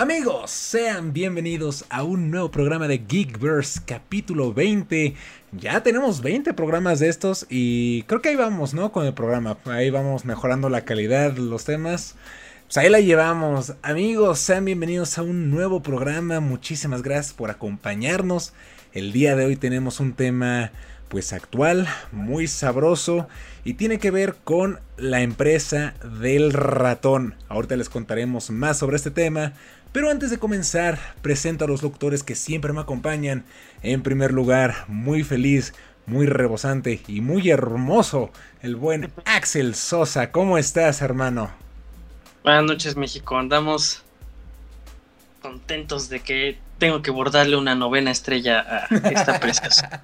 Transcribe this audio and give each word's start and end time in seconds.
Amigos, 0.00 0.50
sean 0.50 1.12
bienvenidos 1.12 1.84
a 1.90 2.04
un 2.04 2.30
nuevo 2.30 2.50
programa 2.50 2.88
de 2.88 3.04
Geekverse 3.06 3.82
capítulo 3.84 4.54
20. 4.54 5.14
Ya 5.52 5.82
tenemos 5.82 6.22
20 6.22 6.54
programas 6.54 7.00
de 7.00 7.10
estos 7.10 7.44
y 7.50 8.04
creo 8.04 8.22
que 8.22 8.30
ahí 8.30 8.36
vamos, 8.36 8.72
¿no? 8.72 8.92
Con 8.92 9.04
el 9.04 9.12
programa. 9.12 9.58
Ahí 9.66 9.90
vamos 9.90 10.24
mejorando 10.24 10.70
la 10.70 10.86
calidad, 10.86 11.36
los 11.36 11.66
temas. 11.66 12.14
Pues 12.64 12.78
ahí 12.78 12.88
la 12.88 13.00
llevamos. 13.00 13.74
Amigos, 13.82 14.38
sean 14.38 14.64
bienvenidos 14.64 15.18
a 15.18 15.22
un 15.22 15.50
nuevo 15.50 15.82
programa. 15.82 16.40
Muchísimas 16.40 17.02
gracias 17.02 17.34
por 17.34 17.50
acompañarnos. 17.50 18.54
El 18.94 19.12
día 19.12 19.36
de 19.36 19.44
hoy 19.44 19.56
tenemos 19.56 20.00
un 20.00 20.14
tema 20.14 20.72
pues 21.10 21.32
actual, 21.32 21.88
muy 22.12 22.46
sabroso 22.46 23.28
y 23.64 23.74
tiene 23.74 23.98
que 23.98 24.12
ver 24.12 24.36
con 24.44 24.78
la 24.96 25.22
empresa 25.22 25.94
del 26.20 26.52
ratón. 26.52 27.34
Ahorita 27.48 27.76
les 27.76 27.88
contaremos 27.88 28.50
más 28.50 28.78
sobre 28.78 28.96
este 28.96 29.10
tema, 29.10 29.54
pero 29.92 30.10
antes 30.10 30.30
de 30.30 30.38
comenzar, 30.38 30.98
presento 31.22 31.64
a 31.64 31.68
los 31.68 31.82
locutores 31.82 32.22
que 32.22 32.34
siempre 32.34 32.72
me 32.72 32.80
acompañan. 32.80 33.44
En 33.82 34.02
primer 34.02 34.32
lugar, 34.32 34.84
muy 34.88 35.24
feliz, 35.24 35.74
muy 36.06 36.26
rebosante 36.26 37.00
y 37.08 37.20
muy 37.20 37.50
hermoso, 37.50 38.30
el 38.62 38.76
buen 38.76 39.10
Axel 39.24 39.74
Sosa. 39.74 40.30
¿Cómo 40.30 40.58
estás, 40.58 41.02
hermano? 41.02 41.50
Buenas 42.44 42.64
noches, 42.64 42.96
México. 42.96 43.36
Andamos 43.36 44.02
contentos 45.42 46.08
de 46.08 46.20
que 46.20 46.58
tengo 46.78 47.02
que 47.02 47.10
bordarle 47.10 47.56
una 47.56 47.74
novena 47.74 48.10
estrella 48.10 48.86
a 48.90 49.08
esta 49.08 49.40
preciosa. 49.40 50.02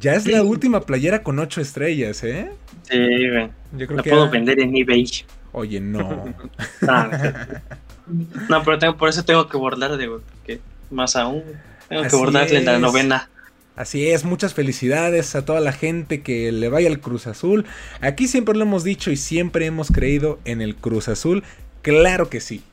ya 0.00 0.14
es 0.14 0.26
la 0.26 0.42
última 0.42 0.80
playera 0.80 1.22
con 1.22 1.38
ocho 1.38 1.60
estrellas, 1.60 2.24
¿eh? 2.24 2.50
Sí, 2.82 2.98
güey. 3.30 3.50
Yo 3.72 3.86
creo 3.86 3.96
la 3.98 4.02
puedo 4.02 4.30
vender 4.30 4.60
en 4.60 4.76
eBay. 4.76 5.06
Oye, 5.52 5.80
no. 5.80 6.34
No, 8.48 8.62
pero 8.64 8.78
tengo, 8.78 8.96
por 8.96 9.08
eso 9.08 9.24
tengo 9.24 9.48
que 9.48 9.56
bordarle, 9.56 10.08
que 10.44 10.60
más 10.90 11.16
aún, 11.16 11.42
tengo 11.88 12.02
que 12.04 12.16
bordarle 12.16 12.62
la 12.62 12.78
novena. 12.78 13.28
Así 13.76 14.08
es, 14.08 14.24
muchas 14.24 14.54
felicidades 14.54 15.36
a 15.36 15.44
toda 15.44 15.60
la 15.60 15.70
gente 15.70 16.22
que 16.22 16.50
le 16.50 16.68
vaya 16.68 16.88
al 16.88 16.98
Cruz 16.98 17.28
Azul. 17.28 17.64
Aquí 18.00 18.26
siempre 18.26 18.56
lo 18.56 18.62
hemos 18.62 18.82
dicho 18.82 19.12
y 19.12 19.16
siempre 19.16 19.66
hemos 19.66 19.92
creído 19.92 20.40
en 20.44 20.60
el 20.60 20.74
Cruz 20.74 21.08
Azul. 21.08 21.44
Claro 21.82 22.28
que 22.28 22.40
sí. 22.40 22.64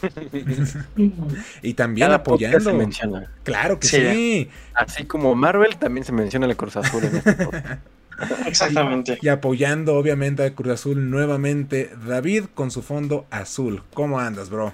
y 1.62 1.74
también 1.74 2.12
apoyando. 2.12 2.72
Claro 3.42 3.80
que 3.80 3.88
sí. 3.88 4.48
Así 4.74 5.06
como 5.06 5.34
Marvel, 5.34 5.76
también 5.76 6.04
se 6.04 6.12
menciona 6.12 6.46
el 6.46 6.56
Cruz 6.56 6.76
Azul 6.76 7.02
en 7.04 7.16
este 7.16 7.36
Exactamente. 8.46 9.18
Y, 9.20 9.28
apoyando 9.28 9.94
obviamente 9.94 10.44
a 10.44 10.54
Cruz 10.54 10.72
Azul 10.72 11.10
nuevamente, 11.10 11.90
David 12.06 12.44
con 12.54 12.70
su 12.70 12.82
fondo 12.82 13.26
azul. 13.30 13.82
¿Cómo 13.94 14.18
andas, 14.18 14.50
bro? 14.50 14.72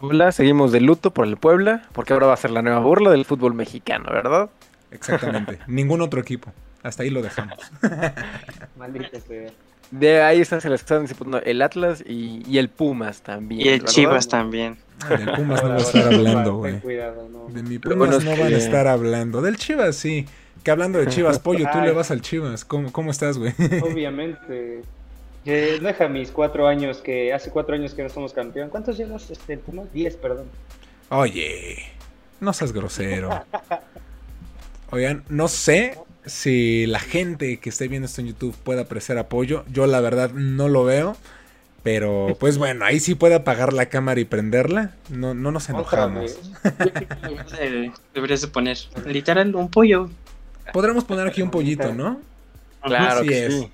Hola, 0.00 0.32
seguimos 0.32 0.72
de 0.72 0.80
luto 0.80 1.12
por 1.12 1.26
el 1.26 1.36
Puebla, 1.36 1.82
porque 1.92 2.12
ahora 2.12 2.26
va 2.26 2.34
a 2.34 2.36
ser 2.38 2.50
la 2.50 2.62
nueva 2.62 2.80
burla 2.80 3.10
del 3.10 3.24
fútbol 3.24 3.54
mexicano, 3.54 4.10
¿verdad? 4.10 4.48
Exactamente. 4.90 5.58
Ningún 5.66 6.00
otro 6.00 6.20
equipo. 6.20 6.52
Hasta 6.82 7.02
ahí 7.02 7.10
lo 7.10 7.20
dejamos. 7.20 7.58
Maldito 8.78 9.20
sea. 9.20 9.50
De 9.90 10.22
ahí 10.22 10.40
está, 10.40 10.60
se 10.60 10.70
les 10.70 10.80
están 10.80 11.02
diciendo 11.04 11.42
el 11.44 11.62
Atlas 11.62 12.02
y, 12.06 12.56
el 12.56 12.68
Pumas 12.68 13.22
también. 13.22 13.60
Y 13.60 13.68
el 13.68 13.84
Chivas 13.84 14.28
también. 14.28 14.78
Del 15.08 15.32
Pumas 15.32 15.62
no 15.62 15.68
van 15.68 15.78
a 15.78 15.80
estar 15.80 16.14
hablando, 16.14 16.54
güey. 16.56 16.80
De 16.80 17.62
mi 17.62 17.78
Pumas 17.78 18.24
no 18.24 18.30
van 18.30 18.54
a 18.54 18.56
estar 18.56 18.86
hablando. 18.86 19.42
Del 19.42 19.56
Chivas 19.56 19.96
sí. 19.96 20.26
Que 20.62 20.70
hablando 20.70 20.98
de 20.98 21.08
Chivas, 21.08 21.38
Pollo, 21.40 21.68
tú 21.72 21.80
le 21.80 21.92
vas 21.92 22.10
al 22.10 22.20
Chivas. 22.20 22.64
¿Cómo, 22.64 22.92
cómo 22.92 23.10
estás, 23.10 23.38
güey? 23.38 23.52
Obviamente. 23.82 24.82
deja 25.44 26.08
mis 26.08 26.30
cuatro 26.30 26.66
años, 26.66 26.98
que 26.98 27.32
hace 27.32 27.50
cuatro 27.50 27.74
años 27.74 27.94
que 27.94 28.02
no 28.02 28.08
somos 28.08 28.32
campeón. 28.32 28.68
¿Cuántos 28.70 28.96
llevas, 28.96 29.30
este, 29.30 29.58
Diez, 29.92 30.16
perdón. 30.16 30.46
Oye, 31.08 31.78
no 32.40 32.52
seas 32.52 32.72
grosero. 32.72 33.44
Oigan, 34.90 35.24
no 35.28 35.48
sé 35.48 35.98
si 36.26 36.86
la 36.86 36.98
gente 37.00 37.58
que 37.58 37.70
esté 37.70 37.88
viendo 37.88 38.06
esto 38.06 38.20
en 38.20 38.28
YouTube 38.28 38.56
puede 38.62 38.80
apreciar 38.80 39.18
apoyo. 39.18 39.64
Yo 39.70 39.86
la 39.86 40.00
verdad 40.00 40.30
no 40.32 40.68
lo 40.68 40.84
veo. 40.84 41.16
Pero 41.82 42.36
pues 42.38 42.58
bueno, 42.58 42.84
ahí 42.84 43.00
sí 43.00 43.14
puede 43.14 43.34
apagar 43.34 43.72
la 43.72 43.86
cámara 43.86 44.20
y 44.20 44.24
prenderla. 44.24 44.92
No, 45.08 45.32
no 45.32 45.50
nos 45.50 45.68
enojamos. 45.70 46.38
Deberías 48.14 48.42
de 48.42 48.48
poner 48.48 48.76
literal 49.06 49.54
un 49.54 49.70
pollo. 49.70 50.10
Podremos 50.72 51.04
poner 51.04 51.26
aquí 51.26 51.42
un 51.42 51.50
pollito, 51.50 51.94
¿no? 51.94 52.20
Claro 52.82 53.22
que 53.22 53.50
Sí. 53.50 53.70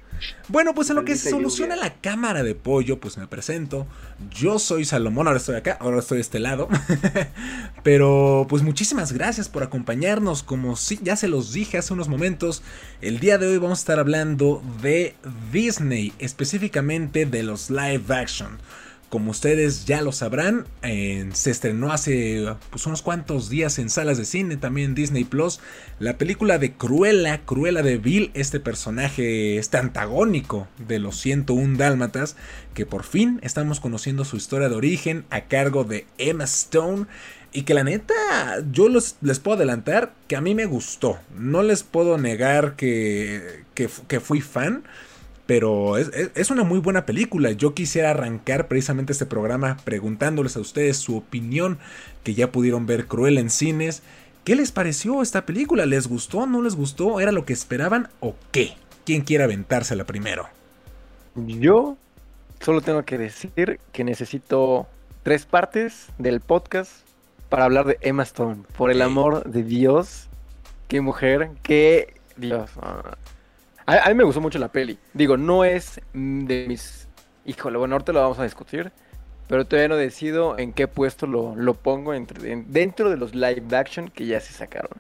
Bueno, 0.49 0.75
pues 0.75 0.89
en 0.91 0.97
lo 0.97 1.05
que 1.05 1.17
se 1.17 1.31
soluciona 1.31 1.77
la 1.77 1.95
cámara 1.95 2.43
de 2.43 2.55
pollo, 2.55 2.99
pues 2.99 3.19
me 3.19 3.27
presento. 3.27 3.87
Yo 4.31 4.59
soy 4.59 4.85
Salomón, 4.85 5.27
ahora 5.27 5.39
estoy 5.39 5.57
acá, 5.57 5.77
ahora 5.81 5.99
estoy 5.99 6.17
de 6.17 6.23
este 6.23 6.39
lado. 6.39 6.69
Pero 7.83 8.47
pues 8.49 8.63
muchísimas 8.63 9.13
gracias 9.13 9.49
por 9.49 9.63
acompañarnos. 9.63 10.43
Como 10.43 10.77
sí, 10.77 10.99
ya 11.03 11.17
se 11.17 11.29
los 11.29 11.53
dije 11.53 11.79
hace 11.79 11.93
unos 11.93 12.09
momentos, 12.09 12.63
el 13.03 13.19
día 13.21 13.39
de 13.39 13.47
hoy 13.47 13.59
vamos 13.59 13.81
a 13.81 13.83
estar 13.83 13.99
hablando 13.99 14.63
de 14.81 15.15
Disney, 15.53 16.13
específicamente 16.19 17.27
de 17.27 17.43
los 17.43 17.71
live 17.71 18.15
action. 18.15 18.59
Como 19.09 19.31
ustedes 19.31 19.87
ya 19.87 20.03
lo 20.03 20.11
sabrán, 20.11 20.67
se 20.83 21.51
estrenó 21.53 21.93
hace 21.93 22.45
pues, 22.71 22.87
unos 22.87 23.03
cuantos 23.03 23.49
días 23.49 23.79
en 23.79 23.89
salas 23.89 24.19
de 24.19 24.25
cine, 24.25 24.57
también 24.57 24.97
Disney 24.97 25.23
Plus, 25.23 25.61
la 26.01 26.19
película 26.19 26.59
de 26.59 26.73
Cruella, 26.73 27.43
Cruella 27.45 27.83
de 27.83 27.99
Bill, 27.99 28.33
este 28.35 28.59
personaje, 28.59 29.59
este 29.59 29.79
antagónico 29.79 30.67
de 30.89 30.99
los 30.99 31.21
101 31.21 31.79
Dálmatas, 31.79 32.35
que 32.75 32.85
por 32.85 33.05
fin 33.05 33.39
estamos 33.45 33.79
conociendo 33.79 34.25
su 34.25 34.37
historia 34.37 34.69
de 34.69 34.75
origen 34.75 35.25
a 35.31 35.43
cargo 35.43 35.85
de 35.85 36.07
Emma 36.19 36.45
Stone. 36.45 37.07
Y 37.53 37.63
que 37.63 37.73
la 37.73 37.85
neta, 37.85 38.13
yo 38.71 38.89
les 38.89 39.39
puedo 39.39 39.57
adelantar 39.57 40.13
que 40.29 40.37
a 40.37 40.43
mí 40.43 40.55
me 40.55 40.67
gustó. 40.67 41.19
No 41.39 41.63
les 41.63 41.85
puedo 41.85 42.19
negar 42.19 42.77
que, 42.77 43.63
que, 43.73 43.89
que 44.09 44.21
fui 44.21 44.43
fan. 44.43 44.85
Pero 45.47 45.97
es, 45.97 46.51
una 46.51 46.65
muy 46.65 46.81
buena 46.81 47.07
película. 47.07 47.53
Yo 47.53 47.73
quisiera 47.73 48.11
arrancar 48.11 48.67
precisamente 48.67 49.13
este 49.13 49.27
programa 49.27 49.77
preguntándoles 49.85 50.57
a 50.57 50.61
ustedes 50.61 50.97
su 50.97 51.17
opinión, 51.17 51.79
que 52.25 52.35
ya 52.35 52.51
pudieron 52.51 52.87
ver 52.87 53.07
Cruel 53.07 53.39
en 53.39 53.51
cines. 53.51 54.03
¿Qué 54.45 54.57
les 54.57 54.73
pareció 54.73 55.23
esta 55.23 55.47
película? 55.47 55.87
¿Les 55.87 56.09
gustó? 56.09 56.47
¿No 56.47 56.63
les 56.63 56.75
gustó? 56.75 57.21
¿Era 57.21 57.31
lo 57.31 57.45
que 57.45 57.53
esperaban 57.53 58.09
o 58.19 58.35
qué? 58.51 58.75
¿Quién 59.05 59.23
quiere 59.23 59.45
aventársela 59.45 60.05
primero? 60.05 60.49
Yo 61.37 61.97
solo 62.61 62.81
tengo 62.81 63.05
que 63.05 63.19
decir 63.19 63.79
que 63.93 64.03
necesito 64.03 64.89
tres 65.23 65.47
partes 65.47 66.09
del 66.19 66.41
podcast 66.41 66.91
para 67.49 67.65
hablar 67.65 67.87
de 67.87 67.99
Emma 68.01 68.25
Stone. 68.25 68.63
Por 68.77 68.91
el 68.91 69.03
amor 69.03 69.45
de 69.45 69.63
Dios, 69.63 70.29
qué 70.89 71.01
mujer, 71.01 71.51
qué 71.63 72.15
Dios. 72.37 72.71
Ah, 73.87 74.01
a, 74.05 74.09
mí 74.09 74.15
me 74.15 74.25
gustó 74.25 74.41
mucho 74.41 74.59
la 74.59 74.69
peli. 74.69 74.99
Digo, 75.15 75.37
no 75.37 75.65
es 75.65 76.01
de 76.13 76.67
mis. 76.69 77.09
Híjole, 77.45 77.79
bueno, 77.79 77.95
ahorita 77.95 78.13
lo 78.13 78.21
vamos 78.21 78.39
a 78.39 78.45
discutir. 78.45 78.91
Pero 79.49 79.65
todavía 79.65 79.89
no 79.89 79.97
decido 79.97 80.59
en 80.59 80.73
qué 80.73 80.89
puesto 80.89 81.29
lo, 81.29 81.75
pongo 81.75 82.15
entre, 82.15 82.57
dentro 82.67 83.11
de 83.11 83.17
los 83.17 83.35
live 83.35 83.77
action 83.77 84.09
que 84.09 84.27
ya 84.27 84.41
se 84.41 84.53
sacaron. 84.53 84.91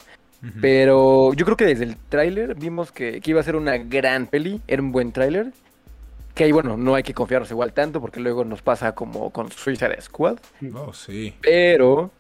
Pero 0.60 1.34
yo 1.34 1.44
creo 1.44 1.56
que 1.56 1.64
desde 1.64 1.82
el 1.82 1.96
tráiler 1.96 2.54
vimos 2.54 2.92
que, 2.92 3.20
iba 3.24 3.40
a 3.40 3.42
ser 3.42 3.56
una 3.56 3.76
gran 3.78 4.28
peli. 4.28 4.60
Era 4.68 4.80
un 4.80 4.92
buen 4.92 5.10
tráiler. 5.10 5.52
Que 6.36 6.44
ahí, 6.44 6.52
bueno, 6.52 6.76
no 6.76 6.94
hay 6.94 7.02
que 7.02 7.14
confiarnos 7.14 7.50
igual 7.50 7.72
tanto 7.72 8.00
porque 8.00 8.20
luego 8.20 8.44
nos 8.44 8.62
pasa 8.62 8.94
como 8.94 9.30
con 9.30 9.50
Suicide 9.50 10.00
Squad. 10.00 10.38
Oh, 10.74 10.92
sí. 10.92 11.34
Pero, 11.40 12.12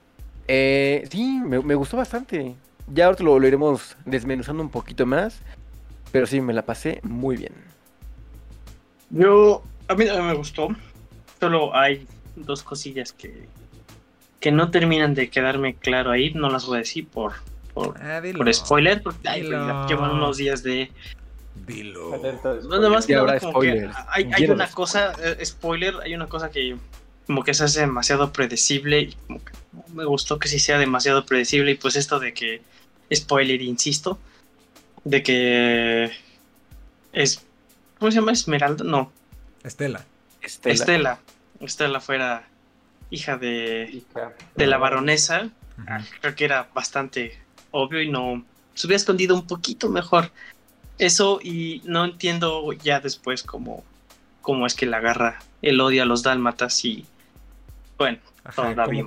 eh, 0.48 1.06
sí, 1.12 1.40
me, 1.44 1.74
gustó 1.76 1.98
bastante. 1.98 2.56
Ya 2.92 3.06
ahorita 3.06 3.22
lo, 3.22 3.38
lo 3.38 3.46
iremos 3.46 3.96
desmenuzando 4.04 4.64
un 4.64 4.70
poquito 4.70 5.06
más. 5.06 5.40
Pero 6.16 6.26
sí, 6.26 6.40
me 6.40 6.54
la 6.54 6.64
pasé 6.64 7.00
muy 7.02 7.36
bien. 7.36 7.52
Yo, 9.10 9.62
a 9.86 9.94
mí 9.94 10.06
me 10.06 10.32
gustó. 10.32 10.68
Solo 11.38 11.76
hay 11.76 12.06
dos 12.36 12.62
cosillas 12.62 13.12
que, 13.12 13.46
que 14.40 14.50
no 14.50 14.70
terminan 14.70 15.12
de 15.12 15.28
quedarme 15.28 15.74
claro 15.74 16.12
ahí. 16.12 16.32
No 16.32 16.48
las 16.48 16.64
voy 16.64 16.76
a 16.76 16.78
decir 16.78 17.06
por, 17.06 17.34
por, 17.74 18.00
ah, 18.00 18.22
spoiler. 18.50 19.02
Porque 19.02 19.28
llevan 19.28 20.12
unos 20.12 20.38
días 20.38 20.62
de. 20.62 20.90
Dilo. 21.66 22.18
Nada 22.66 22.88
más 22.88 23.04
que, 23.04 23.14
hay, 23.14 24.30
hay 24.32 24.46
una 24.46 24.70
cosa, 24.70 25.12
eh, 25.22 25.44
spoiler, 25.44 25.96
hay 26.02 26.14
una 26.14 26.28
cosa 26.28 26.50
que 26.50 26.78
como 27.26 27.44
que 27.44 27.52
se 27.52 27.64
hace 27.64 27.80
demasiado 27.80 28.32
predecible 28.32 29.00
y 29.02 29.12
como 29.26 29.44
que 29.44 29.52
me 29.92 30.06
gustó 30.06 30.38
que 30.38 30.48
sí 30.48 30.60
sea 30.60 30.78
demasiado 30.78 31.26
predecible 31.26 31.72
y 31.72 31.74
pues 31.74 31.94
esto 31.94 32.18
de 32.18 32.32
que 32.32 32.62
spoiler, 33.14 33.60
insisto, 33.60 34.18
de 35.06 35.22
que 35.22 36.10
es 37.12 37.46
¿cómo 37.98 38.10
se 38.10 38.16
llama? 38.18 38.32
Esmeralda, 38.32 38.84
no. 38.84 39.12
Estela. 39.62 40.04
Estela. 40.42 41.18
Estela, 41.60 42.00
fuera 42.00 42.44
hija 43.10 43.36
de, 43.36 44.02
de 44.56 44.66
la 44.66 44.78
baronesa. 44.78 45.48
Creo 46.20 46.34
que 46.34 46.44
era 46.44 46.68
bastante 46.74 47.38
obvio 47.70 48.02
y 48.02 48.10
no 48.10 48.44
se 48.74 48.86
hubiera 48.86 48.96
escondido 48.96 49.34
un 49.34 49.46
poquito 49.46 49.88
mejor 49.88 50.30
eso 50.98 51.38
y 51.42 51.82
no 51.84 52.04
entiendo 52.04 52.72
ya 52.72 53.00
después 53.00 53.42
cómo, 53.42 53.84
cómo 54.42 54.66
es 54.66 54.74
que 54.74 54.86
le 54.86 54.96
agarra 54.96 55.38
el 55.62 55.80
odio 55.80 56.02
a 56.02 56.06
los 56.06 56.22
dálmatas 56.22 56.84
y 56.84 57.06
bueno, 57.98 58.18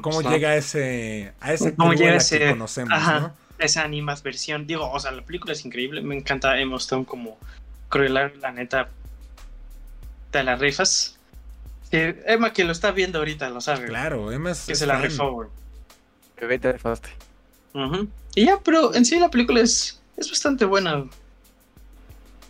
¿Cómo, 0.01 0.21
llega 0.21 0.49
a 0.49 0.55
ese, 0.55 1.33
a 1.39 1.53
ese 1.53 1.75
¿Cómo 1.75 1.93
llega 1.93 2.15
ese, 2.15 2.39
que 2.39 2.49
conocemos, 2.49 2.93
ajá, 2.93 3.33
Esa 3.59 3.83
animación. 3.83 4.65
Digo, 4.65 4.89
o 4.89 4.99
sea, 4.99 5.11
la 5.11 5.21
película 5.21 5.53
es 5.53 5.65
increíble. 5.65 6.01
Me 6.01 6.15
encanta 6.15 6.59
Emma 6.59 6.77
Stone 6.77 7.05
como 7.05 7.37
Cruella, 7.89 8.31
la 8.41 8.51
neta. 8.51 8.89
Te 10.31 10.43
la 10.43 10.55
rifas. 10.55 11.17
Que 11.91 12.23
Emma, 12.25 12.53
que 12.53 12.63
lo 12.63 12.71
está 12.71 12.91
viendo 12.91 13.19
ahorita, 13.19 13.49
lo 13.49 13.61
sabe. 13.61 13.87
Claro, 13.87 14.31
Emma 14.31 14.51
es. 14.51 14.65
Que 14.65 14.75
se 14.75 14.85
la 14.85 14.99
rifó, 14.99 15.49
Bebé, 16.39 16.59
te 16.59 16.71
rifaste. 16.71 17.09
Y 18.35 18.45
ya, 18.45 18.59
pero 18.63 18.93
en 18.95 19.05
sí 19.05 19.19
la 19.19 19.29
película 19.29 19.61
es, 19.61 20.01
es 20.17 20.29
bastante 20.29 20.65
buena. 20.65 21.05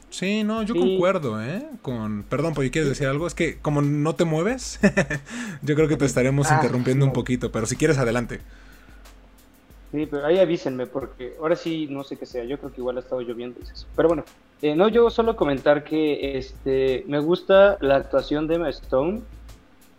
Sí, 0.09 0.43
no, 0.43 0.63
yo 0.63 0.75
concuerdo, 0.75 1.41
¿eh? 1.41 1.65
Con... 1.81 2.23
Perdón, 2.23 2.53
porque 2.53 2.71
¿quieres 2.71 2.89
decir 2.89 3.07
algo? 3.07 3.27
Es 3.27 3.35
que 3.35 3.57
como 3.59 3.81
no 3.81 4.15
te 4.15 4.25
mueves, 4.25 4.79
yo 5.61 5.75
creo 5.75 5.87
que 5.87 5.97
te 5.97 6.05
estaremos 6.05 6.51
ah, 6.51 6.55
interrumpiendo 6.55 7.05
un 7.05 7.13
poquito, 7.13 7.51
pero 7.51 7.65
si 7.67 7.75
quieres, 7.75 7.97
adelante. 7.99 8.41
Sí, 9.91 10.05
pero 10.05 10.25
ahí 10.25 10.37
avísenme, 10.37 10.85
porque 10.85 11.35
ahora 11.39 11.55
sí 11.55 11.87
no 11.89 12.03
sé 12.03 12.15
qué 12.15 12.25
sea, 12.25 12.43
yo 12.43 12.59
creo 12.59 12.71
que 12.71 12.81
igual 12.81 12.97
ha 12.97 12.99
estado 12.99 13.21
lloviendo. 13.21 13.59
Pero 13.95 14.07
bueno, 14.07 14.23
eh, 14.61 14.75
no, 14.75 14.87
yo 14.87 15.09
solo 15.09 15.35
comentar 15.35 15.83
que 15.83 16.37
este 16.37 17.03
me 17.07 17.19
gusta 17.19 17.77
la 17.81 17.95
actuación 17.95 18.47
de 18.47 18.55
Emma 18.55 18.69
Stone, 18.69 19.21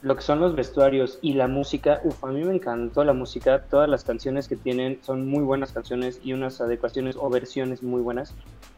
lo 0.02 0.16
que 0.16 0.22
son 0.22 0.40
los 0.40 0.54
vestuarios 0.54 1.18
y 1.22 1.32
la 1.32 1.48
música. 1.48 2.00
Uf, 2.04 2.22
a 2.24 2.28
mí 2.28 2.44
me 2.44 2.54
encantó 2.54 3.04
la 3.04 3.12
música, 3.12 3.64
todas 3.68 3.88
las 3.88 4.04
canciones 4.04 4.46
que 4.46 4.56
tienen 4.56 5.00
son 5.02 5.26
muy 5.26 5.42
buenas 5.42 5.72
canciones 5.72 6.20
y 6.22 6.32
unas 6.34 6.60
adecuaciones 6.60 7.16
o 7.18 7.28
versiones 7.28 7.82
muy 7.82 8.00
buenas. 8.00 8.34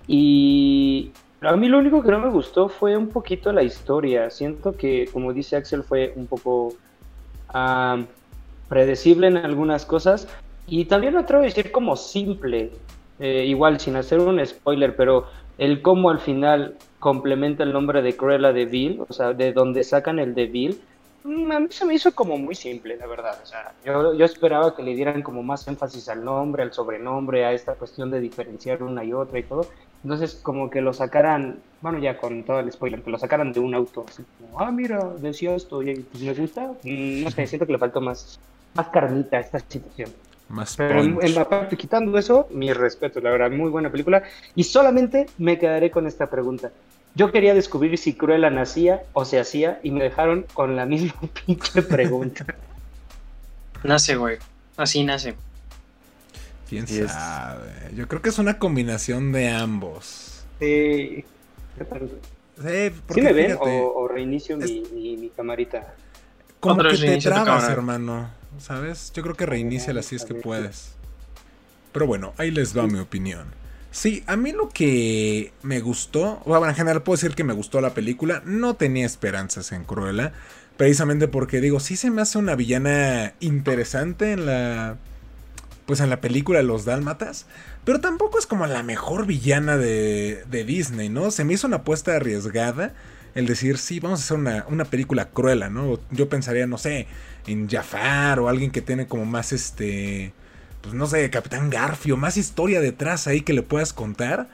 Y 0.07 1.13
a 1.43 1.57
mí 1.57 1.69
lo 1.69 1.79
único 1.79 2.03
que 2.03 2.11
no 2.11 2.21
me 2.21 2.31
gustó 2.31 2.69
fue 2.69 2.97
un 2.97 3.09
poquito 3.09 3.53
la 3.53 3.63
historia. 3.63 4.31
Siento 4.31 4.77
que, 4.77 5.09
como 5.13 5.33
dice 5.33 5.57
Axel, 5.57 5.83
fue 5.83 6.13
un 6.17 6.27
poco 6.27 6.75
ah, 7.49 8.03
predecible 8.69 9.27
en 9.27 9.37
algunas 9.37 9.85
cosas. 9.85 10.27
Y 10.67 10.85
también 10.87 11.15
me 11.15 11.21
atrevo 11.21 11.43
a 11.43 11.47
decir 11.47 11.71
como 11.73 11.97
simple, 11.97 12.71
eh, 13.19 13.45
igual 13.47 13.81
sin 13.81 13.97
hacer 13.97 14.21
un 14.21 14.45
spoiler, 14.45 14.97
pero 14.97 15.27
el 15.59 15.83
cómo 15.83 16.11
al 16.11 16.21
final 16.21 16.77
complementa 16.99 17.63
el 17.63 17.73
nombre 17.73 18.03
de 18.03 18.17
Cruella 18.17 18.53
de 18.53 18.67
Vil, 18.67 19.03
o 19.07 19.13
sea, 19.13 19.33
de 19.33 19.53
donde 19.53 19.85
sacan 19.85 20.19
el 20.19 20.35
de 20.35 20.47
Vil, 20.47 20.81
Mm, 21.25 21.53
a 21.53 21.61
mí 21.61 21.69
se 21.71 21.85
me 21.85 21.95
hizo 21.95 22.13
como 22.15 22.37
muy 22.37 22.55
simple, 22.55 22.97
la 22.97 23.07
verdad. 23.07 23.39
O 23.43 23.47
sea, 23.47 23.73
yo, 23.85 24.15
yo, 24.15 24.25
esperaba 24.25 24.75
que 24.75 24.83
le 24.83 24.95
dieran 24.95 25.23
como 25.23 25.43
más 25.43 25.67
énfasis 25.69 26.09
al 26.09 26.25
nombre, 26.25 26.63
al 26.63 26.73
sobrenombre, 26.73 27.45
a 27.45 27.53
esta 27.53 27.75
cuestión 27.75 28.11
de 28.11 28.21
diferenciar 28.21 28.83
una 28.83 29.05
y 29.05 29.13
otra 29.13 29.39
y 29.39 29.45
todo. 29.45 29.67
Entonces, 30.03 30.35
como 30.43 30.69
que 30.69 30.81
lo 30.81 30.93
sacaran, 30.93 31.61
bueno, 31.81 31.99
ya 31.99 32.17
con 32.19 32.43
todo 32.43 32.59
el 32.59 32.73
spoiler, 32.73 33.03
que 33.03 33.11
lo 33.11 33.19
sacaran 33.19 33.53
de 33.53 33.61
un 33.61 33.75
auto, 33.75 34.05
así 34.09 34.25
como, 34.39 34.61
ah, 34.61 34.73
mira, 34.73 34.99
decía 35.21 35.55
esto, 35.55 35.81
y 35.83 35.95
pues 35.95 36.23
me 36.25 36.35
gusta. 36.35 36.73
Mm, 36.83 37.23
no 37.25 37.31
sé, 37.31 37.47
siento 37.47 37.67
que 37.67 37.73
le 37.73 37.79
faltó 37.79 38.01
más, 38.01 38.41
más 38.75 38.89
carnita 38.89 39.37
a 39.37 39.41
esta 39.41 39.61
situación. 39.61 40.11
Más 40.53 40.77
Pero 40.77 41.01
en, 41.01 41.35
la 41.35 41.49
parte, 41.49 41.79
quitando 41.79 42.19
eso, 42.19 42.47
mi 42.51 42.75
respeto, 42.75 43.21
la 43.21 43.31
verdad, 43.31 43.51
muy 43.51 43.71
buena 43.71 43.91
película. 43.91 44.23
Y 44.55 44.65
solamente 44.65 45.25
me 45.39 45.59
quedaré 45.59 45.91
con 45.91 46.07
esta 46.07 46.29
pregunta. 46.29 46.71
Yo 47.15 47.33
quería 47.33 47.55
descubrir 47.55 47.97
si 47.97 48.13
Cruella 48.13 48.51
nacía 48.51 49.03
o 49.15 49.25
se 49.25 49.41
hacía 49.41 49.81
y 49.83 49.91
me 49.91 50.05
dejaron 50.05 50.45
con 50.53 50.77
la 50.77 50.85
misma 50.85 51.15
pinche 51.47 51.81
pregunta. 51.81 52.45
nace, 53.83 54.17
güey. 54.17 54.37
Así 54.77 55.03
nace. 55.05 55.37
¿Quién 56.69 56.87
sabe? 56.87 57.91
Yo 57.95 58.07
creo 58.07 58.21
que 58.21 58.29
es 58.29 58.39
una 58.39 58.59
combinación 58.59 59.33
de 59.33 59.49
ambos. 59.49 60.45
Sí. 60.61 61.25
Sí, 63.09 63.21
me 63.23 63.33
ven 63.33 63.57
o, 63.59 64.07
reinicio 64.07 64.59
mi, 64.59 65.31
camarita? 65.35 65.95
Como 66.61 66.83
que 66.83 66.97
te 66.99 67.19
trabas, 67.19 67.71
hermano. 67.71 68.42
¿Sabes? 68.59 69.13
Yo 69.15 69.23
creo 69.23 69.35
que 69.35 69.47
reinicia 69.47 69.93
así 69.99 70.17
es 70.17 70.25
que 70.25 70.35
puedes. 70.35 70.93
Pero 71.93 72.07
bueno, 72.07 72.33
ahí 72.39 72.51
les 72.51 72.77
va 72.77 72.87
mi 72.87 72.99
opinión. 72.99 73.47
Sí, 73.91 74.25
a 74.27 74.37
mí 74.37 74.53
lo 74.53 74.71
que 74.71 75.53
me 75.63 75.81
gustó, 75.81 76.41
bueno, 76.47 76.67
en 76.67 76.75
general 76.75 77.03
puedo 77.03 77.17
decir 77.17 77.35
que 77.35 77.45
me 77.45 77.53
gustó 77.53 77.81
la 77.83 77.93
película, 77.93 78.43
no 78.47 78.75
tenía 78.75 79.05
esperanzas 79.05 79.71
en 79.73 79.85
Cruella, 79.85 80.33
precisamente 80.79 81.29
porque 81.29 81.61
digo, 81.61 81.79
sí 81.79 81.97
se 81.97 82.11
me 82.11 82.23
hace 82.23 82.39
una 82.39 82.55
villana 82.55 83.35
interesante 83.41 84.33
en 84.33 84.47
la 84.47 84.97
pues 85.85 86.01
en 86.01 86.09
la 86.09 86.21
película 86.21 86.63
Los 86.63 86.85
Dálmatas, 86.85 87.45
pero 87.85 88.01
tampoco 88.01 88.39
es 88.39 88.47
como 88.47 88.67
la 88.67 88.83
mejor 88.83 89.27
villana 89.27 89.77
de, 89.77 90.45
de 90.49 90.65
Disney, 90.65 91.09
¿no? 91.09 91.31
Se 91.31 91.45
me 91.45 91.55
hizo 91.55 91.67
una 91.67 91.79
apuesta 91.79 92.17
arriesgada 92.17 92.95
el 93.35 93.47
decir, 93.47 93.79
sí, 93.79 94.01
vamos 94.01 94.21
a 94.21 94.25
hacer 94.25 94.39
una, 94.39 94.65
una 94.69 94.85
película 94.85 95.29
cruela, 95.31 95.71
¿no? 95.71 95.99
Yo 96.11 96.29
pensaría, 96.29 96.67
no 96.67 96.79
sé, 96.79 97.09
en 97.47 97.69
Jafar 97.69 98.41
o 98.41 98.49
alguien 98.49 98.71
que 98.71 98.83
tiene 98.83 99.07
como 99.07 99.25
más 99.25 99.53
este 99.53 100.33
pues 100.83 100.95
no 100.95 101.07
sé, 101.07 101.31
Capitán 101.31 101.71
Garfio, 101.71 102.17
más 102.17 102.37
historia 102.37 102.81
detrás 102.81 103.27
ahí 103.27 103.41
que 103.41 103.53
le 103.53 103.63
puedas 103.63 103.93
contar. 103.93 104.49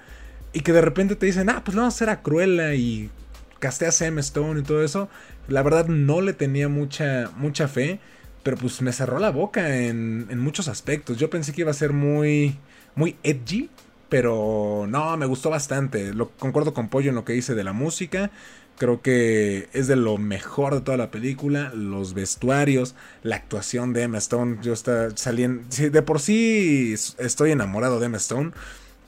Y 0.53 0.61
que 0.61 0.73
de 0.73 0.81
repente 0.81 1.17
te 1.17 1.27
dicen, 1.27 1.51
ah, 1.51 1.63
pues 1.65 1.77
vamos 1.77 1.95
a 1.95 1.97
hacer 1.97 2.11
a 2.11 2.23
Cruella 2.23 2.75
y 2.75 3.11
castea 3.59 3.89
a 3.89 3.93
Sam 3.93 4.19
Stone 4.19 4.61
y 4.61 4.63
todo 4.63 4.85
eso. 4.85 5.09
La 5.49 5.63
verdad 5.63 5.87
no 5.87 6.21
le 6.21 6.35
tenía 6.35 6.69
mucha, 6.69 7.31
mucha 7.37 7.67
fe. 7.67 7.99
Pero 8.43 8.57
pues 8.57 8.81
me 8.83 8.93
cerró 8.93 9.19
la 9.19 9.31
boca 9.31 9.77
en, 9.77 10.39
muchos 10.39 10.69
aspectos. 10.69 11.19
Yo 11.19 11.29
pensé 11.29 11.53
que 11.53 11.63
iba 11.63 11.71
a 11.71 11.75
ser 11.75 11.93
muy, 11.93 12.57
muy 12.95 13.17
edgy. 13.23 13.71
Pero 14.09 14.87
no, 14.89 15.17
me 15.17 15.27
gustó 15.27 15.51
bastante. 15.51 16.15
Lo, 16.15 16.31
concuerdo 16.31 16.73
con 16.73 16.89
Pollo 16.89 17.11
en 17.11 17.15
lo 17.15 17.25
que 17.25 17.33
dice 17.33 17.55
de 17.55 17.65
la 17.65 17.73
música. 17.73 18.31
Creo 18.79 19.03
que 19.03 19.69
es 19.73 19.89
de 19.89 19.97
lo 19.97 20.19
mejor 20.19 20.75
de 20.75 20.81
toda 20.81 20.97
la 20.97 21.11
película. 21.11 21.73
Los 21.75 22.15
vestuarios, 22.15 22.95
la 23.25 23.37
actuación 23.37 23.93
de 23.93 24.03
Emma 24.03 24.19
Stone. 24.19 24.59
Yo 24.63 24.73
está 24.73 25.17
saliendo. 25.17 25.65
de 25.69 26.03
por 26.03 26.21
sí 26.21 26.95
estoy 27.19 27.51
enamorado 27.51 27.99
de 27.99 28.07
Emma 28.07 28.19
Stone. 28.19 28.53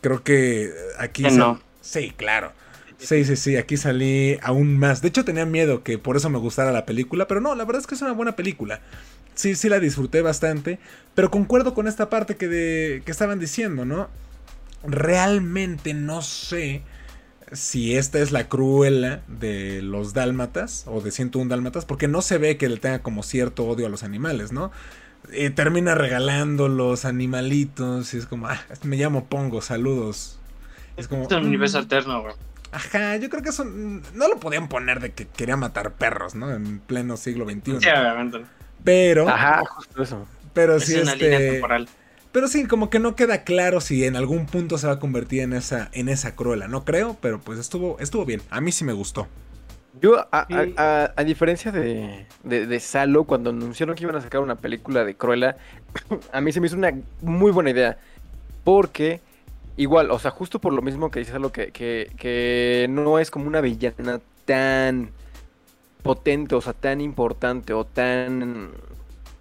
Creo 0.00 0.25
que 0.25 0.72
aquí. 0.99 1.22
No. 1.22 1.61
Sí, 1.81 2.12
claro. 2.17 2.52
Sí, 2.99 3.25
sí, 3.25 3.37
sí, 3.37 3.56
aquí 3.56 3.76
salí 3.76 4.38
aún 4.43 4.76
más. 4.76 5.00
De 5.02 5.08
hecho, 5.08 5.25
tenía 5.25 5.46
miedo 5.46 5.82
que 5.82 5.99
por 5.99 6.16
eso 6.16 6.28
me 6.28 6.38
gustara 6.38 6.73
la 6.73 6.84
película, 6.84 7.26
pero 7.26 7.40
no, 7.40 7.55
la 7.55 7.64
verdad 7.64 7.81
es 7.81 7.87
que 7.87 7.94
es 7.94 8.02
una 8.02 8.12
buena 8.12 8.37
película. 8.37 8.81
Sí, 9.34 9.55
sí 9.55 9.69
la 9.70 9.81
disfruté 9.81 10.20
bastante, 10.20 10.78
pero 11.14 11.31
concuerdo 11.31 11.73
con 11.73 11.88
esta 11.88 12.11
parte 12.11 12.37
que, 12.37 12.49
de, 12.49 13.02
que 13.05 13.11
estaban 13.11 13.38
diciendo, 13.38 13.87
¿no? 13.87 14.11
Realmente 14.82 15.94
no 15.94 16.20
sé 16.20 16.82
si 17.52 17.97
esta 17.97 18.19
es 18.19 18.32
la 18.32 18.49
cruela 18.49 19.23
de 19.26 19.82
los 19.82 20.14
dálmatas 20.14 20.85
o 20.87 21.00
de 21.00 21.11
101 21.11 21.49
dálmatas, 21.49 21.85
porque 21.85 22.08
no 22.08 22.23
se 22.23 22.38
ve 22.38 22.56
que 22.56 22.69
le 22.69 22.76
tenga 22.76 23.00
como 23.00 23.23
cierto 23.23 23.64
odio 23.64 23.87
a 23.87 23.88
los 23.88 24.02
animales, 24.02 24.52
¿no? 24.52 24.70
Eh, 25.32 25.50
termina 25.50 25.94
regalando 25.94 26.69
los 26.69 27.04
animalitos 27.04 28.14
y 28.14 28.19
es 28.19 28.26
como, 28.26 28.49
ah, 28.49 28.61
me 28.85 28.97
llamo 28.97 29.26
Pongo, 29.26 29.61
saludos. 29.61 30.38
Es 30.97 31.09
como... 31.09 31.25
Es 31.25 31.33
un 31.33 31.47
universo 31.47 31.78
mm". 31.78 31.80
alterno, 31.80 32.23
güey. 32.23 32.35
Ajá, 32.73 33.16
yo 33.16 33.28
creo 33.28 33.42
que 33.42 33.49
eso 33.49 33.64
no 33.64 34.28
lo 34.28 34.38
podían 34.38 34.69
poner 34.69 35.00
de 35.00 35.12
que 35.12 35.26
quería 35.26 35.57
matar 35.57 35.92
perros, 35.92 36.37
¿no? 36.37 36.52
En 36.52 36.78
pleno 36.78 37.16
siglo 37.16 37.45
XXI. 37.45 37.80
Sí, 37.80 37.88
obviamente. 37.88 38.42
Pero... 38.85 39.28
Ajá, 39.28 39.62
justo 39.66 40.02
eso. 40.02 40.26
Pero 40.54 40.78
sí, 40.78 40.95
es 40.95 41.02
una 41.02 41.16
línea 41.16 41.38
este, 41.38 41.52
temporal. 41.52 41.88
Pero 42.32 42.46
sí, 42.46 42.66
como 42.66 42.90
que 42.90 43.00
no 43.00 43.16
queda 43.16 43.42
claro 43.42 43.80
si 43.80 44.04
en 44.04 44.14
algún 44.14 44.46
punto 44.46 44.78
se 44.78 44.87
va 44.87 44.94
a 44.94 44.99
convertir 45.00 45.40
en 45.40 45.52
esa, 45.52 45.90
en 45.92 46.08
esa 46.08 46.37
cruela. 46.37 46.68
No 46.68 46.84
creo, 46.84 47.16
pero 47.20 47.40
pues 47.40 47.58
estuvo, 47.58 47.99
estuvo 47.99 48.25
bien. 48.25 48.40
A 48.50 48.60
mí 48.60 48.70
sí 48.70 48.84
me 48.84 48.92
gustó. 48.92 49.26
Yo, 50.00 50.26
a, 50.30 51.25
diferencia 51.25 51.72
de, 51.72 52.26
de, 52.44 52.80
Salo, 52.80 53.25
cuando 53.25 53.50
anunciaron 53.50 53.96
que 53.96 54.04
iban 54.04 54.16
a 54.16 54.20
sacar 54.20 54.40
una 54.40 54.54
película 54.54 55.04
de 55.04 55.14
Cruella, 55.14 55.56
a 56.32 56.40
mí 56.40 56.52
se 56.52 56.60
me 56.60 56.68
hizo 56.68 56.76
una 56.76 56.92
muy 57.20 57.50
buena 57.50 57.70
idea. 57.70 57.99
Porque, 58.62 59.20
igual, 59.76 60.10
o 60.12 60.18
sea, 60.20 60.30
justo 60.30 60.60
por 60.60 60.72
lo 60.72 60.82
mismo 60.82 61.10
que 61.10 61.18
dice 61.18 61.32
Salo, 61.32 61.50
que, 61.50 61.72
que, 61.72 62.12
que 62.16 62.87
no 62.88 63.18
es 63.18 63.30
como 63.32 63.49
una 63.49 63.60
villana 63.60 64.20
tan 64.44 65.10
potente, 66.02 66.54
o 66.54 66.60
sea, 66.60 66.72
tan 66.72 67.00
importante 67.00 67.72
o 67.72 67.84
tan 67.84 68.70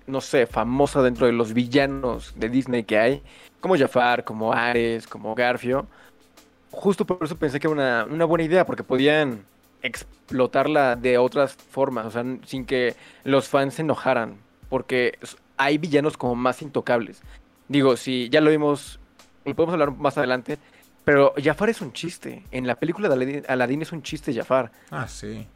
no 0.10 0.22
sé, 0.22 0.48
famosa 0.48 1.02
dentro 1.02 1.26
de 1.26 1.32
los 1.32 1.54
villanos 1.54 2.34
de 2.36 2.50
Disney 2.50 2.84
que 2.84 2.98
hay, 2.98 3.24
como 3.62 3.78
Jafar, 3.78 4.24
como 4.24 4.54
Ares, 4.54 5.08
como 5.08 5.36
Garfio. 5.36 5.88
Justo 6.72 7.06
por 7.06 7.24
eso 7.24 7.36
pensé 7.36 7.60
que 7.60 7.68
era 7.68 8.06
una, 8.06 8.26
buena 8.26 8.44
idea, 8.44 8.66
porque 8.66 8.84
podían 8.84 9.46
explotarla 9.82 10.96
de 10.96 11.18
otras 11.18 11.54
formas, 11.54 12.06
o 12.06 12.12
sea, 12.12 12.24
sin 12.46 12.66
que 12.66 12.96
los 13.24 13.48
fans 13.48 13.76
se 13.76 13.82
enojaran, 13.82 14.38
porque 14.70 15.18
hay 15.58 15.78
villanos 15.78 16.18
como 16.18 16.36
más 16.36 16.62
intocables. 16.62 17.22
Digo, 17.68 17.98
si 17.98 18.30
ya 18.30 18.42
lo 18.42 18.52
vimos, 18.52 19.00
y 19.46 19.54
podemos 19.54 19.74
hablar 19.74 19.92
más 19.92 20.18
adelante, 20.18 20.58
pero 21.06 21.34
Jafar 21.42 21.70
es 21.70 21.82
un 21.82 21.94
chiste. 21.94 22.44
En 22.52 22.68
la 22.68 22.76
película 22.76 23.10
de 23.10 23.44
Aladdin 23.48 23.82
es 23.82 23.92
un 23.92 24.04
chiste 24.04 24.34
Jafar. 24.34 24.72
Ah, 24.92 25.08
sí. 25.08 25.48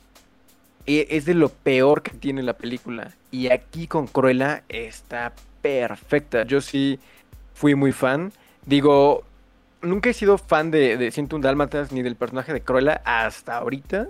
E, 0.85 1.07
es 1.09 1.25
de 1.25 1.33
lo 1.33 1.49
peor 1.49 2.01
que 2.01 2.11
tiene 2.11 2.43
la 2.43 2.53
película. 2.53 3.11
Y 3.31 3.49
aquí 3.51 3.87
con 3.87 4.07
Cruella 4.07 4.63
está 4.69 5.33
perfecta. 5.61 6.43
Yo 6.43 6.61
sí 6.61 6.99
fui 7.53 7.75
muy 7.75 7.91
fan. 7.91 8.31
Digo, 8.65 9.23
nunca 9.81 10.09
he 10.09 10.13
sido 10.13 10.37
fan 10.37 10.71
de, 10.71 10.97
de 10.97 11.11
101 11.11 11.43
Dálmatas 11.43 11.91
ni 11.91 12.01
del 12.01 12.15
personaje 12.15 12.53
de 12.53 12.61
Cruella 12.61 13.01
hasta 13.05 13.57
ahorita. 13.57 14.07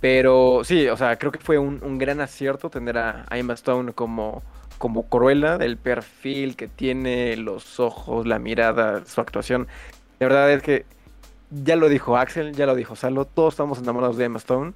Pero 0.00 0.62
sí, 0.64 0.88
o 0.88 0.96
sea, 0.96 1.16
creo 1.16 1.30
que 1.30 1.38
fue 1.38 1.58
un, 1.58 1.98
gran 1.98 2.20
acierto 2.20 2.70
tener 2.70 2.98
a, 2.98 3.26
Emma 3.30 3.54
Stone 3.54 3.92
como, 3.92 4.42
como 4.78 5.08
Cruella, 5.08 5.58
del 5.58 5.76
perfil 5.76 6.56
que 6.56 6.68
tiene, 6.68 7.36
los 7.36 7.78
ojos, 7.78 8.26
la 8.26 8.38
mirada, 8.38 9.04
su 9.04 9.20
actuación. 9.20 9.68
De 10.18 10.26
verdad 10.26 10.50
es 10.52 10.62
que 10.62 10.86
ya 11.50 11.76
lo 11.76 11.88
dijo 11.88 12.16
Axel, 12.16 12.54
ya 12.54 12.66
lo 12.66 12.74
dijo 12.74 12.96
Salo, 12.96 13.26
todos 13.26 13.54
estamos 13.54 13.78
enamorados 13.78 14.16
de 14.16 14.24
Emma 14.24 14.38
Stone. 14.38 14.72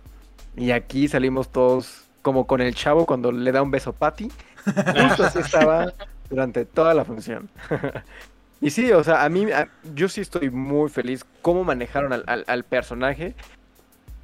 Y 0.56 0.70
aquí 0.70 1.06
salimos 1.06 1.50
todos 1.50 2.04
como 2.22 2.46
con 2.46 2.60
el 2.60 2.74
chavo 2.74 3.06
cuando 3.06 3.30
le 3.30 3.52
da 3.52 3.62
un 3.62 3.70
beso 3.70 3.90
a 3.90 3.92
Patty. 3.92 4.30
Justo 4.64 5.24
así 5.24 5.38
estaba 5.38 5.92
durante 6.28 6.64
toda 6.64 6.94
la 6.94 7.04
función. 7.04 7.48
y 8.60 8.70
sí, 8.70 8.90
o 8.92 9.04
sea, 9.04 9.24
a 9.24 9.28
mí, 9.28 9.46
yo 9.94 10.08
sí 10.08 10.22
estoy 10.22 10.50
muy 10.50 10.88
feliz 10.88 11.24
cómo 11.42 11.62
manejaron 11.62 12.24
al, 12.26 12.64
personaje. 12.64 13.34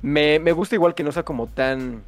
Me, 0.01 0.39
me, 0.39 0.53
gusta 0.53 0.75
igual 0.75 0.95
que 0.95 1.05
no 1.05 1.13
sea 1.13 1.23
como 1.23 1.47
tan 1.47 2.03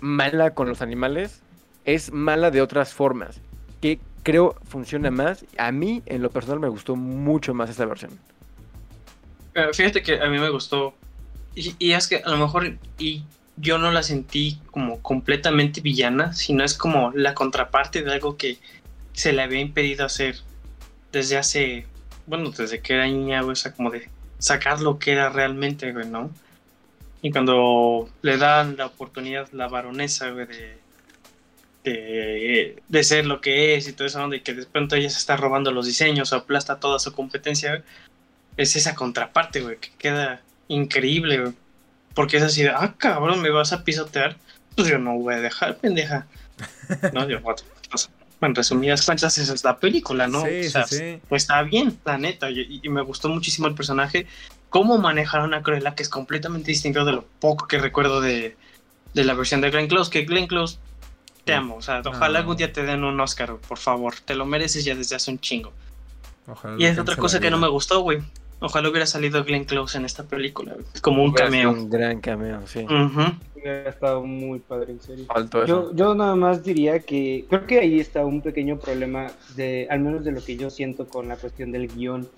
mala 0.00 0.54
con 0.54 0.68
los 0.68 0.82
animales. 0.82 1.42
Es 1.84 2.12
mala 2.12 2.50
de 2.50 2.60
otras 2.62 2.92
formas. 2.92 3.40
Que 3.80 3.98
creo 4.22 4.56
funciona 4.68 5.10
más. 5.10 5.44
A 5.56 5.72
mí, 5.72 6.02
en 6.06 6.22
lo 6.22 6.30
personal, 6.30 6.60
me 6.60 6.68
gustó 6.68 6.96
mucho 6.96 7.54
más 7.54 7.70
esta 7.70 7.86
versión. 7.86 8.12
Fíjate 9.72 10.02
que 10.02 10.20
a 10.20 10.28
mí 10.28 10.38
me 10.38 10.50
gustó. 10.50 10.94
Y, 11.56 11.92
es 11.92 12.06
que 12.06 12.16
a 12.16 12.28
lo 12.28 12.36
mejor 12.36 12.76
y 12.98 13.24
yo 13.56 13.78
no 13.78 13.90
la 13.90 14.02
sentí 14.02 14.60
como 14.70 15.00
completamente 15.00 15.80
villana, 15.80 16.34
sino 16.34 16.62
es 16.62 16.74
como 16.74 17.10
la 17.12 17.34
contraparte 17.34 18.02
de 18.02 18.12
algo 18.12 18.36
que 18.36 18.58
se 19.14 19.32
le 19.32 19.42
había 19.42 19.60
impedido 19.60 20.04
hacer 20.04 20.36
desde 21.12 21.38
hace, 21.38 21.86
bueno, 22.26 22.50
desde 22.50 22.80
que 22.80 22.92
era 22.92 23.06
niña, 23.06 23.42
o 23.42 23.54
sea, 23.54 23.72
como 23.72 23.90
de 23.90 24.10
sacar 24.38 24.82
lo 24.82 24.98
que 24.98 25.12
era 25.12 25.30
realmente, 25.30 25.92
güey, 25.92 26.06
¿no? 26.06 26.30
Y 27.22 27.32
cuando 27.32 28.10
le 28.20 28.36
dan 28.36 28.76
la 28.76 28.86
oportunidad 28.86 29.48
la 29.52 29.68
baronesa, 29.68 30.28
güey, 30.30 30.46
de, 30.46 30.78
de, 31.84 32.82
de, 32.86 33.04
ser 33.04 33.24
lo 33.24 33.40
que 33.40 33.76
es 33.76 33.88
y 33.88 33.94
todo 33.94 34.06
eso, 34.06 34.34
y 34.34 34.40
que 34.40 34.52
de 34.52 34.66
pronto 34.66 34.96
ella 34.96 35.08
se 35.08 35.18
está 35.18 35.38
robando 35.38 35.72
los 35.72 35.86
diseños 35.86 36.34
aplasta 36.34 36.78
toda 36.80 36.98
su 36.98 37.14
competencia, 37.14 37.82
es 38.58 38.76
esa 38.76 38.94
contraparte, 38.94 39.62
güey, 39.62 39.78
que 39.78 39.90
queda 39.98 40.42
increíble, 40.68 41.40
güey. 41.40 41.54
Porque 42.14 42.38
es 42.38 42.42
así 42.42 42.62
de, 42.62 42.70
ah, 42.70 42.94
cabrón, 42.96 43.42
me 43.42 43.50
vas 43.50 43.72
a 43.72 43.84
pisotear. 43.84 44.36
Pues 44.74 44.88
yo 44.88 44.98
no 44.98 45.14
voy 45.18 45.34
a 45.34 45.40
dejar, 45.40 45.76
pendeja. 45.76 46.26
no, 47.12 47.28
yo, 47.28 47.40
en 48.40 48.54
resumidas 48.54 49.04
cuentas, 49.04 49.38
esa 49.38 49.54
es 49.54 49.64
la 49.64 49.78
película, 49.78 50.26
¿no? 50.26 50.42
Sí, 50.44 50.66
o 50.66 50.70
sea, 50.70 50.86
sí, 50.86 51.20
Pues 51.28 51.42
está 51.42 51.62
bien, 51.62 51.98
la 52.04 52.18
neta. 52.18 52.50
Y, 52.50 52.82
me 52.88 53.02
gustó 53.02 53.28
muchísimo 53.28 53.66
el 53.66 53.74
personaje. 53.74 54.26
Cómo 54.68 54.98
manejaron 54.98 55.54
a 55.54 55.62
Cruella, 55.62 55.94
que 55.94 56.02
es 56.02 56.08
completamente 56.08 56.70
distinto 56.70 57.04
de 57.04 57.12
lo 57.12 57.24
poco 57.40 57.66
que 57.66 57.78
recuerdo 57.78 58.20
de, 58.20 58.56
de 59.14 59.24
la 59.24 59.34
versión 59.34 59.60
de 59.60 59.70
Glenn 59.70 59.88
Close. 59.88 60.10
Que 60.10 60.24
Glenn 60.24 60.46
Close, 60.46 60.78
te 61.44 61.54
amo. 61.54 61.76
O 61.76 61.82
sea, 61.82 62.02
ojalá 62.04 62.40
algún 62.40 62.56
día 62.56 62.72
te 62.72 62.82
den 62.82 63.04
un 63.04 63.18
Oscar, 63.20 63.56
por 63.56 63.78
favor. 63.78 64.14
Te 64.24 64.34
lo 64.34 64.44
mereces 64.44 64.84
ya 64.84 64.94
desde 64.94 65.16
hace 65.16 65.30
un 65.30 65.38
chingo. 65.38 65.72
Ojalá 66.46 66.76
y 66.78 66.84
es 66.84 66.98
otra 66.98 67.16
cosa 67.16 67.40
que 67.40 67.50
no 67.50 67.58
me 67.58 67.68
gustó, 67.68 68.00
güey. 68.00 68.22
Ojalá 68.58 68.88
hubiera 68.88 69.06
salido 69.06 69.44
Glenn 69.44 69.64
Close 69.64 69.98
en 69.98 70.06
esta 70.06 70.24
película, 70.24 70.74
como 71.02 71.22
un 71.22 71.32
cameo. 71.32 71.70
Un 71.70 71.90
gran 71.90 72.20
cameo, 72.20 72.66
sí. 72.66 72.86
Hubiera 73.54 73.90
estado 73.90 74.22
muy 74.22 74.60
padre, 74.60 74.92
en 74.92 75.00
serio. 75.00 75.26
yo, 75.66 75.94
yo 75.94 76.14
nada 76.14 76.34
más 76.36 76.64
diría 76.64 77.00
que 77.00 77.44
creo 77.48 77.66
que 77.66 77.80
ahí 77.80 78.00
está 78.00 78.24
un 78.24 78.40
pequeño 78.40 78.78
problema, 78.78 79.26
de 79.56 79.86
al 79.90 80.00
menos 80.00 80.24
de 80.24 80.32
lo 80.32 80.42
que 80.42 80.56
yo 80.56 80.70
siento 80.70 81.06
con 81.06 81.28
la 81.28 81.36
cuestión 81.36 81.70
del 81.70 81.88
guion. 81.88 82.28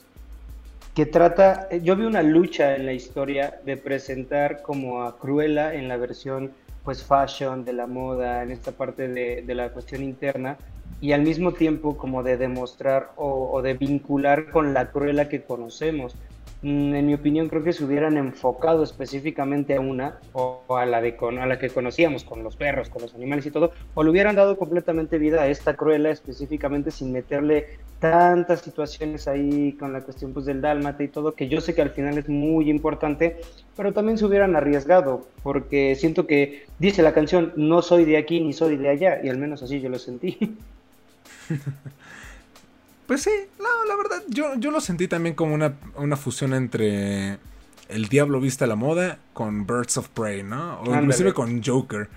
Que 0.94 1.06
trata, 1.06 1.68
yo 1.78 1.94
vi 1.94 2.04
una 2.04 2.22
lucha 2.22 2.74
en 2.74 2.84
la 2.84 2.92
historia 2.92 3.60
de 3.64 3.76
presentar 3.76 4.62
como 4.62 5.04
a 5.04 5.16
Cruella 5.18 5.72
en 5.74 5.86
la 5.86 5.96
versión 5.96 6.50
pues 6.82 7.04
fashion, 7.04 7.64
de 7.64 7.72
la 7.72 7.86
moda, 7.86 8.42
en 8.42 8.50
esta 8.50 8.72
parte 8.72 9.08
de, 9.08 9.42
de 9.42 9.54
la 9.54 9.72
cuestión 9.72 10.02
interna, 10.02 10.58
y 11.00 11.12
al 11.12 11.22
mismo 11.22 11.54
tiempo 11.54 11.96
como 11.96 12.22
de 12.22 12.36
demostrar 12.36 13.12
o, 13.16 13.60
de 13.62 13.74
vincular 13.74 14.50
con 14.50 14.74
la 14.74 14.90
cruela 14.90 15.28
que 15.28 15.44
conocemos. 15.44 16.16
Mm, 16.60 16.94
en 16.94 17.06
mi 17.06 17.14
opinión 17.14 17.48
creo 17.48 17.62
que 17.62 17.72
se 17.72 17.84
hubieran 17.84 18.16
enfocado 18.16 18.82
específicamente 18.82 19.76
a 19.76 19.80
una 19.80 20.18
o 20.32 20.64
a 20.70 20.86
la, 20.86 21.00
de, 21.00 21.16
a 21.40 21.46
la 21.46 21.58
que 21.58 21.70
conocíamos 21.70 22.24
con 22.24 22.42
los 22.42 22.56
perros, 22.56 22.88
con 22.88 23.02
los 23.02 23.14
animales 23.14 23.46
y 23.46 23.52
todo, 23.52 23.70
o 23.94 24.02
le 24.02 24.10
hubieran 24.10 24.34
dado 24.34 24.58
completamente 24.58 25.18
vida 25.18 25.42
a 25.42 25.46
esta 25.46 25.74
cruela 25.74 26.10
específicamente 26.10 26.90
sin 26.90 27.12
meterle 27.12 27.78
tantas 28.00 28.62
situaciones 28.62 29.28
ahí 29.28 29.76
con 29.78 29.92
la 29.92 30.00
cuestión 30.00 30.32
pues 30.32 30.46
del 30.46 30.60
dálmata 30.60 31.04
y 31.04 31.08
todo, 31.08 31.34
que 31.34 31.48
yo 31.48 31.60
sé 31.60 31.76
que 31.76 31.82
al 31.82 31.90
final 31.90 32.18
es 32.18 32.28
muy 32.28 32.70
importante, 32.70 33.36
pero 33.76 33.92
también 33.92 34.18
se 34.18 34.24
hubieran 34.24 34.56
arriesgado, 34.56 35.28
porque 35.44 35.94
siento 35.94 36.26
que 36.26 36.64
dice 36.80 37.02
la 37.04 37.14
canción, 37.14 37.52
no 37.54 37.82
soy 37.82 38.04
de 38.04 38.16
aquí 38.16 38.40
ni 38.40 38.52
soy 38.52 38.76
de 38.76 38.88
allá, 38.88 39.20
y 39.22 39.28
al 39.28 39.38
menos 39.38 39.62
así 39.62 39.80
yo 39.80 39.88
lo 39.90 39.98
sentí. 40.00 40.56
pues 43.08 43.22
sí, 43.22 43.30
no, 43.58 43.86
la 43.88 43.96
verdad, 43.96 44.22
yo, 44.28 44.54
yo 44.58 44.70
lo 44.70 44.82
sentí 44.82 45.08
también 45.08 45.34
como 45.34 45.54
una, 45.54 46.16
fusión 46.18 46.52
entre 46.52 47.38
El 47.88 48.08
Diablo 48.10 48.38
Vista 48.38 48.66
a 48.66 48.68
la 48.68 48.76
Moda 48.76 49.18
con 49.32 49.66
Birds 49.66 49.96
of 49.96 50.10
Prey, 50.10 50.42
¿no? 50.42 50.82
O 50.82 50.94
inclusive 50.94 51.32
con 51.32 51.64
Joker, 51.64 52.10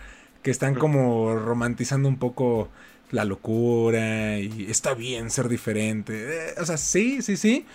que 0.43 0.51
están 0.51 0.75
como 0.75 1.33
romantizando 1.33 2.09
un 2.09 2.17
poco 2.17 2.67
la 3.09 3.23
locura 3.23 4.37
y 4.39 4.67
está 4.69 4.93
bien 4.93 5.29
ser 5.29 5.47
diferente. 5.47 6.49
Eh, 6.49 6.55
o 6.59 6.65
sea, 6.65 6.75
sí, 6.75 7.21
sí, 7.21 7.37
sí. 7.37 7.65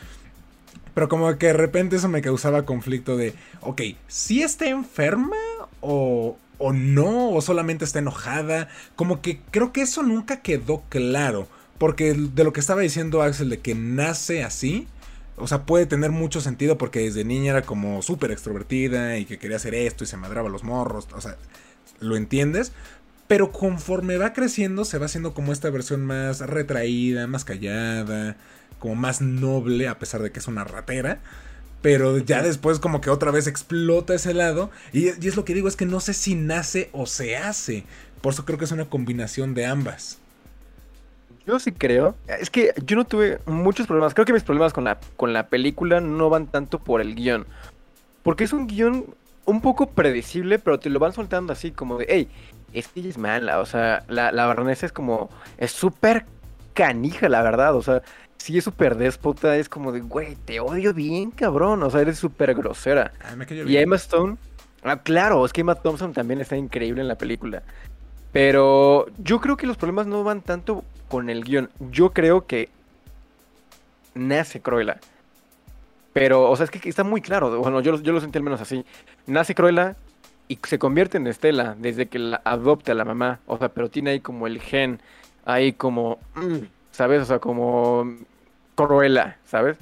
Pero 0.92 1.08
como 1.08 1.38
que 1.38 1.46
de 1.46 1.52
repente 1.54 1.96
eso 1.96 2.08
me 2.08 2.20
causaba 2.20 2.66
conflicto 2.66 3.16
de, 3.16 3.32
ok, 3.62 3.80
si 4.08 4.42
está 4.42 4.68
enferma 4.68 5.36
o, 5.80 6.36
o 6.58 6.72
no, 6.74 7.30
o 7.30 7.40
solamente 7.40 7.86
está 7.86 8.00
enojada. 8.00 8.68
Como 8.94 9.22
que 9.22 9.40
creo 9.50 9.72
que 9.72 9.80
eso 9.80 10.02
nunca 10.02 10.42
quedó 10.42 10.82
claro. 10.90 11.48
Porque 11.78 12.14
de 12.14 12.44
lo 12.44 12.52
que 12.52 12.60
estaba 12.60 12.80
diciendo 12.80 13.22
Axel 13.22 13.50
de 13.50 13.58
que 13.58 13.74
nace 13.74 14.44
así, 14.44 14.88
o 15.36 15.46
sea, 15.46 15.64
puede 15.64 15.86
tener 15.86 16.10
mucho 16.10 16.40
sentido 16.40 16.78
porque 16.78 17.00
desde 17.00 17.24
niña 17.24 17.52
era 17.52 17.62
como 17.62 18.00
súper 18.02 18.30
extrovertida 18.30 19.18
y 19.18 19.26
que 19.26 19.38
quería 19.38 19.56
hacer 19.56 19.74
esto 19.74 20.04
y 20.04 20.06
se 20.06 20.16
madraba 20.16 20.48
los 20.48 20.64
morros, 20.64 21.08
o 21.14 21.20
sea, 21.20 21.36
lo 22.00 22.16
entiendes. 22.16 22.72
Pero 23.28 23.52
conforme 23.52 24.18
va 24.18 24.32
creciendo 24.32 24.84
se 24.84 24.98
va 24.98 25.06
haciendo 25.06 25.34
como 25.34 25.52
esta 25.52 25.68
versión 25.70 26.04
más 26.04 26.40
retraída, 26.40 27.26
más 27.26 27.44
callada, 27.44 28.36
como 28.78 28.94
más 28.94 29.20
noble 29.20 29.88
a 29.88 29.98
pesar 29.98 30.22
de 30.22 30.30
que 30.30 30.38
es 30.38 30.48
una 30.48 30.64
ratera. 30.64 31.20
Pero 31.82 32.18
ya 32.18 32.42
después 32.42 32.78
como 32.78 33.00
que 33.00 33.10
otra 33.10 33.30
vez 33.30 33.46
explota 33.46 34.14
ese 34.14 34.32
lado. 34.32 34.70
Y, 34.92 35.08
es 35.08 35.36
lo 35.36 35.44
que 35.44 35.54
digo, 35.54 35.68
es 35.68 35.76
que 35.76 35.86
no 35.86 36.00
sé 36.00 36.14
si 36.14 36.34
nace 36.34 36.88
o 36.92 37.06
se 37.06 37.36
hace. 37.36 37.84
Por 38.22 38.32
eso 38.32 38.44
creo 38.44 38.58
que 38.58 38.64
es 38.64 38.72
una 38.72 38.86
combinación 38.86 39.54
de 39.54 39.66
ambas. 39.66 40.18
Yo 41.46 41.60
sí 41.60 41.72
creo. 41.72 42.16
Es 42.26 42.50
que 42.50 42.72
yo 42.84 42.96
no 42.96 43.04
tuve 43.04 43.38
muchos 43.46 43.86
problemas. 43.86 44.14
Creo 44.14 44.26
que 44.26 44.32
mis 44.32 44.42
problemas 44.42 44.72
con 44.72 44.84
la, 44.84 44.98
con 45.16 45.32
la 45.32 45.46
película 45.46 46.00
no 46.00 46.28
van 46.28 46.48
tanto 46.48 46.80
por 46.80 47.00
el 47.00 47.14
guion. 47.14 47.46
Porque 48.22 48.44
es 48.44 48.52
un 48.52 48.66
guion 48.66 49.06
un 49.44 49.60
poco 49.60 49.90
predecible, 49.90 50.58
pero 50.58 50.80
te 50.80 50.90
lo 50.90 50.98
van 50.98 51.12
soltando 51.12 51.52
así 51.52 51.70
como 51.70 51.98
de, 51.98 52.06
hey, 52.08 52.28
es 52.72 52.88
que 52.88 53.00
ella 53.00 53.10
es 53.10 53.18
mala. 53.18 53.60
O 53.60 53.66
sea, 53.66 54.04
la, 54.08 54.32
la 54.32 54.72
es 54.72 54.92
como, 54.92 55.30
es 55.56 55.70
súper 55.70 56.26
canija, 56.74 57.28
la 57.28 57.42
verdad. 57.42 57.76
O 57.76 57.82
sea, 57.82 58.02
sí 58.38 58.58
es 58.58 58.64
súper 58.64 58.96
déspota, 58.96 59.56
es 59.56 59.68
como 59.68 59.92
de, 59.92 60.00
güey, 60.00 60.34
te 60.34 60.58
odio 60.58 60.92
bien, 60.92 61.30
cabrón. 61.30 61.82
O 61.84 61.90
sea, 61.90 62.00
eres 62.00 62.18
súper 62.18 62.54
grosera. 62.54 63.12
Y 63.66 63.76
Emma 63.76 63.96
Stone, 63.96 64.36
ah, 64.82 65.00
claro, 65.00 65.46
es 65.46 65.52
que 65.52 65.60
Emma 65.60 65.76
Thompson 65.76 66.12
también 66.12 66.40
está 66.40 66.56
increíble 66.56 67.02
en 67.02 67.08
la 67.08 67.16
película. 67.16 67.62
Pero 68.36 69.06
yo 69.16 69.40
creo 69.40 69.56
que 69.56 69.66
los 69.66 69.78
problemas 69.78 70.06
no 70.06 70.22
van 70.22 70.42
tanto 70.42 70.84
con 71.08 71.30
el 71.30 71.42
guion. 71.42 71.70
Yo 71.90 72.10
creo 72.10 72.46
que 72.46 72.68
nace 74.12 74.60
Cruella. 74.60 74.98
Pero, 76.12 76.50
o 76.50 76.54
sea, 76.54 76.64
es 76.64 76.70
que 76.70 76.86
está 76.86 77.02
muy 77.02 77.22
claro. 77.22 77.58
Bueno, 77.60 77.80
yo, 77.80 77.98
yo 78.02 78.12
lo 78.12 78.20
sentí 78.20 78.36
al 78.36 78.44
menos 78.44 78.60
así. 78.60 78.84
Nace 79.26 79.54
Cruella 79.54 79.96
y 80.48 80.58
se 80.64 80.78
convierte 80.78 81.16
en 81.16 81.26
Estela 81.28 81.76
desde 81.78 82.08
que 82.08 82.18
la 82.18 82.42
adopta 82.44 82.92
la 82.92 83.06
mamá. 83.06 83.40
O 83.46 83.56
sea, 83.56 83.70
pero 83.70 83.88
tiene 83.88 84.10
ahí 84.10 84.20
como 84.20 84.46
el 84.46 84.60
gen, 84.60 85.00
ahí 85.46 85.72
como, 85.72 86.18
mm, 86.34 86.58
¿sabes? 86.90 87.22
O 87.22 87.24
sea, 87.24 87.38
como 87.38 88.18
Cruella, 88.74 89.38
¿sabes? 89.46 89.78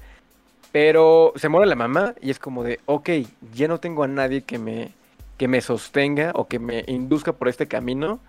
Pero 0.71 1.33
se 1.35 1.49
muere 1.49 1.67
la 1.67 1.75
mamá 1.75 2.15
y 2.21 2.31
es 2.31 2.39
como 2.39 2.63
de, 2.63 2.79
ok, 2.87 3.11
ya 3.53 3.67
no 3.67 3.81
tengo 3.81 4.05
a 4.05 4.07
nadie 4.07 4.43
que 4.43 4.61
me, 4.61 4.93
que 5.39 5.49
me 5.49 5.61
sostenga 5.61 6.31
o 6.37 6.47
que 6.47 6.61
me 6.61 6.85
induzca 6.87 7.33
por 7.33 7.49
este 7.49 7.67
camino. 7.67 8.21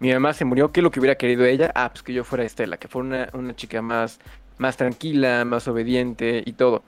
Mi 0.00 0.12
mamá 0.12 0.32
se 0.32 0.44
murió, 0.44 0.70
¿qué 0.70 0.80
es 0.80 0.84
lo 0.84 0.90
que 0.90 1.00
hubiera 1.00 1.16
querido 1.16 1.44
ella? 1.44 1.72
Ah, 1.74 1.90
pues 1.90 2.02
que 2.02 2.12
yo 2.12 2.24
fuera 2.24 2.44
Estela, 2.44 2.76
que 2.76 2.88
fuera 2.88 3.30
una, 3.32 3.56
chica 3.56 3.82
más, 3.82 4.20
más 4.58 4.76
tranquila, 4.76 5.44
más 5.44 5.66
obediente 5.66 6.42
y 6.44 6.52
todo. 6.52 6.82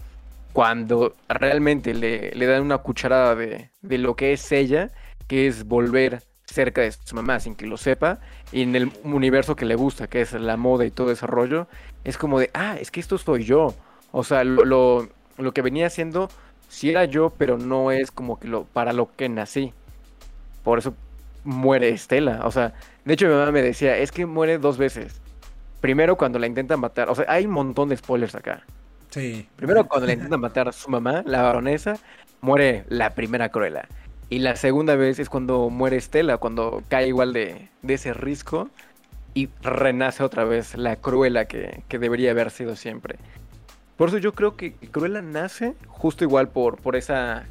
Cuando 0.52 1.14
realmente 1.28 1.94
le, 1.94 2.32
le 2.32 2.46
dan 2.46 2.62
una 2.62 2.78
cucharada 2.78 3.34
de, 3.34 3.70
de 3.82 3.98
lo 3.98 4.14
que 4.16 4.32
es 4.32 4.52
ella, 4.52 4.90
que 5.26 5.46
es 5.46 5.66
volver 5.66 6.22
cerca 6.44 6.80
de 6.82 6.92
su 6.92 7.14
mamá 7.14 7.40
sin 7.40 7.54
que 7.54 7.66
lo 7.66 7.76
sepa, 7.76 8.18
y 8.52 8.62
en 8.62 8.74
el 8.76 8.92
universo 9.04 9.56
que 9.56 9.64
le 9.64 9.74
gusta, 9.74 10.08
que 10.08 10.20
es 10.20 10.32
la 10.32 10.56
moda 10.56 10.84
y 10.84 10.90
todo 10.90 11.10
ese 11.10 11.26
rollo, 11.26 11.68
es 12.04 12.18
como 12.18 12.38
de, 12.40 12.50
ah, 12.54 12.76
es 12.80 12.90
que 12.90 13.00
esto 13.00 13.18
soy 13.18 13.44
yo. 13.44 13.74
O 14.12 14.24
sea, 14.24 14.44
lo, 14.44 15.08
lo, 15.36 15.52
que 15.52 15.62
venía 15.62 15.86
haciendo 15.86 16.28
sí 16.68 16.90
era 16.90 17.04
yo, 17.04 17.30
pero 17.30 17.58
no 17.58 17.92
es 17.92 18.10
como 18.10 18.38
que 18.38 18.48
lo 18.48 18.64
para 18.64 18.92
lo 18.92 19.14
que 19.16 19.28
nací. 19.28 19.72
Por 20.64 20.78
eso 20.78 20.94
muere 21.44 21.90
Estela. 21.90 22.40
O 22.44 22.50
sea, 22.50 22.74
de 23.04 23.14
hecho 23.14 23.26
mi 23.26 23.34
mamá 23.34 23.50
me 23.52 23.62
decía, 23.62 23.96
es 23.96 24.12
que 24.12 24.26
muere 24.26 24.58
dos 24.58 24.78
veces. 24.78 25.20
Primero 25.80 26.16
cuando 26.16 26.38
la 26.38 26.46
intentan 26.46 26.80
matar, 26.80 27.08
o 27.08 27.14
sea, 27.14 27.24
hay 27.28 27.46
un 27.46 27.52
montón 27.52 27.88
de 27.88 27.96
spoilers 27.96 28.34
acá. 28.34 28.64
Sí. 29.10 29.48
Primero 29.56 29.86
cuando 29.86 30.06
la 30.06 30.12
intentan 30.12 30.40
matar 30.40 30.68
a 30.68 30.72
su 30.72 30.90
mamá, 30.90 31.22
la 31.26 31.42
baronesa, 31.42 31.98
muere 32.40 32.84
la 32.88 33.10
primera 33.10 33.48
cruela. 33.48 33.88
Y 34.28 34.38
la 34.38 34.54
segunda 34.54 34.94
vez 34.94 35.18
es 35.18 35.28
cuando 35.28 35.70
muere 35.70 35.96
Estela, 35.96 36.36
cuando 36.36 36.84
cae 36.88 37.08
igual 37.08 37.32
de, 37.32 37.68
de 37.82 37.94
ese 37.94 38.12
risco 38.12 38.70
y 39.34 39.48
renace 39.62 40.22
otra 40.22 40.44
vez 40.44 40.76
la 40.76 40.96
Cruela 40.96 41.46
que, 41.46 41.82
que, 41.88 41.98
debería 41.98 42.30
haber 42.30 42.50
sido 42.50 42.76
siempre. 42.76 43.16
Por 43.96 44.08
eso 44.08 44.18
yo 44.18 44.32
creo 44.32 44.56
que 44.56 44.72
Cruella 44.72 45.22
nace 45.22 45.74
justo 45.88 46.24
igual 46.24 46.48
por, 46.48 46.80
por 46.80 46.96
esa 46.96 47.44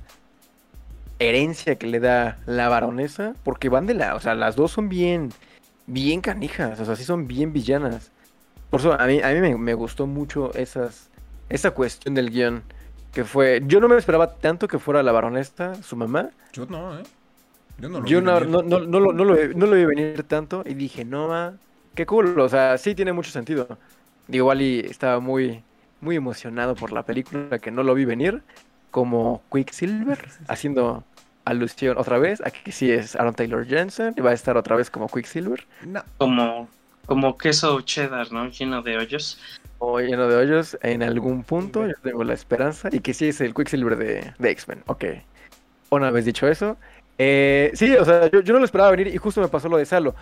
herencia 1.19 1.75
que 1.75 1.87
le 1.87 1.99
da 1.99 2.37
la 2.45 2.69
baronesa, 2.69 3.35
porque 3.43 3.69
van 3.69 3.85
de 3.85 3.93
la, 3.93 4.15
o 4.15 4.19
sea, 4.19 4.35
las 4.35 4.55
dos 4.55 4.71
son 4.71 4.89
bien, 4.89 5.29
bien 5.87 6.21
canijas, 6.21 6.79
o 6.79 6.85
sea, 6.85 6.95
sí 6.95 7.03
son 7.03 7.27
bien 7.27 7.53
villanas. 7.53 8.11
Por 8.69 8.79
eso 8.79 8.99
a 8.99 9.05
mí, 9.05 9.21
a 9.21 9.29
mí 9.29 9.39
me, 9.41 9.57
me 9.57 9.73
gustó 9.73 10.07
mucho 10.07 10.53
esas, 10.53 11.09
esa 11.49 11.71
cuestión 11.71 12.15
del 12.15 12.29
guion 12.29 12.63
que 13.13 13.23
fue. 13.23 13.61
Yo 13.65 13.79
no 13.79 13.87
me 13.87 13.97
esperaba 13.97 14.35
tanto 14.35 14.67
que 14.67 14.79
fuera 14.79 15.03
la 15.03 15.11
baronesa, 15.11 15.75
su 15.83 15.95
mamá. 15.95 16.29
Yo 16.53 16.65
no, 16.65 16.99
¿eh? 16.99 17.03
Yo 17.79 17.89
no 17.89 17.99
lo 17.99 18.05
Yo 18.05 18.21
no, 18.21 18.39
no, 18.41 18.61
no, 18.61 18.79
no, 18.79 18.99
lo, 18.99 19.13
no, 19.13 19.25
lo, 19.25 19.35
no 19.35 19.65
lo 19.65 19.75
vi 19.75 19.85
venir 19.85 20.23
tanto 20.23 20.63
y 20.65 20.73
dije, 20.73 21.05
no, 21.05 21.27
ma, 21.27 21.53
qué 21.95 22.05
cool. 22.05 22.39
O 22.39 22.49
sea, 22.49 22.77
sí 22.77 22.95
tiene 22.95 23.13
mucho 23.13 23.31
sentido. 23.31 23.79
Digo, 24.27 24.45
igual 24.45 24.61
y 24.61 24.79
estaba 24.81 25.19
muy, 25.19 25.63
muy 26.01 26.15
emocionado 26.15 26.75
por 26.75 26.91
la 26.91 27.03
película 27.03 27.59
que 27.59 27.71
no 27.71 27.83
lo 27.83 27.95
vi 27.95 28.05
venir. 28.05 28.43
Como 28.91 29.41
Quicksilver, 29.51 30.17
haciendo 30.47 31.03
alusión 31.45 31.97
otra 31.97 32.17
vez 32.17 32.41
a 32.41 32.51
que 32.51 32.71
sí 32.71 32.91
es 32.91 33.15
Aaron 33.15 33.33
Taylor 33.33 33.65
Jensen 33.65 34.13
y 34.17 34.21
va 34.21 34.31
a 34.31 34.33
estar 34.33 34.57
otra 34.57 34.75
vez 34.75 34.89
como 34.89 35.07
Quicksilver. 35.07 35.65
No. 35.85 36.03
Como, 36.17 36.67
como 37.05 37.37
queso 37.37 37.81
cheddar, 37.81 38.31
¿no? 38.31 38.49
Lleno 38.49 38.81
de 38.81 38.97
hoyos 38.97 39.39
o 39.79 39.99
lleno 39.99 40.27
de 40.27 40.35
hoyos 40.35 40.77
en 40.83 41.01
algún 41.01 41.43
punto, 41.43 41.87
yo 41.87 41.93
tengo 42.03 42.23
la 42.23 42.33
esperanza, 42.33 42.89
y 42.91 42.99
que 42.99 43.13
sí 43.13 43.29
es 43.29 43.41
el 43.41 43.53
Quicksilver 43.53 43.95
de, 43.95 44.33
de 44.37 44.51
X-Men, 44.51 44.83
ok. 44.87 45.05
Una 45.89 46.11
vez 46.11 46.25
dicho 46.25 46.47
eso, 46.47 46.77
eh, 47.17 47.71
sí, 47.73 47.95
o 47.95 48.05
sea, 48.05 48.29
yo, 48.29 48.41
no 48.41 48.59
lo 48.59 48.65
esperaba 48.65 48.91
venir 48.91 49.07
y 49.07 49.17
justo 49.17 49.41
me 49.41 49.47
pasó 49.47 49.67
lo 49.69 49.77
de 49.77 49.85
Salo. 49.85 50.15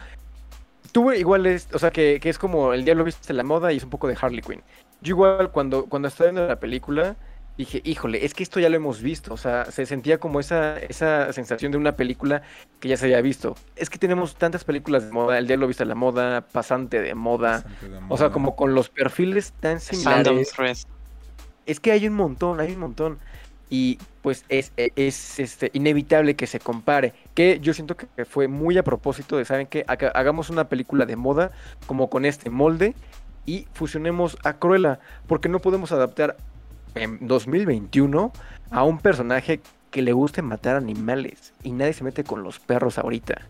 Tuve 0.92 1.20
igual, 1.20 1.46
es, 1.46 1.68
o 1.74 1.80
sea, 1.80 1.92
que, 1.92 2.20
que 2.22 2.30
es 2.30 2.40
como 2.40 2.74
el 2.74 2.86
diablo 2.86 3.04
viste 3.04 3.34
la 3.34 3.44
moda 3.44 3.74
y 3.74 3.78
es 3.78 3.84
un 3.84 3.90
poco 3.90 4.08
de 4.08 4.18
Harley 4.20 4.42
Quinn. 4.42 4.62
Yo 5.02 5.16
igual 5.16 5.52
cuando, 5.52 5.86
cuando 5.86 6.08
estaba 6.08 6.32
viendo 6.32 6.48
la 6.48 6.60
película, 6.60 7.16
dije, 7.58 7.82
híjole, 7.84 8.24
es 8.24 8.34
que 8.34 8.44
esto 8.44 8.60
ya 8.60 8.70
lo 8.70 8.76
hemos 8.76 9.02
visto. 9.02 9.34
O 9.34 9.38
sea, 9.38 9.66
se 9.66 9.86
sentía 9.86 10.20
como 10.20 10.40
esa, 10.40 10.78
esa 10.80 11.34
sensación 11.34 11.72
de 11.72 11.78
una 11.78 11.96
película 11.96 12.44
que 12.80 12.88
ya 12.88 12.98
se 12.98 13.06
había 13.06 13.22
visto. 13.22 13.56
Es 13.76 13.90
que 13.90 13.98
tenemos 13.98 14.36
tantas 14.36 14.64
películas 14.64 15.06
de 15.06 15.12
moda, 15.12 15.38
El 15.38 15.48
Diablo 15.48 15.68
Vista 15.68 15.84
la 15.84 15.96
Moda, 15.96 16.42
Pasante 16.42 17.02
de 17.02 17.16
Moda. 17.16 17.66
O 18.10 18.18
sea, 18.18 18.30
como 18.30 18.56
con 18.56 18.76
los 18.76 18.90
perfiles 18.90 19.54
tan 19.60 19.80
similares. 19.80 20.56
Es 21.66 21.80
que 21.80 21.92
hay 21.92 22.08
un 22.08 22.14
montón, 22.14 22.60
hay 22.60 22.74
un 22.74 22.80
montón. 22.80 23.18
Y 23.70 24.00
pues 24.22 24.46
es, 24.48 24.72
es 24.78 25.40
este, 25.40 25.72
inevitable 25.74 26.36
que 26.36 26.48
se 26.48 26.60
compare. 26.60 27.14
Que 27.34 27.60
yo 27.60 27.74
siento 27.74 27.98
que 27.98 28.24
fue 28.24 28.48
muy 28.48 28.78
a 28.78 28.84
propósito 28.84 29.36
de, 29.36 29.46
¿saben 29.46 29.68
qué? 29.68 29.84
hagamos 29.88 30.50
una 30.50 30.70
película 30.70 31.06
de 31.06 31.18
moda 31.18 31.52
como 31.86 32.10
con 32.10 32.24
este 32.24 32.50
molde 32.50 32.94
y 33.46 33.68
fusionemos 33.74 34.38
a 34.44 34.54
Cruella. 34.54 35.00
Porque 35.26 35.50
no 35.50 35.60
podemos 35.60 35.92
adaptar 35.92 36.38
en 37.04 37.28
2021 37.28 38.32
a 38.72 38.84
un 38.84 39.00
personaje 39.00 39.62
que 39.92 40.02
le 40.02 40.14
guste 40.14 40.42
matar 40.42 40.76
animales 40.76 41.54
y 41.64 41.72
nadie 41.72 41.94
se 41.94 42.04
mete 42.04 42.24
con 42.24 42.44
los 42.44 42.60
perros 42.60 42.98
ahorita. 42.98 43.42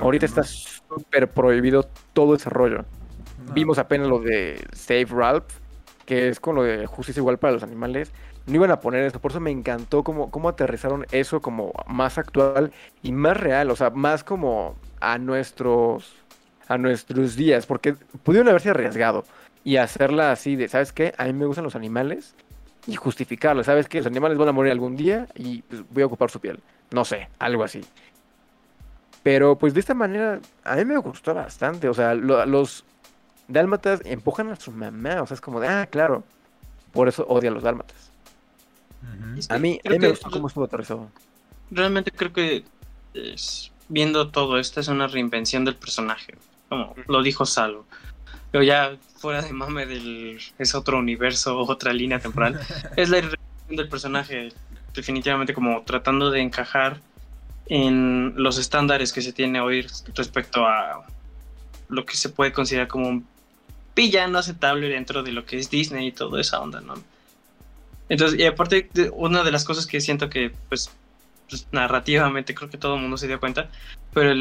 ahorita 0.00 0.26
está 0.26 0.42
súper 0.44 1.30
prohibido 1.30 1.88
todo 2.12 2.34
ese 2.34 2.50
rollo. 2.50 2.84
Vimos 3.52 3.78
apenas 3.78 4.08
lo 4.08 4.18
de 4.18 4.64
Save 4.72 5.06
Ralph, 5.10 5.46
que 6.04 6.28
es 6.28 6.40
con 6.40 6.54
lo 6.56 6.62
de 6.62 6.86
justicia 6.86 7.20
igual 7.20 7.38
para 7.38 7.52
los 7.52 7.62
animales. 7.62 8.12
No 8.46 8.54
iban 8.54 8.70
a 8.70 8.80
poner 8.80 9.04
eso, 9.04 9.20
por 9.20 9.32
eso 9.32 9.40
me 9.40 9.50
encantó 9.50 10.04
cómo, 10.04 10.30
cómo 10.30 10.48
aterrizaron 10.48 11.04
eso 11.10 11.40
como 11.40 11.72
más 11.88 12.16
actual 12.16 12.72
y 13.02 13.12
más 13.12 13.36
real, 13.36 13.70
o 13.70 13.76
sea, 13.76 13.90
más 13.90 14.22
como 14.22 14.76
a 15.00 15.18
nuestros 15.18 16.14
a 16.68 16.78
nuestros 16.78 17.36
días, 17.36 17.66
porque 17.66 17.94
pudieron 18.22 18.48
haberse 18.48 18.70
arriesgado 18.70 19.24
y 19.64 19.76
hacerla 19.76 20.32
así 20.32 20.56
de, 20.56 20.68
¿sabes 20.68 20.92
qué? 20.92 21.14
A 21.18 21.24
mí 21.24 21.32
me 21.32 21.46
gustan 21.46 21.64
los 21.64 21.76
animales, 21.76 22.34
y 22.86 22.96
justificarlo. 22.96 23.64
¿Sabes 23.64 23.88
que 23.88 23.98
Los 23.98 24.06
animales 24.06 24.38
van 24.38 24.48
a 24.48 24.52
morir 24.52 24.72
algún 24.72 24.96
día 24.96 25.26
y 25.34 25.62
pues, 25.62 25.82
voy 25.90 26.02
a 26.02 26.06
ocupar 26.06 26.30
su 26.30 26.40
piel. 26.40 26.60
No 26.90 27.04
sé, 27.04 27.28
algo 27.38 27.64
así. 27.64 27.80
Pero 29.22 29.58
pues 29.58 29.74
de 29.74 29.80
esta 29.80 29.94
manera 29.94 30.40
a 30.64 30.76
mí 30.76 30.84
me 30.84 30.96
gustó 30.98 31.34
bastante. 31.34 31.88
O 31.88 31.94
sea, 31.94 32.14
los 32.14 32.84
dálmatas 33.48 34.00
empujan 34.04 34.50
a 34.50 34.56
su 34.56 34.70
mamá. 34.70 35.22
O 35.22 35.26
sea, 35.26 35.34
es 35.34 35.40
como 35.40 35.60
de, 35.60 35.68
ah, 35.68 35.86
claro. 35.90 36.22
Por 36.92 37.08
eso 37.08 37.26
odia 37.28 37.50
a 37.50 37.52
los 37.52 37.62
dálmatas. 37.62 38.10
a 39.48 39.58
mí, 39.58 39.80
me 39.84 40.08
gustó 40.08 40.30
cómo 40.30 40.46
estuvo 40.46 40.64
aterrizado. 40.64 41.10
Realmente 41.70 42.12
creo 42.12 42.32
que 42.32 42.64
viendo 43.88 44.30
todo 44.30 44.58
esto 44.58 44.80
es 44.80 44.88
una 44.88 45.08
reinvención 45.08 45.64
del 45.64 45.74
personaje. 45.74 46.36
Como 46.68 46.94
lo 47.08 47.22
dijo 47.22 47.46
Salo. 47.46 47.84
Pero 48.50 48.64
ya 48.64 48.96
fuera 49.16 49.42
de 49.42 49.52
mame 49.52 49.86
del 49.86 50.40
es 50.58 50.74
otro 50.74 50.98
universo, 50.98 51.58
otra 51.58 51.92
línea 51.92 52.18
temporal, 52.18 52.60
es 52.96 53.08
la 53.08 53.18
irreversión 53.18 53.76
del 53.76 53.88
personaje, 53.88 54.52
definitivamente 54.94 55.54
como 55.54 55.82
tratando 55.82 56.30
de 56.30 56.40
encajar 56.40 57.00
en 57.66 58.34
los 58.36 58.58
estándares 58.58 59.12
que 59.12 59.22
se 59.22 59.32
tiene 59.32 59.60
hoy 59.60 59.86
respecto 60.14 60.66
a 60.66 61.04
lo 61.88 62.04
que 62.06 62.16
se 62.16 62.28
puede 62.28 62.52
considerar 62.52 62.88
como 62.88 63.08
un 63.08 63.26
villano 63.94 64.38
aceptable 64.38 64.88
dentro 64.88 65.22
de 65.22 65.32
lo 65.32 65.44
que 65.44 65.58
es 65.58 65.70
Disney 65.70 66.08
y 66.08 66.12
toda 66.12 66.40
esa 66.40 66.60
onda, 66.60 66.80
¿no? 66.80 66.94
Entonces, 68.08 68.38
y 68.38 68.44
aparte, 68.44 68.88
una 69.14 69.42
de 69.42 69.50
las 69.50 69.64
cosas 69.64 69.86
que 69.86 70.00
siento 70.00 70.28
que, 70.28 70.52
pues, 70.68 70.90
pues 71.48 71.66
narrativamente 71.72 72.54
creo 72.54 72.70
que 72.70 72.78
todo 72.78 72.94
el 72.96 73.00
mundo 73.00 73.16
se 73.16 73.26
dio 73.26 73.40
cuenta, 73.40 73.68
pero 74.12 74.32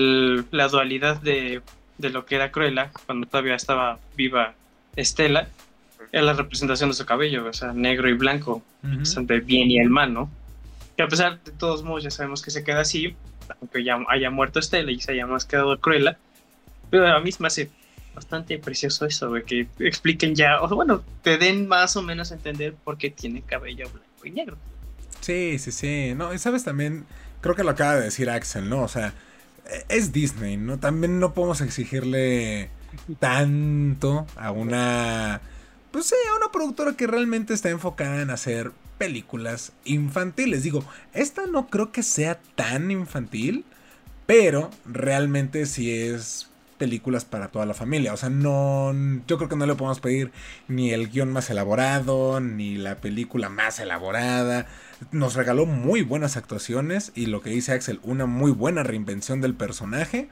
la 0.51 0.67
dualidad 0.67 1.21
de 1.21 1.61
de 1.97 2.09
lo 2.09 2.25
que 2.25 2.35
era 2.35 2.51
Cruella 2.51 2.91
cuando 3.05 3.27
todavía 3.27 3.55
estaba 3.55 3.99
viva 4.15 4.53
Estela 4.95 5.47
era 6.11 6.23
la 6.23 6.33
representación 6.33 6.89
de 6.89 6.95
su 6.95 7.05
cabello, 7.05 7.45
o 7.45 7.53
sea, 7.53 7.73
negro 7.73 8.07
y 8.09 8.13
blanco, 8.13 8.63
entre 8.83 9.37
el 9.37 9.41
bien 9.41 9.71
y 9.71 9.79
el 9.79 9.89
mal, 9.89 10.13
¿no? 10.13 10.29
Que 10.95 11.03
a 11.03 11.07
pesar 11.07 11.41
de 11.43 11.51
todos 11.51 11.83
modos 11.83 12.03
ya 12.03 12.11
sabemos 12.11 12.41
que 12.41 12.51
se 12.51 12.63
queda 12.63 12.81
así, 12.81 13.15
aunque 13.59 13.83
ya 13.83 13.97
haya 14.07 14.29
muerto 14.29 14.59
Estela 14.59 14.91
y 14.91 14.99
se 15.01 15.11
haya 15.11 15.27
más 15.27 15.45
quedado 15.45 15.77
Cruella, 15.79 16.17
pero 16.89 17.07
a 17.07 17.19
mí 17.19 17.31
me 17.39 17.47
hace 17.47 17.69
bastante 18.13 18.57
precioso 18.59 19.05
eso, 19.05 19.31
de 19.31 19.43
que 19.43 19.67
expliquen 19.79 20.35
ya, 20.35 20.61
o 20.61 20.67
bueno, 20.69 21.03
te 21.21 21.37
den 21.37 21.67
más 21.67 21.97
o 21.97 22.01
menos 22.01 22.31
a 22.31 22.35
entender 22.35 22.73
por 22.75 22.97
qué 22.97 23.09
tiene 23.09 23.41
cabello 23.41 23.89
blanco 23.89 24.25
y 24.25 24.31
negro. 24.31 24.57
Sí, 25.19 25.59
sí, 25.59 25.71
sí, 25.71 26.13
no, 26.15 26.33
y 26.33 26.37
sabes 26.37 26.63
también, 26.63 27.05
creo 27.41 27.55
que 27.55 27.63
lo 27.63 27.71
acaba 27.71 27.95
de 27.95 28.03
decir 28.03 28.29
Axel, 28.29 28.69
¿no? 28.69 28.83
O 28.83 28.87
sea, 28.87 29.13
es 29.89 30.11
Disney, 30.11 30.57
¿no? 30.57 30.77
También 30.79 31.19
no 31.19 31.33
podemos 31.33 31.61
exigirle 31.61 32.69
tanto 33.19 34.25
a 34.35 34.51
una. 34.51 35.41
Pues 35.91 36.07
sí, 36.07 36.15
a 36.31 36.35
una 36.35 36.51
productora 36.51 36.93
que 36.93 37.07
realmente 37.07 37.53
está 37.53 37.69
enfocada 37.69 38.21
en 38.21 38.29
hacer 38.29 38.71
películas 38.97 39.71
infantiles. 39.85 40.63
Digo, 40.63 40.83
esta 41.13 41.45
no 41.45 41.67
creo 41.67 41.91
que 41.91 42.03
sea 42.03 42.39
tan 42.55 42.91
infantil, 42.91 43.65
pero 44.25 44.69
realmente 44.85 45.65
sí 45.65 45.91
es 45.91 46.49
películas 46.77 47.23
para 47.23 47.47
toda 47.47 47.65
la 47.65 47.73
familia. 47.73 48.13
O 48.13 48.17
sea, 48.17 48.29
no. 48.29 48.93
Yo 49.27 49.37
creo 49.37 49.49
que 49.49 49.55
no 49.55 49.65
le 49.65 49.75
podemos 49.75 49.99
pedir 49.99 50.31
ni 50.67 50.91
el 50.91 51.09
guion 51.09 51.31
más 51.31 51.49
elaborado, 51.49 52.39
ni 52.39 52.75
la 52.75 52.95
película 52.97 53.49
más 53.49 53.79
elaborada 53.79 54.67
nos 55.11 55.35
regaló 55.35 55.65
muy 55.65 56.01
buenas 56.01 56.37
actuaciones 56.37 57.11
y 57.15 57.27
lo 57.27 57.41
que 57.41 57.49
dice 57.49 57.73
Axel, 57.73 57.99
una 58.03 58.25
muy 58.25 58.51
buena 58.51 58.83
reinvención 58.83 59.41
del 59.41 59.53
personaje. 59.53 60.29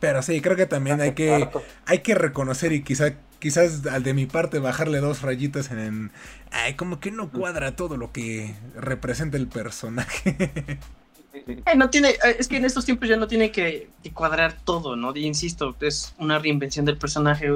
Pero 0.00 0.22
sí, 0.22 0.40
creo 0.40 0.56
que 0.56 0.66
también 0.66 1.00
hay 1.00 1.12
que, 1.12 1.48
hay 1.86 1.98
que 2.00 2.14
reconocer 2.14 2.72
y 2.72 2.82
quizá, 2.82 3.14
quizás 3.40 3.84
al 3.86 4.04
de 4.04 4.14
mi 4.14 4.26
parte 4.26 4.60
bajarle 4.60 5.00
dos 5.00 5.22
rayitas 5.22 5.70
en, 5.72 6.12
ay, 6.52 6.74
como 6.74 7.00
que 7.00 7.10
no 7.10 7.30
cuadra 7.30 7.74
todo 7.74 7.96
lo 7.96 8.12
que 8.12 8.54
representa 8.76 9.36
el 9.36 9.48
personaje. 9.48 10.78
Eh, 11.32 11.76
no 11.76 11.90
tiene, 11.90 12.10
eh, 12.10 12.36
es 12.38 12.48
que 12.48 12.56
en 12.56 12.64
estos 12.64 12.84
tiempos 12.84 13.08
ya 13.08 13.16
no 13.16 13.26
tiene 13.26 13.50
que, 13.52 13.90
cuadrar 14.14 14.56
todo, 14.64 14.96
¿no? 14.96 15.14
insisto, 15.16 15.76
es 15.80 16.14
una 16.18 16.38
reinvención 16.38 16.84
del 16.84 16.96
personaje, 16.96 17.48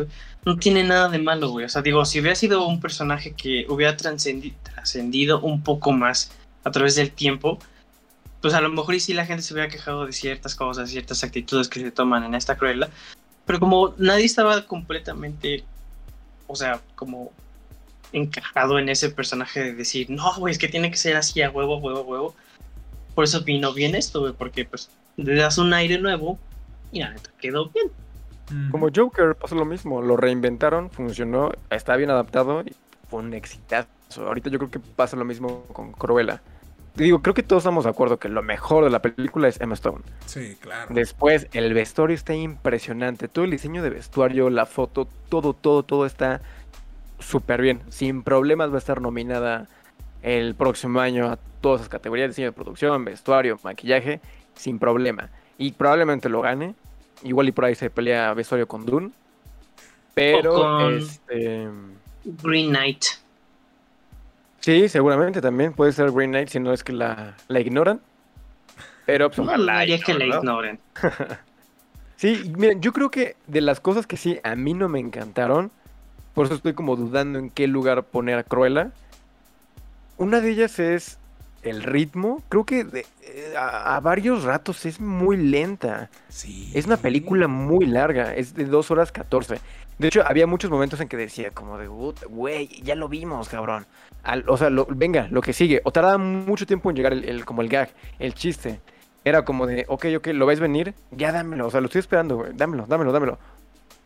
No 0.44 0.56
tiene 0.56 0.84
nada 0.84 1.08
de 1.08 1.18
malo, 1.18 1.50
güey. 1.50 1.64
O 1.64 1.68
sea, 1.68 1.82
digo, 1.82 2.04
si 2.04 2.20
hubiera 2.20 2.36
sido 2.36 2.66
un 2.66 2.80
personaje 2.80 3.32
que 3.32 3.66
hubiera 3.68 3.96
trascendido 3.96 5.40
un 5.40 5.62
poco 5.62 5.92
más 5.92 6.32
a 6.64 6.70
través 6.70 6.94
del 6.96 7.10
tiempo, 7.10 7.58
pues 8.40 8.54
a 8.54 8.60
lo 8.60 8.68
mejor 8.70 8.94
y 8.94 9.00
sí 9.00 9.14
la 9.14 9.24
gente 9.24 9.42
se 9.42 9.54
hubiera 9.54 9.70
quejado 9.70 10.04
de 10.04 10.12
ciertas 10.12 10.54
cosas, 10.54 10.90
ciertas 10.90 11.22
actitudes 11.24 11.68
que 11.68 11.80
se 11.80 11.90
toman 11.90 12.24
en 12.24 12.34
esta 12.34 12.56
cruela. 12.56 12.90
Pero 13.46 13.60
como 13.60 13.94
nadie 13.98 14.24
estaba 14.24 14.66
completamente, 14.66 15.64
o 16.46 16.56
sea, 16.56 16.80
como 16.94 17.32
encajado 18.12 18.78
en 18.78 18.88
ese 18.88 19.10
personaje 19.10 19.62
de 19.62 19.74
decir, 19.74 20.10
no, 20.10 20.34
güey, 20.36 20.52
es 20.52 20.58
que 20.58 20.68
tiene 20.68 20.90
que 20.90 20.96
ser 20.96 21.16
así 21.16 21.40
a 21.40 21.50
huevo, 21.50 21.78
huevo, 21.78 22.02
huevo. 22.02 22.34
Por 23.14 23.24
eso 23.24 23.42
vino 23.42 23.72
bien 23.72 23.94
esto, 23.94 24.20
güey, 24.20 24.32
porque 24.32 24.64
pues 24.64 24.90
le 25.16 25.34
das 25.34 25.58
un 25.58 25.72
aire 25.74 25.98
nuevo 25.98 26.38
y 26.90 27.00
la 27.00 27.10
neta 27.10 27.30
quedó 27.40 27.70
bien. 27.70 27.90
Como 28.70 28.88
Joker 28.94 29.34
pasó 29.34 29.54
lo 29.54 29.64
mismo, 29.64 30.02
lo 30.02 30.16
reinventaron, 30.16 30.90
funcionó, 30.90 31.52
está 31.70 31.96
bien 31.96 32.10
adaptado 32.10 32.62
y 32.62 32.74
fue 33.08 33.20
un 33.20 33.32
exitazo. 33.32 33.88
Ahorita 34.18 34.50
yo 34.50 34.58
creo 34.58 34.70
que 34.70 34.78
pasa 34.78 35.16
lo 35.16 35.24
mismo 35.24 35.64
con 35.72 35.92
Cruella. 35.92 36.42
Digo, 36.94 37.22
creo 37.22 37.32
que 37.32 37.42
todos 37.42 37.62
estamos 37.62 37.84
de 37.84 37.90
acuerdo 37.90 38.18
que 38.18 38.28
lo 38.28 38.42
mejor 38.42 38.84
de 38.84 38.90
la 38.90 39.00
película 39.00 39.48
es 39.48 39.58
Emma 39.60 39.74
Stone. 39.74 40.02
Sí, 40.26 40.56
claro. 40.60 40.92
Después, 40.92 41.48
el 41.54 41.72
vestuario 41.72 42.14
está 42.14 42.34
impresionante. 42.34 43.28
Todo 43.28 43.46
el 43.46 43.50
diseño 43.50 43.82
de 43.82 43.88
vestuario, 43.88 44.50
la 44.50 44.66
foto, 44.66 45.08
todo, 45.30 45.54
todo, 45.54 45.84
todo 45.84 46.04
está 46.04 46.42
súper 47.18 47.62
bien. 47.62 47.80
Sin 47.88 48.22
problemas 48.22 48.70
va 48.70 48.74
a 48.74 48.78
estar 48.78 49.00
nominada 49.00 49.68
el 50.22 50.54
próximo 50.54 51.00
año 51.00 51.26
a 51.26 51.38
todas 51.60 51.80
las 51.82 51.88
categorías, 51.88 52.28
diseño 52.28 52.48
de 52.48 52.52
producción, 52.52 53.04
vestuario, 53.04 53.58
maquillaje, 53.62 54.20
sin 54.54 54.78
problema. 54.78 55.28
Y 55.58 55.72
probablemente 55.72 56.28
lo 56.28 56.40
gane. 56.40 56.74
Igual 57.22 57.48
y 57.48 57.52
por 57.52 57.66
ahí 57.66 57.74
se 57.74 57.90
pelea 57.90 58.34
vestuario 58.34 58.66
con 58.66 58.84
Dune. 58.84 59.10
Pero 60.14 60.90
este 60.90 61.68
Green 62.24 62.70
Knight. 62.70 63.04
Sí, 64.60 64.88
seguramente 64.88 65.40
también 65.40 65.72
puede 65.72 65.92
ser 65.92 66.10
Green 66.12 66.30
Knight 66.30 66.48
si 66.48 66.60
no 66.60 66.72
es 66.72 66.84
que 66.84 66.92
la, 66.92 67.36
la 67.48 67.60
ignoran. 67.60 68.00
Pero 69.06 69.28
pues, 69.28 69.40
ojalá. 69.40 69.84
que 69.84 70.14
la 70.14 70.26
ignoren. 70.26 70.78
sí, 72.16 72.52
miren, 72.56 72.80
yo 72.80 72.92
creo 72.92 73.10
que 73.10 73.36
de 73.46 73.60
las 73.60 73.80
cosas 73.80 74.06
que 74.06 74.16
sí 74.16 74.38
a 74.44 74.54
mí 74.54 74.74
no 74.74 74.88
me 74.88 75.00
encantaron, 75.00 75.72
por 76.34 76.46
eso 76.46 76.54
estoy 76.54 76.74
como 76.74 76.96
dudando 76.96 77.38
en 77.38 77.50
qué 77.50 77.66
lugar 77.66 78.04
poner 78.04 78.38
a 78.38 78.44
Cruella. 78.44 78.92
Una 80.16 80.40
de 80.40 80.50
ellas 80.50 80.78
es 80.78 81.18
el 81.62 81.82
ritmo. 81.82 82.42
Creo 82.48 82.64
que 82.64 82.86
eh, 83.22 83.54
a, 83.56 83.98
varios 84.00 84.44
ratos 84.44 84.84
es 84.86 85.00
muy 85.00 85.36
lenta. 85.36 86.10
Sí. 86.28 86.70
Es 86.74 86.86
una 86.86 86.96
película 86.96 87.48
muy 87.48 87.86
larga, 87.86 88.34
es 88.34 88.54
de 88.54 88.64
2 88.64 88.90
horas 88.90 89.12
14. 89.12 89.58
De 89.98 90.08
hecho, 90.08 90.22
había 90.26 90.46
muchos 90.46 90.70
momentos 90.70 91.00
en 91.00 91.08
que 91.08 91.16
decía 91.16 91.50
como 91.50 91.78
de, 91.78 91.86
güey, 91.86 92.68
ya 92.82 92.94
lo 92.94 93.08
vimos, 93.08 93.48
cabrón. 93.48 93.86
o 94.46 94.56
sea, 94.56 94.68
venga, 94.88 95.28
lo 95.30 95.40
que 95.40 95.52
sigue. 95.52 95.80
O 95.84 95.92
tardaba 95.92 96.18
mucho 96.18 96.66
tiempo 96.66 96.90
en 96.90 96.96
llegar 96.96 97.12
el, 97.12 97.44
como 97.44 97.62
el 97.62 97.68
gag, 97.68 97.90
el 98.18 98.34
chiste. 98.34 98.80
Era 99.24 99.44
como 99.44 99.66
de, 99.66 99.84
ok, 99.88 100.06
ok, 100.16 100.28
¿lo 100.28 100.46
ves 100.46 100.58
venir? 100.58 100.94
Ya 101.12 101.30
dámelo, 101.30 101.68
o 101.68 101.70
sea, 101.70 101.80
lo 101.80 101.86
estoy 101.86 102.00
esperando, 102.00 102.36
güey. 102.36 102.50
Dámelo, 102.54 102.86
dámelo, 102.88 103.12
dámelo. 103.12 103.38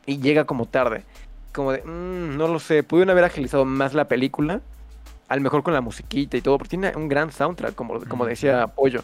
Y 0.05 0.19
llega 0.19 0.45
como 0.45 0.67
tarde. 0.67 1.05
Como 1.53 1.73
de, 1.73 1.83
mmm, 1.83 2.37
no 2.37 2.49
lo 2.49 2.59
sé, 2.59 2.83
pudieron 2.83 3.11
haber 3.11 3.25
agilizado 3.25 3.65
más 3.65 3.95
la 3.95 4.09
película. 4.09 4.61
Al 5.29 5.41
mejor 5.41 5.63
con 5.63 5.75
la 5.75 5.81
musiquita 5.81 6.37
y 6.37 6.41
todo, 6.41 6.59
porque 6.59 6.71
tiene 6.71 6.93
un 6.97 7.09
gran 7.09 7.33
soundtrack, 7.33 7.75
como, 7.75 8.01
como 8.05 8.27
decía 8.27 8.67
Pollo. 8.69 9.03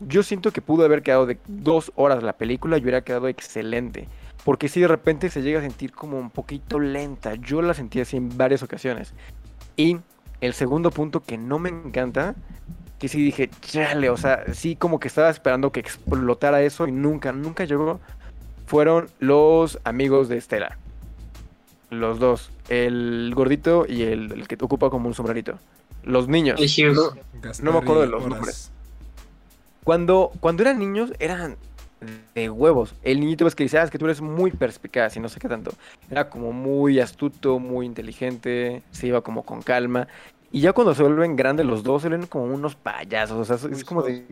Yo 0.00 0.22
siento 0.22 0.52
que 0.52 0.60
pudo 0.60 0.84
haber 0.84 1.02
quedado 1.02 1.26
de 1.26 1.38
dos 1.46 1.92
horas 1.94 2.22
la 2.22 2.34
película 2.34 2.76
y 2.76 2.82
hubiera 2.82 3.02
quedado 3.02 3.28
excelente. 3.28 4.08
Porque 4.44 4.68
si 4.68 4.80
de 4.80 4.88
repente 4.88 5.30
se 5.30 5.42
llega 5.42 5.60
a 5.60 5.62
sentir 5.62 5.92
como 5.92 6.18
un 6.18 6.30
poquito 6.30 6.78
lenta. 6.78 7.34
Yo 7.34 7.62
la 7.62 7.74
sentí 7.74 8.00
así 8.00 8.16
en 8.16 8.36
varias 8.36 8.62
ocasiones. 8.62 9.14
Y 9.76 9.98
el 10.40 10.54
segundo 10.54 10.90
punto 10.90 11.20
que 11.20 11.38
no 11.38 11.58
me 11.58 11.68
encanta, 11.68 12.34
que 12.98 13.08
sí 13.08 13.22
dije, 13.22 13.50
chale, 13.60 14.10
o 14.10 14.16
sea, 14.16 14.44
sí 14.52 14.76
como 14.76 15.00
que 15.00 15.08
estaba 15.08 15.30
esperando 15.30 15.72
que 15.72 15.80
explotara 15.80 16.62
eso 16.62 16.86
y 16.86 16.92
nunca, 16.92 17.32
nunca 17.32 17.64
llegó, 17.64 18.00
fueron 18.66 19.08
los 19.18 19.78
amigos 19.84 20.28
de 20.28 20.38
Estela. 20.38 20.78
Los 21.90 22.18
dos, 22.18 22.50
el 22.68 23.32
gordito 23.34 23.86
y 23.88 24.02
el, 24.02 24.48
que 24.48 24.56
te 24.56 24.64
ocupa 24.64 24.90
como 24.90 25.08
un 25.08 25.14
sombrerito. 25.14 25.58
Los 26.02 26.28
niños. 26.28 26.60
No, 27.62 27.72
me 27.72 27.78
acuerdo 27.78 28.00
de 28.00 28.08
los 28.08 28.26
nombres. 28.26 28.72
Cuando, 29.84 30.32
cuando 30.40 30.62
eran 30.62 30.78
niños, 30.78 31.12
eran 31.20 31.56
de 32.34 32.50
huevos. 32.50 32.94
El 33.02 33.20
niñito 33.20 33.44
ves 33.44 33.54
que 33.54 33.64
dice, 33.64 33.78
ah, 33.78 33.82
es 33.82 33.90
que 33.90 33.98
tú 33.98 34.04
eres 34.04 34.20
muy 34.20 34.50
perspicaz 34.50 35.16
y 35.16 35.20
no 35.20 35.28
sé 35.28 35.40
qué 35.40 35.48
tanto. 35.48 35.72
Era 36.10 36.28
como 36.28 36.52
muy 36.52 37.00
astuto, 37.00 37.58
muy 37.58 37.86
inteligente, 37.86 38.82
se 38.90 39.06
iba 39.06 39.20
como 39.20 39.44
con 39.44 39.62
calma. 39.62 40.08
Y 40.52 40.60
ya 40.60 40.72
cuando 40.72 40.94
se 40.94 41.02
vuelven 41.02 41.36
grandes 41.36 41.66
los 41.66 41.82
dos, 41.82 42.02
se 42.02 42.08
ven 42.08 42.26
como 42.26 42.44
unos 42.44 42.74
payasos. 42.74 43.50
O 43.50 43.56
sea, 43.56 43.70
es 43.70 43.84
como 43.84 44.02
de, 44.02 44.24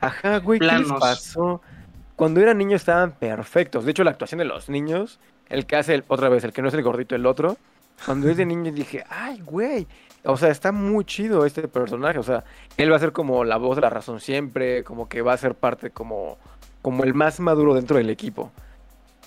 ajá, 0.00 0.38
güey, 0.38 0.60
¿qué 0.60 0.66
les 0.66 0.92
pasó? 0.92 1.60
Cuando 2.16 2.40
eran 2.40 2.58
niños 2.58 2.82
estaban 2.82 3.12
perfectos. 3.12 3.84
De 3.84 3.90
hecho, 3.90 4.04
la 4.04 4.10
actuación 4.12 4.38
de 4.38 4.44
los 4.44 4.68
niños, 4.68 5.18
el 5.52 5.66
que 5.66 5.76
hace 5.76 6.02
otra 6.08 6.28
vez, 6.28 6.42
el 6.44 6.52
que 6.52 6.62
no 6.62 6.68
es 6.68 6.74
el 6.74 6.82
gordito, 6.82 7.14
el 7.14 7.26
otro, 7.26 7.56
cuando 8.04 8.28
es 8.28 8.36
de 8.36 8.46
niño 8.46 8.72
dije, 8.72 9.04
ay, 9.08 9.40
güey. 9.40 9.86
O 10.24 10.36
sea, 10.36 10.50
está 10.50 10.72
muy 10.72 11.04
chido 11.04 11.46
este 11.46 11.68
personaje. 11.68 12.18
O 12.18 12.22
sea, 12.22 12.44
él 12.76 12.90
va 12.90 12.96
a 12.96 13.00
ser 13.00 13.12
como 13.12 13.44
la 13.44 13.56
voz 13.56 13.76
de 13.76 13.82
la 13.82 13.90
razón 13.90 14.20
siempre, 14.20 14.82
como 14.82 15.08
que 15.08 15.22
va 15.22 15.32
a 15.32 15.36
ser 15.36 15.54
parte 15.54 15.90
como 15.90 16.38
como 16.82 17.04
el 17.04 17.14
más 17.14 17.40
maduro 17.40 17.74
dentro 17.74 17.96
del 17.96 18.10
equipo. 18.10 18.50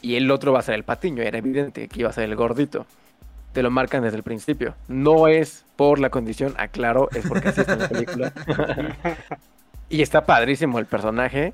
Y 0.02 0.16
el 0.16 0.30
otro 0.30 0.52
va 0.52 0.60
a 0.60 0.64
ser 0.64 0.76
el 0.76 0.84
patiño, 0.84 1.24
era 1.24 1.38
evidente 1.38 1.88
que 1.88 2.02
iba 2.02 2.10
a 2.10 2.14
ser 2.14 2.26
el 2.26 2.36
gordito. 2.36 2.86
Te 3.54 3.64
lo 3.64 3.72
marcan 3.72 4.04
desde 4.04 4.18
el 4.18 4.24
principio. 4.24 4.76
No 4.90 5.28
es 5.28 5.64
por 5.78 6.00
la 6.00 6.10
condición, 6.10 6.54
aclaro, 6.58 7.10
es 7.14 7.26
porque 7.26 7.48
así 7.48 7.62
está 7.62 7.74
en 7.74 7.80
la 7.80 7.90
película. 7.90 8.34
y 9.90 10.02
está 10.02 10.26
padrísimo 10.26 10.78
el 10.78 10.86
personaje. 10.86 11.54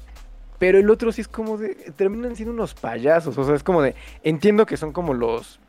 Pero 0.61 0.77
el 0.77 0.91
otro 0.91 1.11
sí 1.11 1.21
es 1.21 1.27
como 1.27 1.57
de. 1.57 1.73
Terminan 1.95 2.35
siendo 2.35 2.53
unos 2.53 2.75
payasos. 2.75 3.35
O 3.35 3.43
sea, 3.43 3.55
es 3.55 3.63
como 3.63 3.81
de. 3.81 3.95
Entiendo 4.21 4.67
que 4.67 4.77
son 4.77 4.93
como 4.93 5.15
los. 5.15 5.59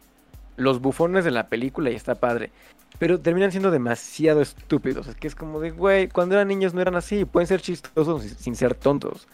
Los 0.56 0.82
bufones 0.82 1.24
de 1.24 1.30
la 1.30 1.48
película 1.48 1.90
y 1.90 1.94
está 1.94 2.14
padre. 2.14 2.50
Pero 2.98 3.18
terminan 3.18 3.50
siendo 3.52 3.70
demasiado 3.70 4.42
estúpidos. 4.42 5.06
Es 5.06 5.14
que 5.14 5.28
es 5.28 5.34
como 5.34 5.60
de, 5.60 5.70
güey, 5.70 6.08
cuando 6.08 6.34
eran 6.34 6.48
niños 6.48 6.74
no 6.74 6.82
eran 6.82 6.94
así. 6.94 7.24
Pueden 7.24 7.46
ser 7.46 7.62
chistosos 7.62 8.22
sin 8.22 8.54
ser 8.54 8.74
tontos. 8.74 9.28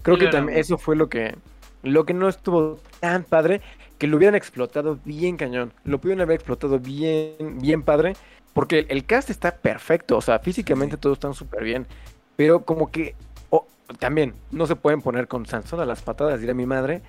Creo 0.00 0.16
que 0.16 0.28
también 0.28 0.58
eso 0.58 0.78
fue 0.78 0.96
lo 0.96 1.10
que, 1.10 1.36
lo 1.82 2.06
que 2.06 2.14
no 2.14 2.26
estuvo 2.30 2.80
tan 3.00 3.24
padre, 3.24 3.60
que 3.98 4.06
lo 4.06 4.16
hubieran 4.16 4.34
explotado 4.34 4.98
bien 5.04 5.36
cañón. 5.36 5.74
Lo 5.84 6.00
pudieron 6.00 6.22
haber 6.22 6.36
explotado 6.36 6.78
bien, 6.78 7.58
bien 7.60 7.82
padre, 7.82 8.14
porque 8.54 8.86
el 8.88 9.04
cast 9.04 9.28
está 9.28 9.56
perfecto, 9.56 10.16
o 10.16 10.22
sea, 10.22 10.38
físicamente 10.38 10.96
todos 10.96 11.16
están 11.16 11.34
súper 11.34 11.64
bien, 11.64 11.86
pero 12.34 12.64
como 12.64 12.90
que 12.90 13.14
también 13.98 14.34
no 14.50 14.66
se 14.66 14.76
pueden 14.76 15.02
poner 15.02 15.28
con 15.28 15.46
Sansón 15.46 15.80
a 15.80 15.86
las 15.86 16.02
patadas, 16.02 16.40
diré 16.40 16.54
mi 16.54 16.66
madre, 16.66 17.02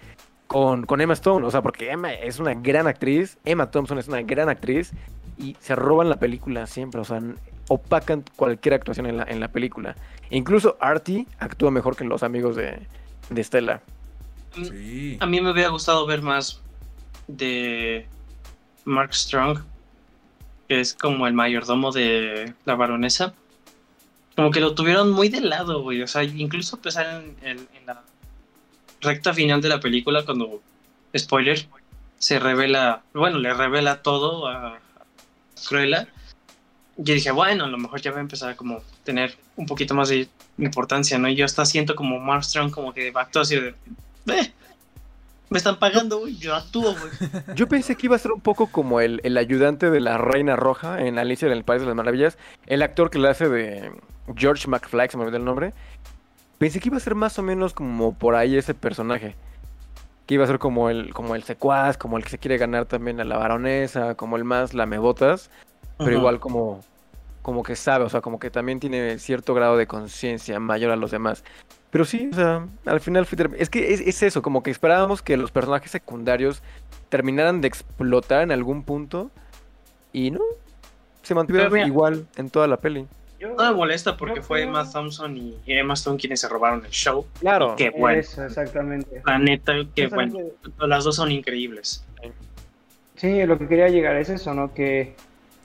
con, 0.48 0.86
con 0.86 1.02
Emma 1.02 1.14
Stone, 1.14 1.46
o 1.46 1.52
sea, 1.52 1.62
porque 1.62 1.92
Emma 1.92 2.14
es 2.14 2.40
una 2.40 2.54
gran 2.54 2.88
actriz, 2.88 3.38
Emma 3.46 3.72
Thompson 3.72 3.98
es 3.98 4.08
una 4.08 4.22
gran 4.22 4.50
actriz, 4.50 4.92
y 5.38 5.56
se 5.60 5.76
roban 5.76 6.10
la 6.10 6.18
película 6.18 6.68
siempre, 6.68 7.02
o 7.02 7.04
sea, 7.04 7.22
opacan 7.68 8.24
cualquier 8.36 8.76
actuación 8.76 9.06
en 9.08 9.18
la, 9.18 9.24
en 9.24 9.40
la 9.40 9.48
película. 9.48 9.96
incluso 10.30 10.78
Artie 10.80 11.28
actúa 11.40 11.72
mejor 11.72 11.96
que 11.96 12.04
los 12.04 12.24
amigos 12.24 12.56
de, 12.56 12.80
de 13.30 13.44
Stella. 13.44 13.82
Mm, 14.56 15.16
a 15.20 15.26
mí 15.26 15.42
me 15.42 15.52
hubiera 15.52 15.70
gustado 15.70 16.06
ver 16.06 16.22
más 16.22 16.62
de 17.28 18.08
Mark 18.86 19.14
Strong, 19.14 19.60
que 20.68 20.80
es 20.80 20.94
como 20.94 21.28
el 21.28 21.34
mayordomo 21.34 21.92
de 21.92 22.54
la 22.66 22.76
baronesa. 22.76 23.34
Como 24.36 24.52
que 24.52 24.60
lo 24.60 24.74
tuvieron 24.74 25.12
muy 25.12 25.30
de 25.30 25.42
lado, 25.42 25.82
güey. 25.82 26.02
O 26.02 26.08
sea, 26.08 26.24
incluso 26.24 26.82
pesar 26.82 27.24
en, 27.42 27.68
la 27.86 28.02
recta 29.02 29.34
final 29.34 29.62
de 29.62 29.70
la 29.70 29.80
película, 29.80 30.26
cuando, 30.26 30.62
spoiler, 31.16 31.68
se 32.18 32.40
revela, 32.40 33.04
bueno, 33.14 33.38
le 33.38 33.54
revela 33.54 34.02
todo 34.02 34.48
a 34.48 34.80
Cruella 35.68 36.08
yo 36.98 37.14
dije, 37.14 37.32
bueno, 37.32 37.66
a 37.66 37.68
lo 37.68 37.78
mejor 37.78 38.02
ya 38.02 38.12
va 38.12 38.18
a 38.18 38.22
empezar 38.22 38.52
a 38.52 38.56
como 38.56 38.82
tener 39.04 39.36
un 39.56 39.66
poquito 39.66 39.96
más 39.96 40.10
de 40.10 40.28
importancia, 40.58 41.18
¿no? 41.18 41.28
Y 41.28 41.36
yo 41.36 41.46
hasta 41.46 41.66
siento 41.66 41.96
como 41.96 42.20
Mark 42.20 42.46
como 42.72 42.94
que 42.94 43.12
actúa 43.16 43.42
así 43.42 43.56
de, 43.56 43.74
eh, 44.28 44.54
me 45.54 45.58
están 45.58 45.80
pagando, 45.80 46.20
güey, 46.20 46.36
yo 46.36 46.54
actúo, 46.54 46.94
güey. 46.94 47.32
Yo 47.56 47.68
pensé 47.68 47.96
que 47.96 48.08
iba 48.08 48.16
a 48.18 48.20
ser 48.20 48.34
un 48.34 48.42
poco 48.42 48.68
como 48.68 49.00
el, 49.00 49.22
el, 49.24 49.38
ayudante 49.38 49.90
de 49.90 50.00
la 50.02 50.18
Reina 50.18 50.56
Roja 50.56 51.02
en 51.02 51.18
Alicia 51.18 51.46
en 51.46 51.54
el 51.54 51.64
País 51.64 51.82
de 51.82 51.88
las 51.88 51.96
Maravillas, 51.96 52.38
el 52.68 52.82
actor 52.82 53.10
que 53.10 53.20
le 53.20 53.30
hace 53.30 53.48
de 53.48 53.92
George 54.36 54.68
McFly, 54.68 55.10
se 55.10 55.18
me 55.18 55.24
olvidó 55.24 55.38
el 55.38 55.46
nombre. 55.46 55.74
Pensé 56.58 56.80
que 56.80 56.90
iba 56.90 56.98
a 56.98 57.00
ser 57.00 57.16
más 57.16 57.40
o 57.40 57.44
menos 57.44 57.74
como 57.74 58.14
por 58.14 58.36
ahí 58.36 58.58
ese 58.58 58.74
personaje. 58.74 59.36
Que 60.26 60.36
iba 60.36 60.44
a 60.44 60.48
ser 60.48 60.60
como 60.60 60.90
el, 60.90 61.14
como 61.14 61.36
el 61.36 61.44
secuaz, 61.44 61.98
como 61.98 62.18
el 62.18 62.24
que 62.24 62.30
se 62.30 62.38
quiere 62.38 62.58
ganar 62.58 62.86
también 62.86 63.20
a 63.22 63.24
la 63.24 63.38
baronesa, 63.38 64.16
como 64.16 64.38
el 64.38 64.44
más 64.44 64.74
lamebotas 64.74 65.50
pero 65.98 66.18
igual 66.18 66.40
como, 66.40 66.82
como 67.42 67.64
que 67.64 67.76
sabe, 67.76 68.06
o 68.06 68.10
sea, 68.10 68.22
como 68.22 68.40
que 68.40 68.50
también 68.50 68.80
tiene 68.80 69.20
cierto 69.20 69.54
grado 69.54 69.78
de 69.78 69.88
conciencia 69.88 70.60
mayor 70.60 70.92
a 70.92 70.96
los 70.96 71.12
demás. 71.12 71.44
Pero 71.94 72.06
sí, 72.06 72.28
o 72.32 72.36
sea, 72.36 72.68
al 72.88 73.00
final 73.02 73.28
es 73.56 73.70
que 73.70 73.94
es, 73.94 74.24
eso, 74.24 74.42
como 74.42 74.64
que 74.64 74.72
esperábamos 74.72 75.22
que 75.22 75.38
los 75.38 75.52
personajes 75.52 75.92
secundarios 75.92 76.64
terminaran 77.10 77.62
de 77.62 77.68
explotar 77.68 78.42
en 78.42 78.52
algún 78.52 78.82
punto 78.82 79.30
y 80.12 80.32
no, 80.32 80.42
se 81.22 81.36
mantuvieron 81.36 81.78
igual 81.86 82.26
en 82.36 82.50
toda 82.50 82.68
la 82.68 82.78
peli. 82.78 83.06
No 83.40 83.54
me 83.56 83.78
molesta 83.78 84.18
porque 84.18 84.42
fue 84.42 84.64
Emma 84.64 84.90
Thompson 84.90 85.38
y 85.38 85.56
Emma 85.68 85.94
Stone 85.94 86.18
quienes 86.18 86.40
se 86.40 86.50
robaron 86.50 86.84
el 86.84 86.90
show. 86.90 87.28
Claro. 87.40 87.76
Qué 87.78 87.92
bueno. 87.92 88.18
exactamente. 88.18 89.22
La 89.28 89.38
neta, 89.38 89.74
qué 89.94 90.08
bueno. 90.08 90.40
Las 90.80 91.04
dos 91.04 91.18
son 91.18 91.32
increíbles. 91.32 92.04
Sí, 93.18 93.46
lo 93.46 93.60
que 93.60 93.68
quería 93.68 93.90
llegar 93.90 94.16
es 94.16 94.30
eso, 94.30 94.56
¿no? 94.56 94.74
Que 94.74 95.14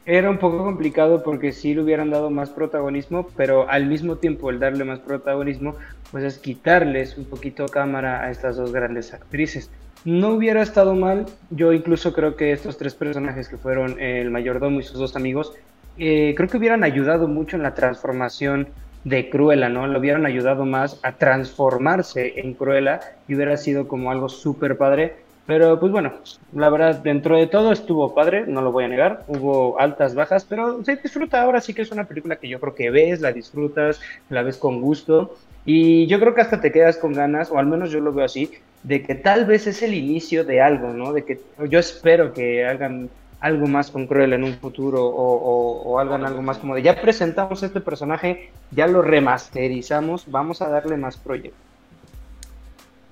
Era 0.05 0.29
un 0.29 0.37
poco 0.37 0.59
complicado 0.59 1.23
porque 1.23 1.53
sí 1.53 1.75
le 1.75 1.81
hubieran 1.81 2.11
dado 2.11 2.29
más 2.29 2.51
protagonismo, 2.51 3.29
pero 3.35 3.67
al 3.71 3.87
mismo 3.87 4.17
tiempo 4.17 4.51
el 4.51 4.59
darle 4.59 4.85
más 4.85 4.99
protagonismo, 4.99 5.75
pues 6.11 6.25
es 6.25 6.39
quitarles 6.39 7.17
un 7.19 7.25
poquito 7.25 7.67
cámara 7.67 8.23
a 8.23 8.31
estas 8.31 8.57
dos 8.57 8.73
grandes 8.73 9.13
actrices. 9.13 9.71
No 10.05 10.31
hubiera 10.31 10.63
estado 10.63 10.95
mal, 10.95 11.27
yo 11.51 11.73
incluso 11.73 12.13
creo 12.13 12.37
que 12.37 12.53
estos 12.53 12.79
tres 12.79 12.95
personajes 12.95 13.49
que 13.49 13.57
fueron 13.57 14.01
el 14.01 14.31
mayordomo 14.31 14.81
y 14.81 14.85
sus 14.85 14.99
dos 14.99 15.17
amigos, 15.17 15.53
eh, 15.99 16.35
creo 16.37 16.49
que 16.49 16.57
hubieran 16.57 16.85
ayudado 16.85 17.27
mucho 17.27 17.57
en 17.57 17.63
la 17.63 17.75
transformación 17.75 18.69
de 19.05 19.29
Cruella, 19.31 19.69
¿no? 19.69 19.87
Le 19.87 19.99
hubieran 19.99 20.27
ayudado 20.27 20.65
más 20.65 21.01
a 21.03 21.13
transformarse 21.13 22.41
en 22.41 22.55
Cruella 22.55 23.01
y 23.27 23.35
hubiera 23.35 23.57
sido 23.57 23.89
como 23.89 24.11
algo 24.11 24.29
súper 24.29 24.77
padre 24.77 25.17
pero 25.49 25.81
pues 25.81 25.91
bueno, 25.91 26.13
la 26.53 26.69
verdad, 26.69 26.97
dentro 26.97 27.35
de 27.35 27.47
todo 27.47 27.73
estuvo 27.73 28.15
padre, 28.15 28.45
no 28.47 28.61
lo 28.61 28.71
voy 28.71 28.85
a 28.85 28.89
negar. 28.89 29.25
Hubo 29.29 29.81
altas, 29.81 30.15
bajas, 30.15 30.45
pero 30.45 30.85
se 30.85 30.97
disfruta. 30.97 31.41
Ahora 31.41 31.63
sí 31.63 31.73
que 31.73 31.81
es 31.81 31.91
una 31.91 32.05
película 32.05 32.37
que 32.37 32.51
yo 32.51 32.61
creo 32.61 32.75
que 32.75 32.91
ves, 32.91 33.23
la 33.23 33.33
disfrutas, 33.33 33.99
la 34.29 34.43
ves 34.43 34.59
con 34.59 34.83
gusto. 34.83 35.39
Y 35.65 36.07
yo 36.07 36.21
creo 36.21 36.35
que 36.35 36.43
hasta 36.43 36.61
te 36.61 36.71
quedas 36.71 36.99
con 36.99 37.15
ganas, 37.15 37.51
o 37.51 37.59
al 37.59 37.65
menos 37.65 37.91
yo 37.91 38.01
lo 38.01 38.13
veo 38.13 38.27
así, 38.27 38.51
de 38.83 39.03
que 39.03 39.15
tal 39.15 39.47
vez 39.47 39.67
es 39.67 39.83
el 39.83 39.95
inicio 39.95 40.45
de 40.45 40.61
algo, 40.61 40.93
¿no? 40.93 41.15
De 41.15 41.25
que 41.25 41.41
yo 41.71 41.79
espero 41.79 42.35
que 42.35 42.67
hagan 42.67 43.09
algo 43.41 43.67
más 43.69 43.91
con 43.91 44.07
Cruel 44.07 44.35
en 44.35 44.45
un 44.45 44.53
futuro 44.53 45.03
o, 45.03 45.83
o, 45.83 45.99
hagan 45.99 46.27
algo 46.27 46.43
más 46.43 46.59
como 46.59 46.75
de 46.75 46.83
ya 46.83 47.01
presentamos 47.01 47.63
este 47.63 47.81
personaje, 47.81 48.51
ya 48.71 48.87
lo 48.87 49.01
remasterizamos, 49.01 50.31
vamos 50.31 50.61
a 50.61 50.69
darle 50.69 50.99
más 50.99 51.17
proyectos. 51.17 51.68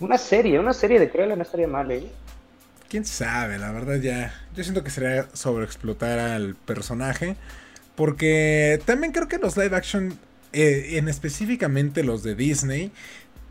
Una 0.01 0.19
serie, 0.19 0.59
una 0.59 0.73
serie 0.73 1.01
de 1.01 1.11
Cruella 1.11 1.37
no 1.37 1.43
estaría 1.43 1.69
mal, 1.69 1.91
¿eh? 1.91 2.11
quién 2.89 3.05
sabe, 3.05 3.59
la 3.59 3.73
verdad 3.73 4.01
ya. 4.01 4.35
Yo 4.55 4.63
siento 4.63 4.85
que 4.85 4.91
sería 4.91 5.29
sobreexplotar 5.33 6.19
al 6.19 6.55
personaje. 6.55 7.37
Porque 7.95 8.81
también 8.85 9.13
creo 9.13 9.29
que 9.29 9.39
los 9.39 9.57
live 9.57 9.75
action, 9.75 10.19
eh, 10.53 10.97
en 10.97 11.09
específicamente 11.09 12.05
los 12.05 12.23
de 12.23 12.35
Disney, 12.35 12.93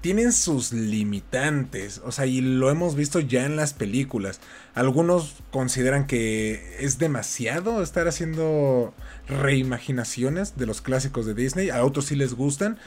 tienen 0.01 0.31
sus 0.31 0.71
limitantes. 0.71 1.99
O 2.05 2.11
sea, 2.11 2.27
y 2.27 2.41
lo 2.41 2.69
hemos 2.69 2.95
visto 2.95 3.19
ya 3.19 3.45
en 3.45 3.55
las 3.55 3.73
películas. 3.73 4.39
Algunos 4.75 5.37
consideran 5.49 6.05
que 6.05 6.77
es 6.79 6.99
demasiado 6.99 7.81
estar 7.81 8.07
haciendo 8.07 8.93
reimaginaciones 9.27 10.57
de 10.57 10.67
los 10.67 10.81
clásicos 10.81 11.25
de 11.25 11.33
Disney. 11.33 11.71
A 11.71 11.83
otros 11.83 12.05
sí 12.05 12.15
les 12.15 12.35
gustan 12.35 12.77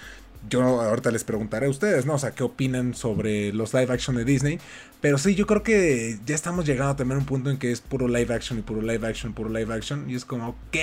yo 0.48 0.62
ahorita 0.62 1.10
les 1.10 1.24
preguntaré 1.24 1.66
a 1.66 1.70
ustedes, 1.70 2.06
¿no? 2.06 2.14
O 2.14 2.18
sea, 2.18 2.32
¿qué 2.32 2.42
opinan 2.42 2.94
sobre 2.94 3.52
los 3.52 3.74
live 3.74 3.92
action 3.92 4.16
de 4.16 4.24
Disney? 4.24 4.58
Pero 5.00 5.18
sí, 5.18 5.34
yo 5.34 5.46
creo 5.46 5.62
que 5.62 6.18
ya 6.26 6.34
estamos 6.34 6.64
llegando 6.64 7.02
a 7.02 7.18
un 7.18 7.24
punto 7.26 7.50
en 7.50 7.58
que 7.58 7.72
es 7.72 7.80
puro 7.80 8.08
live 8.08 8.34
action 8.34 8.58
y 8.58 8.62
puro 8.62 8.82
live 8.82 9.06
action, 9.06 9.32
puro 9.32 9.48
live 9.50 9.72
action. 9.72 10.08
Y 10.08 10.14
es 10.14 10.24
como, 10.24 10.48
ok, 10.48 10.76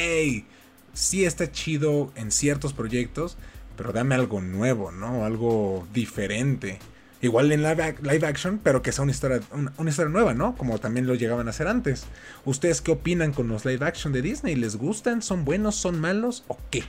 sí 0.93 1.25
está 1.25 1.51
chido 1.51 2.11
en 2.15 2.31
ciertos 2.31 2.73
proyectos, 2.73 3.37
pero 3.77 3.91
dame 3.91 4.15
algo 4.15 4.41
nuevo, 4.41 4.91
¿no? 4.91 5.25
Algo 5.25 5.87
diferente. 5.93 6.79
Igual 7.21 7.51
en 7.51 7.63
live, 7.63 8.27
action, 8.27 8.59
pero 8.61 8.81
que 8.81 8.91
sea 8.91 9.03
una 9.03 9.11
historia, 9.11 9.41
una, 9.51 9.89
historia 9.89 10.11
nueva, 10.11 10.33
¿no? 10.33 10.55
Como 10.55 10.79
también 10.79 11.07
lo 11.07 11.15
llegaban 11.15 11.47
a 11.47 11.51
hacer 11.51 11.67
antes. 11.67 12.05
¿Ustedes 12.43 12.81
qué 12.81 12.91
opinan 12.91 13.33
con 13.33 13.47
los 13.47 13.65
live 13.65 13.85
action 13.85 14.13
de 14.13 14.21
Disney? 14.21 14.55
¿Les 14.55 14.75
gustan? 14.75 15.21
¿Son 15.21 15.43
buenos? 15.43 15.75
¿Son 15.75 15.99
malos? 15.99 16.43
¿O 16.47 16.57
qué? 16.69 16.83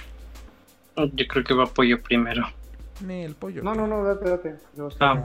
Yo 0.96 1.26
creo 1.26 1.44
que 1.44 1.54
va 1.54 1.66
pollo 1.66 2.02
primero. 2.02 2.48
el 3.08 3.34
pollo. 3.34 3.62
No, 3.62 3.74
no, 3.74 3.86
no, 3.86 4.02
date, 4.04 4.28
date. 4.30 4.56
Ah, 5.00 5.22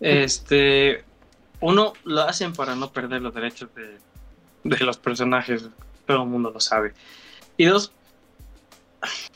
este. 0.00 1.04
Uno 1.60 1.92
lo 2.04 2.22
hacen 2.22 2.52
para 2.52 2.76
no 2.76 2.92
perder 2.92 3.22
los 3.22 3.34
derechos 3.34 3.68
de, 3.74 3.98
de 4.64 4.84
los 4.84 4.96
personajes. 4.96 5.68
Todo 6.06 6.22
el 6.22 6.28
mundo 6.28 6.50
lo 6.50 6.60
sabe. 6.60 6.94
Y 7.56 7.64
dos, 7.64 7.92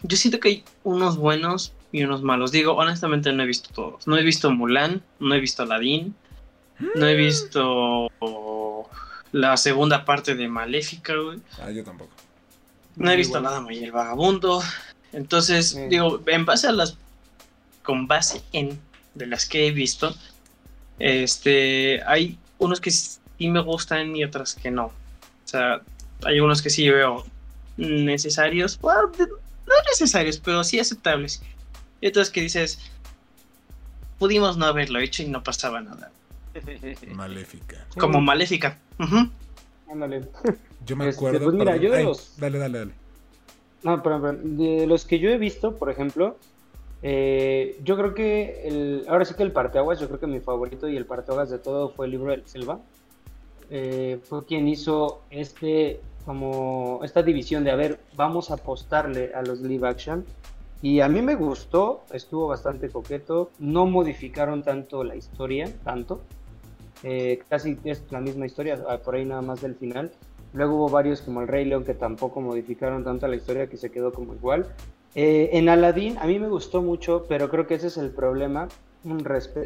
yo 0.02 0.16
siento 0.16 0.40
que 0.40 0.48
hay 0.48 0.64
unos 0.84 1.16
buenos 1.16 1.72
y 1.90 2.04
unos 2.04 2.22
malos. 2.22 2.52
Digo, 2.52 2.74
honestamente 2.74 3.32
no 3.32 3.42
he 3.42 3.46
visto 3.46 3.70
todos. 3.72 4.06
No 4.06 4.16
he 4.16 4.22
visto 4.22 4.50
Mulan, 4.50 5.02
no 5.18 5.34
he 5.34 5.40
visto 5.40 5.62
Aladdin, 5.62 6.14
no 6.94 7.06
he 7.06 7.14
visto 7.14 8.08
la 9.32 9.56
segunda 9.56 10.04
parte 10.04 10.34
de 10.34 10.48
Maléfica, 10.48 11.14
Ah, 11.60 11.70
yo 11.70 11.84
tampoco. 11.84 12.12
No 12.96 13.10
he 13.10 13.16
visto 13.16 13.40
nada 13.40 13.60
muy 13.60 13.78
el 13.78 13.92
vagabundo. 13.92 14.62
Entonces, 15.12 15.78
digo, 15.88 16.22
en 16.26 16.44
base 16.44 16.68
a 16.68 16.72
las. 16.72 16.96
Con 17.82 18.06
base 18.06 18.42
en 18.52 18.78
de 19.14 19.26
las 19.26 19.46
que 19.46 19.66
he 19.66 19.72
visto, 19.72 20.14
este, 20.98 22.00
hay 22.06 22.38
unos 22.58 22.80
que 22.80 22.90
sí 22.90 23.16
me 23.40 23.60
gustan 23.60 24.14
y 24.16 24.24
otras 24.24 24.54
que 24.54 24.70
no. 24.70 24.86
O 24.86 24.92
sea, 25.44 25.82
hay 26.24 26.40
unos 26.40 26.62
que 26.62 26.70
sí 26.70 26.88
veo 26.88 27.24
necesarios, 27.76 28.78
bueno, 28.80 29.10
no 29.18 29.74
necesarios, 29.90 30.38
pero 30.38 30.62
sí 30.64 30.78
aceptables. 30.78 31.42
Y 32.00 32.08
otros 32.08 32.30
que 32.30 32.40
dices, 32.40 32.78
pudimos 34.18 34.56
no 34.56 34.66
haberlo 34.66 35.00
hecho 35.00 35.22
y 35.22 35.28
no 35.28 35.42
pasaba 35.42 35.80
nada. 35.80 36.10
Maléfica. 37.14 37.86
Como 37.98 38.20
Maléfica. 38.20 38.78
Ándale. 39.90 40.28
Yo 40.86 40.96
me 40.96 41.08
este, 41.08 41.18
acuerdo. 41.18 41.44
pues 41.44 41.54
mira, 41.54 41.76
yo 41.76 41.92
de 41.92 42.04
los... 42.04 42.36
Dale, 42.38 42.58
dale, 42.58 42.78
dale. 42.78 42.92
No, 43.82 44.02
pero, 44.02 44.20
de 44.20 44.86
los 44.86 45.04
que 45.04 45.18
yo 45.18 45.30
he 45.30 45.38
visto, 45.38 45.76
por 45.76 45.90
ejemplo, 45.90 46.36
eh, 47.02 47.80
yo 47.82 47.96
creo 47.96 48.14
que 48.14 48.68
el, 48.68 49.04
ahora 49.08 49.24
sí 49.24 49.34
que 49.34 49.42
el 49.42 49.52
parteaguas, 49.52 49.98
yo 49.98 50.06
creo 50.06 50.20
que 50.20 50.26
mi 50.28 50.40
favorito 50.40 50.88
y 50.88 50.96
el 50.96 51.04
parteaguas 51.04 51.50
de 51.50 51.58
todo 51.58 51.88
fue 51.90 52.06
el 52.06 52.12
libro 52.12 52.30
del 52.30 52.46
Selva. 52.46 52.80
Eh, 53.70 54.20
fue 54.22 54.44
quien 54.44 54.68
hizo 54.68 55.22
este 55.30 56.00
como 56.24 57.00
esta 57.02 57.22
división 57.22 57.64
de 57.64 57.72
a 57.72 57.76
ver, 57.76 57.98
vamos 58.14 58.50
a 58.50 58.54
apostarle 58.54 59.32
a 59.34 59.42
los 59.42 59.60
live 59.60 59.88
action. 59.88 60.24
Y 60.80 61.00
a 61.00 61.08
mí 61.08 61.22
me 61.22 61.36
gustó, 61.36 62.04
estuvo 62.12 62.48
bastante 62.48 62.88
coqueto, 62.88 63.50
no 63.58 63.86
modificaron 63.86 64.62
tanto 64.62 65.04
la 65.04 65.16
historia, 65.16 65.72
tanto. 65.84 66.20
Eh, 67.04 67.40
casi 67.48 67.78
es 67.84 68.02
la 68.10 68.20
misma 68.20 68.46
historia, 68.46 68.76
por 69.04 69.14
ahí 69.14 69.24
nada 69.24 69.42
más 69.42 69.60
del 69.60 69.74
final. 69.74 70.12
Luego 70.54 70.76
hubo 70.76 70.88
varios 70.88 71.22
como 71.22 71.40
el 71.40 71.48
Rey 71.48 71.64
León 71.64 71.84
que 71.84 71.94
tampoco 71.94 72.40
modificaron 72.40 73.04
tanto 73.04 73.26
la 73.26 73.36
historia 73.36 73.68
que 73.68 73.76
se 73.76 73.90
quedó 73.90 74.12
como 74.12 74.34
igual. 74.34 74.66
Eh, 75.14 75.50
en 75.52 75.68
Aladdin 75.68 76.18
a 76.18 76.26
mí 76.26 76.38
me 76.38 76.48
gustó 76.48 76.82
mucho, 76.82 77.24
pero 77.28 77.48
creo 77.48 77.66
que 77.66 77.74
ese 77.74 77.88
es 77.88 77.96
el 77.96 78.10
problema. 78.10 78.68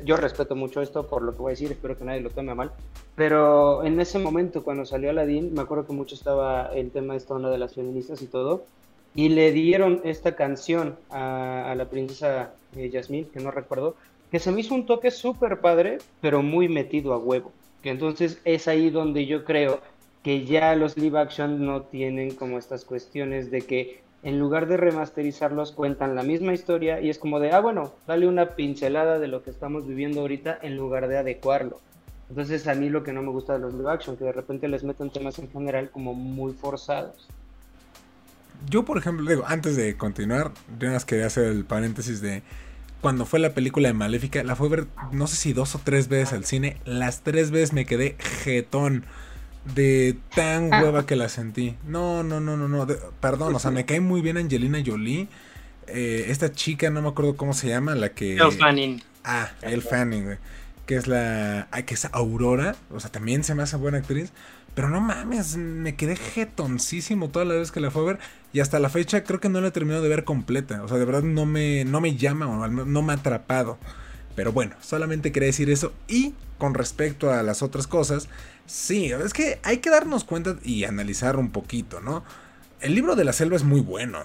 Yo 0.04 0.16
respeto 0.16 0.56
mucho 0.56 0.80
esto 0.80 1.06
por 1.08 1.22
lo 1.22 1.32
que 1.32 1.38
voy 1.38 1.50
a 1.50 1.50
decir, 1.50 1.70
espero 1.70 1.98
que 1.98 2.04
nadie 2.04 2.20
lo 2.20 2.30
tome 2.30 2.54
mal. 2.54 2.72
Pero 3.16 3.84
en 3.84 4.00
ese 4.00 4.18
momento 4.18 4.62
cuando 4.62 4.86
salió 4.86 5.10
Aladdin, 5.10 5.52
me 5.52 5.60
acuerdo 5.60 5.86
que 5.86 5.92
mucho 5.92 6.14
estaba 6.14 6.70
el 6.74 6.90
tema 6.90 7.14
de 7.14 7.18
esta 7.18 7.34
onda 7.34 7.50
de 7.50 7.58
las 7.58 7.74
feministas 7.74 8.22
y 8.22 8.26
todo. 8.26 8.64
Y 9.14 9.30
le 9.30 9.50
dieron 9.52 10.00
esta 10.04 10.36
canción 10.36 10.96
a, 11.10 11.74
la 11.76 11.86
princesa 11.86 12.52
eh, 12.76 12.90
Jasmine, 12.92 13.28
que 13.28 13.40
no 13.40 13.50
recuerdo, 13.50 13.94
que 14.30 14.38
se 14.38 14.52
me 14.52 14.60
hizo 14.60 14.74
un 14.74 14.84
toque 14.84 15.10
súper 15.10 15.60
padre, 15.60 15.98
pero 16.20 16.42
muy 16.42 16.68
metido 16.68 17.12
a 17.12 17.18
huevo. 17.18 17.50
Que 17.82 17.90
entonces 17.90 18.40
es 18.44 18.68
ahí 18.68 18.90
donde 18.90 19.26
yo 19.26 19.44
creo 19.44 19.80
que 20.26 20.44
ya 20.44 20.74
los 20.74 20.96
live 20.96 21.20
action 21.20 21.64
no 21.64 21.82
tienen 21.82 22.34
como 22.34 22.58
estas 22.58 22.84
cuestiones 22.84 23.52
de 23.52 23.62
que 23.62 24.02
en 24.24 24.40
lugar 24.40 24.66
de 24.66 24.76
remasterizarlos 24.76 25.70
cuentan 25.70 26.16
la 26.16 26.24
misma 26.24 26.52
historia 26.52 27.00
y 27.00 27.10
es 27.10 27.18
como 27.20 27.38
de, 27.38 27.52
ah, 27.52 27.60
bueno, 27.60 27.92
dale 28.08 28.26
una 28.26 28.56
pincelada 28.56 29.20
de 29.20 29.28
lo 29.28 29.44
que 29.44 29.50
estamos 29.50 29.86
viviendo 29.86 30.22
ahorita 30.22 30.58
en 30.62 30.76
lugar 30.76 31.06
de 31.06 31.18
adecuarlo. 31.18 31.80
Entonces 32.28 32.66
a 32.66 32.74
mí 32.74 32.88
lo 32.88 33.04
que 33.04 33.12
no 33.12 33.22
me 33.22 33.28
gusta 33.28 33.52
de 33.52 33.60
los 33.60 33.74
live 33.74 33.88
action, 33.88 34.16
que 34.16 34.24
de 34.24 34.32
repente 34.32 34.66
les 34.66 34.82
meten 34.82 35.10
temas 35.10 35.38
en 35.38 35.48
general 35.48 35.90
como 35.90 36.12
muy 36.12 36.54
forzados. 36.54 37.28
Yo, 38.68 38.84
por 38.84 38.98
ejemplo, 38.98 39.30
digo, 39.30 39.44
antes 39.46 39.76
de 39.76 39.96
continuar, 39.96 40.50
yo 40.80 40.86
nada 40.86 40.94
más 40.94 41.04
quería 41.04 41.26
hacer 41.26 41.44
el 41.44 41.64
paréntesis 41.64 42.20
de 42.20 42.42
cuando 43.00 43.26
fue 43.26 43.38
la 43.38 43.50
película 43.50 43.86
de 43.86 43.94
Maléfica, 43.94 44.42
la 44.42 44.56
fue 44.56 44.68
ver 44.70 44.86
no 45.12 45.28
sé 45.28 45.36
si 45.36 45.52
dos 45.52 45.76
o 45.76 45.80
tres 45.84 46.08
veces 46.08 46.32
al 46.32 46.44
cine, 46.44 46.78
las 46.84 47.20
tres 47.20 47.52
veces 47.52 47.72
me 47.72 47.86
quedé 47.86 48.16
jetón 48.18 49.04
de 49.74 50.16
tan 50.34 50.72
ah. 50.72 50.82
hueva 50.82 51.06
que 51.06 51.16
la 51.16 51.28
sentí. 51.28 51.76
No, 51.86 52.22
no, 52.22 52.40
no, 52.40 52.56
no, 52.56 52.68
no. 52.68 52.86
perdón, 53.20 53.54
o 53.54 53.58
sea, 53.58 53.70
me 53.70 53.84
cae 53.84 54.00
muy 54.00 54.20
bien 54.20 54.36
Angelina 54.36 54.82
Jolie. 54.84 55.28
Eh, 55.88 56.26
esta 56.28 56.52
chica, 56.52 56.90
no 56.90 57.02
me 57.02 57.08
acuerdo 57.08 57.36
cómo 57.36 57.54
se 57.54 57.68
llama, 57.68 57.94
la 57.94 58.10
que. 58.10 58.36
El 58.36 58.52
Fanning. 58.52 59.02
Ah, 59.24 59.50
El 59.62 59.82
Fanning, 59.82 60.24
güey. 60.24 60.38
Que 60.86 60.96
es 60.96 61.06
la. 61.06 61.68
que 61.86 61.94
es 61.94 62.06
Aurora. 62.12 62.76
O 62.90 63.00
sea, 63.00 63.10
también 63.10 63.44
se 63.44 63.54
me 63.54 63.62
hace 63.62 63.76
buena 63.76 63.98
actriz. 63.98 64.32
Pero 64.74 64.90
no 64.90 65.00
mames, 65.00 65.56
me 65.56 65.96
quedé 65.96 66.16
jetoncísimo 66.16 67.30
toda 67.30 67.46
la 67.46 67.54
vez 67.54 67.72
que 67.72 67.80
la 67.80 67.90
fue 67.90 68.02
a 68.02 68.04
ver. 68.04 68.18
Y 68.52 68.60
hasta 68.60 68.78
la 68.78 68.90
fecha 68.90 69.24
creo 69.24 69.40
que 69.40 69.48
no 69.48 69.62
la 69.62 69.68
he 69.68 69.70
terminado 69.70 70.02
de 70.02 70.10
ver 70.10 70.24
completa. 70.24 70.82
O 70.82 70.88
sea, 70.88 70.98
de 70.98 71.06
verdad 71.06 71.22
no 71.22 71.46
me, 71.46 71.86
no 71.86 72.02
me 72.02 72.14
llama 72.16 72.46
o 72.46 72.68
no 72.68 73.02
me 73.02 73.12
ha 73.14 73.16
atrapado. 73.16 73.78
Pero 74.34 74.52
bueno, 74.52 74.76
solamente 74.82 75.32
quería 75.32 75.46
decir 75.46 75.70
eso. 75.70 75.94
Y 76.08 76.34
con 76.58 76.74
respecto 76.74 77.32
a 77.32 77.42
las 77.42 77.62
otras 77.62 77.86
cosas, 77.86 78.28
sí, 78.66 79.12
es 79.12 79.32
que 79.32 79.58
hay 79.62 79.78
que 79.78 79.90
darnos 79.90 80.24
cuenta 80.24 80.56
y 80.62 80.84
analizar 80.84 81.36
un 81.36 81.50
poquito, 81.50 82.00
¿no? 82.00 82.24
El 82.80 82.94
libro 82.94 83.16
de 83.16 83.24
la 83.24 83.32
selva 83.32 83.56
es 83.56 83.64
muy 83.64 83.80
bueno, 83.80 84.20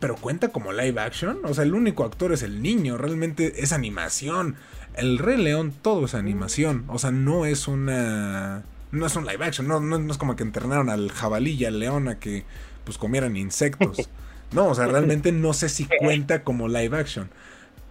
pero 0.00 0.16
cuenta 0.16 0.48
como 0.48 0.72
live 0.72 1.00
action. 1.00 1.38
O 1.44 1.54
sea, 1.54 1.64
el 1.64 1.74
único 1.74 2.04
actor 2.04 2.32
es 2.32 2.42
el 2.42 2.62
niño, 2.62 2.98
realmente 2.98 3.62
es 3.62 3.72
animación. 3.72 4.56
El 4.94 5.18
Rey 5.18 5.36
León 5.36 5.72
todo 5.80 6.04
es 6.06 6.14
animación, 6.14 6.84
o 6.88 6.98
sea, 6.98 7.10
no 7.10 7.46
es 7.46 7.68
una 7.68 8.64
no 8.90 9.06
es 9.06 9.16
un 9.16 9.26
live 9.26 9.44
action, 9.44 9.66
no, 9.66 9.80
no, 9.80 10.12
es 10.12 10.18
como 10.18 10.36
que 10.36 10.42
entrenaron 10.42 10.90
al 10.90 11.10
jabalí 11.10 11.52
y 11.52 11.64
al 11.64 11.78
león 11.78 12.08
a 12.08 12.18
que 12.18 12.44
pues 12.84 12.98
comieran 12.98 13.36
insectos. 13.36 14.08
No, 14.52 14.66
o 14.66 14.74
sea, 14.74 14.86
realmente 14.86 15.32
no 15.32 15.54
sé 15.54 15.70
si 15.70 15.88
cuenta 15.98 16.44
como 16.44 16.68
live 16.68 16.94
action. 16.98 17.30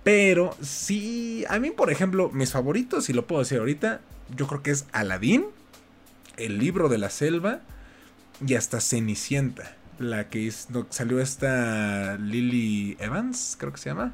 Pero 0.03 0.55
sí, 0.61 1.43
a 1.49 1.57
mí, 1.57 1.71
por 1.71 1.91
ejemplo, 1.91 2.29
mis 2.29 2.51
favoritos, 2.51 3.05
si 3.05 3.13
lo 3.13 3.25
puedo 3.25 3.41
decir 3.41 3.57
ahorita, 3.57 4.01
yo 4.35 4.45
creo 4.45 4.61
que 4.61 4.69
es 4.69 4.85
Aladdin, 4.91 5.45
El 6.37 6.57
libro 6.57 6.89
de 6.89 6.97
la 6.97 7.09
selva 7.09 7.61
y 8.45 8.55
hasta 8.55 8.79
Cenicienta. 8.81 9.75
La 9.99 10.29
que 10.29 10.51
salió 10.89 11.19
esta 11.19 12.17
Lily 12.17 12.97
Evans, 12.99 13.55
creo 13.59 13.71
que 13.71 13.77
se 13.77 13.89
llama. 13.89 14.13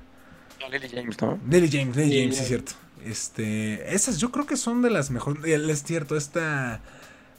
Lily 0.70 0.90
James, 0.90 1.22
¿no? 1.22 1.40
Lily 1.50 1.70
James, 1.72 1.96
Lily 1.96 2.22
James, 2.22 2.36
sí, 2.36 2.42
es 2.42 2.48
cierto. 2.48 2.72
Este, 3.06 3.96
esas 3.96 4.18
yo 4.18 4.32
creo 4.32 4.46
que 4.46 4.58
son 4.58 4.82
de 4.82 4.90
las 4.90 5.12
mejores. 5.12 5.46
Es 5.46 5.84
cierto, 5.84 6.18
esta. 6.18 6.82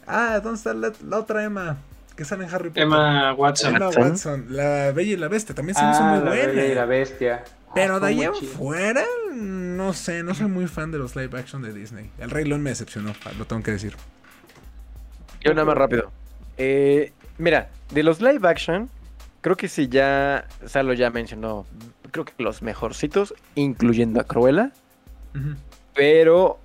Ah, 0.06 0.40
¿dónde 0.42 0.56
está 0.56 0.72
la, 0.72 1.18
otra 1.18 1.44
Emma? 1.44 1.76
Que 2.16 2.24
sale 2.24 2.44
en 2.44 2.54
Harry 2.54 2.70
Potter. 2.70 2.84
Emma 2.84 3.34
Watson. 3.34 3.76
Emma 3.76 3.90
Watson, 3.90 4.46
la 4.48 4.92
Bella 4.92 5.12
y 5.12 5.16
la 5.16 5.28
Bestia, 5.28 5.54
también 5.54 5.76
se 5.76 5.84
me 5.84 5.90
hizo 5.90 6.02
muy 6.02 6.20
buena. 6.20 6.30
La 6.30 6.46
Bella 6.46 6.66
y 6.66 6.74
la 6.74 6.84
Bestia. 6.86 7.44
Pero 7.74 7.96
ah, 7.96 8.00
de 8.00 8.06
ahí 8.06 8.24
afuera, 8.24 9.04
no 9.34 9.92
sé, 9.92 10.22
no 10.22 10.34
soy 10.34 10.46
muy 10.46 10.66
fan 10.68 10.90
de 10.90 10.98
los 10.98 11.14
live 11.16 11.38
action 11.38 11.60
de 11.60 11.72
Disney. 11.72 12.10
El 12.18 12.30
Rey 12.30 12.46
León 12.46 12.62
me 12.62 12.70
decepcionó, 12.70 13.12
lo 13.38 13.46
tengo 13.46 13.62
que 13.62 13.72
decir. 13.72 13.94
Yo 15.40 15.54
nada 15.54 15.64
más 15.64 15.76
rápido. 15.76 16.10
Eh, 16.56 17.12
mira, 17.38 17.70
de 17.92 18.02
los 18.02 18.20
live 18.20 18.46
action, 18.48 18.88
creo 19.40 19.56
que 19.56 19.68
sí 19.68 19.88
ya, 19.88 20.46
Salo 20.66 20.92
ya 20.92 21.10
mencionó, 21.10 21.66
creo 22.10 22.24
que 22.24 22.32
los 22.38 22.62
mejorcitos, 22.62 23.34
incluyendo 23.54 24.20
a 24.20 24.24
Cruella. 24.24 24.72
Pero 25.94 26.58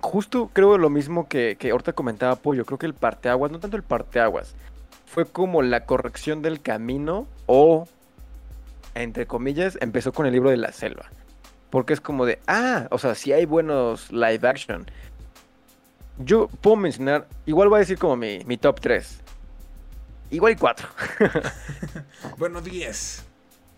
justo 0.00 0.50
creo 0.52 0.78
lo 0.78 0.90
mismo 0.90 1.28
que, 1.28 1.56
que 1.58 1.70
ahorita 1.70 1.92
comentaba 1.92 2.36
Pollo, 2.36 2.64
creo 2.64 2.78
que 2.78 2.86
el 2.86 2.94
parteaguas, 2.94 3.50
no 3.50 3.58
tanto 3.58 3.76
el 3.76 3.82
parteaguas, 3.82 4.54
fue 5.06 5.24
como 5.24 5.62
la 5.62 5.86
corrección 5.86 6.42
del 6.42 6.60
camino 6.60 7.26
o 7.46 7.88
entre 8.96 9.26
comillas, 9.26 9.78
empezó 9.80 10.12
con 10.12 10.26
el 10.26 10.32
libro 10.32 10.50
de 10.50 10.56
la 10.56 10.72
selva. 10.72 11.06
Porque 11.70 11.92
es 11.92 12.00
como 12.00 12.24
de, 12.24 12.38
ah, 12.46 12.88
o 12.90 12.98
sea, 12.98 13.14
si 13.14 13.32
hay 13.32 13.44
buenos 13.44 14.10
live 14.10 14.48
action. 14.48 14.86
Yo 16.18 16.48
puedo 16.48 16.76
mencionar, 16.76 17.28
igual 17.44 17.68
voy 17.68 17.76
a 17.76 17.80
decir 17.80 17.98
como 17.98 18.16
mi, 18.16 18.40
mi 18.46 18.56
top 18.56 18.80
3. 18.80 19.20
Igual 20.30 20.52
y 20.52 20.56
4. 20.56 20.88
bueno, 22.38 22.60
10. 22.60 23.24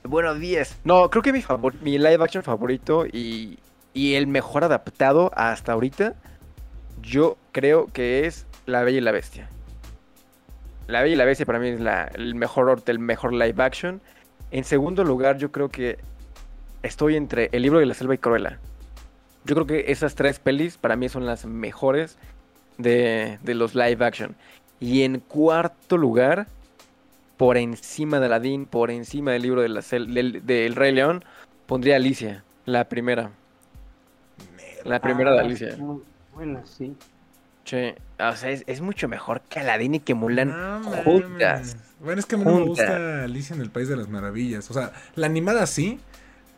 Bueno, 0.04 0.34
10. 0.34 0.78
No, 0.84 1.10
creo 1.10 1.22
que 1.22 1.32
mi, 1.32 1.44
mi 1.82 1.98
live 1.98 2.22
action 2.22 2.42
favorito 2.42 3.06
y, 3.06 3.58
y 3.92 4.14
el 4.14 4.26
mejor 4.26 4.64
adaptado 4.64 5.30
hasta 5.34 5.72
ahorita, 5.72 6.14
yo 7.02 7.36
creo 7.52 7.86
que 7.86 8.26
es 8.26 8.46
La 8.66 8.82
Bella 8.82 8.98
y 8.98 9.02
la 9.02 9.12
Bestia. 9.12 9.48
La 10.86 11.02
Bella 11.02 11.14
y 11.14 11.16
la 11.16 11.24
Bestia 11.24 11.44
para 11.44 11.58
mí 11.58 11.68
es 11.68 11.80
la, 11.80 12.04
el 12.14 12.34
mejor 12.34 12.82
el 12.86 12.98
mejor 12.98 13.32
live 13.32 13.62
action. 13.62 14.00
En 14.50 14.64
segundo 14.64 15.04
lugar, 15.04 15.36
yo 15.36 15.52
creo 15.52 15.68
que 15.68 15.98
estoy 16.82 17.16
entre 17.16 17.50
El 17.52 17.62
libro 17.62 17.80
de 17.80 17.86
la 17.86 17.94
selva 17.94 18.14
y 18.14 18.18
Cruella. 18.18 18.58
Yo 19.48 19.54
creo 19.54 19.66
que 19.66 19.90
esas 19.90 20.14
tres 20.14 20.38
pelis 20.38 20.76
para 20.76 20.94
mí 20.94 21.08
son 21.08 21.24
las 21.24 21.46
mejores 21.46 22.18
de, 22.76 23.38
los 23.44 23.74
live 23.74 24.04
action. 24.04 24.36
Y 24.78 25.04
en 25.04 25.20
cuarto 25.20 25.96
lugar, 25.96 26.48
por 27.38 27.56
encima 27.56 28.20
de 28.20 28.26
Aladdin, 28.26 28.66
por 28.66 28.90
encima 28.90 29.32
del 29.32 29.42
libro 29.42 29.62
de 29.62 29.70
la 29.70 29.80
del, 29.80 30.76
Rey 30.76 30.92
León, 30.92 31.24
pondría 31.64 31.96
Alicia, 31.96 32.44
la 32.66 32.90
primera. 32.90 33.30
La 34.84 35.00
primera 35.00 35.32
de 35.32 35.38
ah, 35.38 35.42
Alicia. 35.42 35.76
Muy 35.78 36.02
buena, 36.34 36.66
sí. 36.66 36.94
Che, 37.64 37.96
o 38.20 38.36
sea, 38.36 38.50
es, 38.50 38.80
mucho 38.82 39.08
mejor 39.08 39.40
que 39.40 39.60
Aladdin 39.60 39.94
y 39.94 40.00
que 40.00 40.12
Mulan 40.12 40.84
juntas. 41.04 41.78
Bueno, 42.00 42.20
es 42.20 42.26
que 42.26 42.34
a 42.34 42.38
mí 42.38 42.44
no 42.44 42.54
me 42.54 42.64
gusta 42.66 43.24
Alicia 43.24 43.56
en 43.56 43.62
el 43.62 43.70
País 43.70 43.88
de 43.88 43.96
las 43.96 44.08
Maravillas. 44.08 44.70
O 44.70 44.74
sea, 44.74 44.92
la 45.14 45.24
animada 45.24 45.66
sí, 45.66 45.98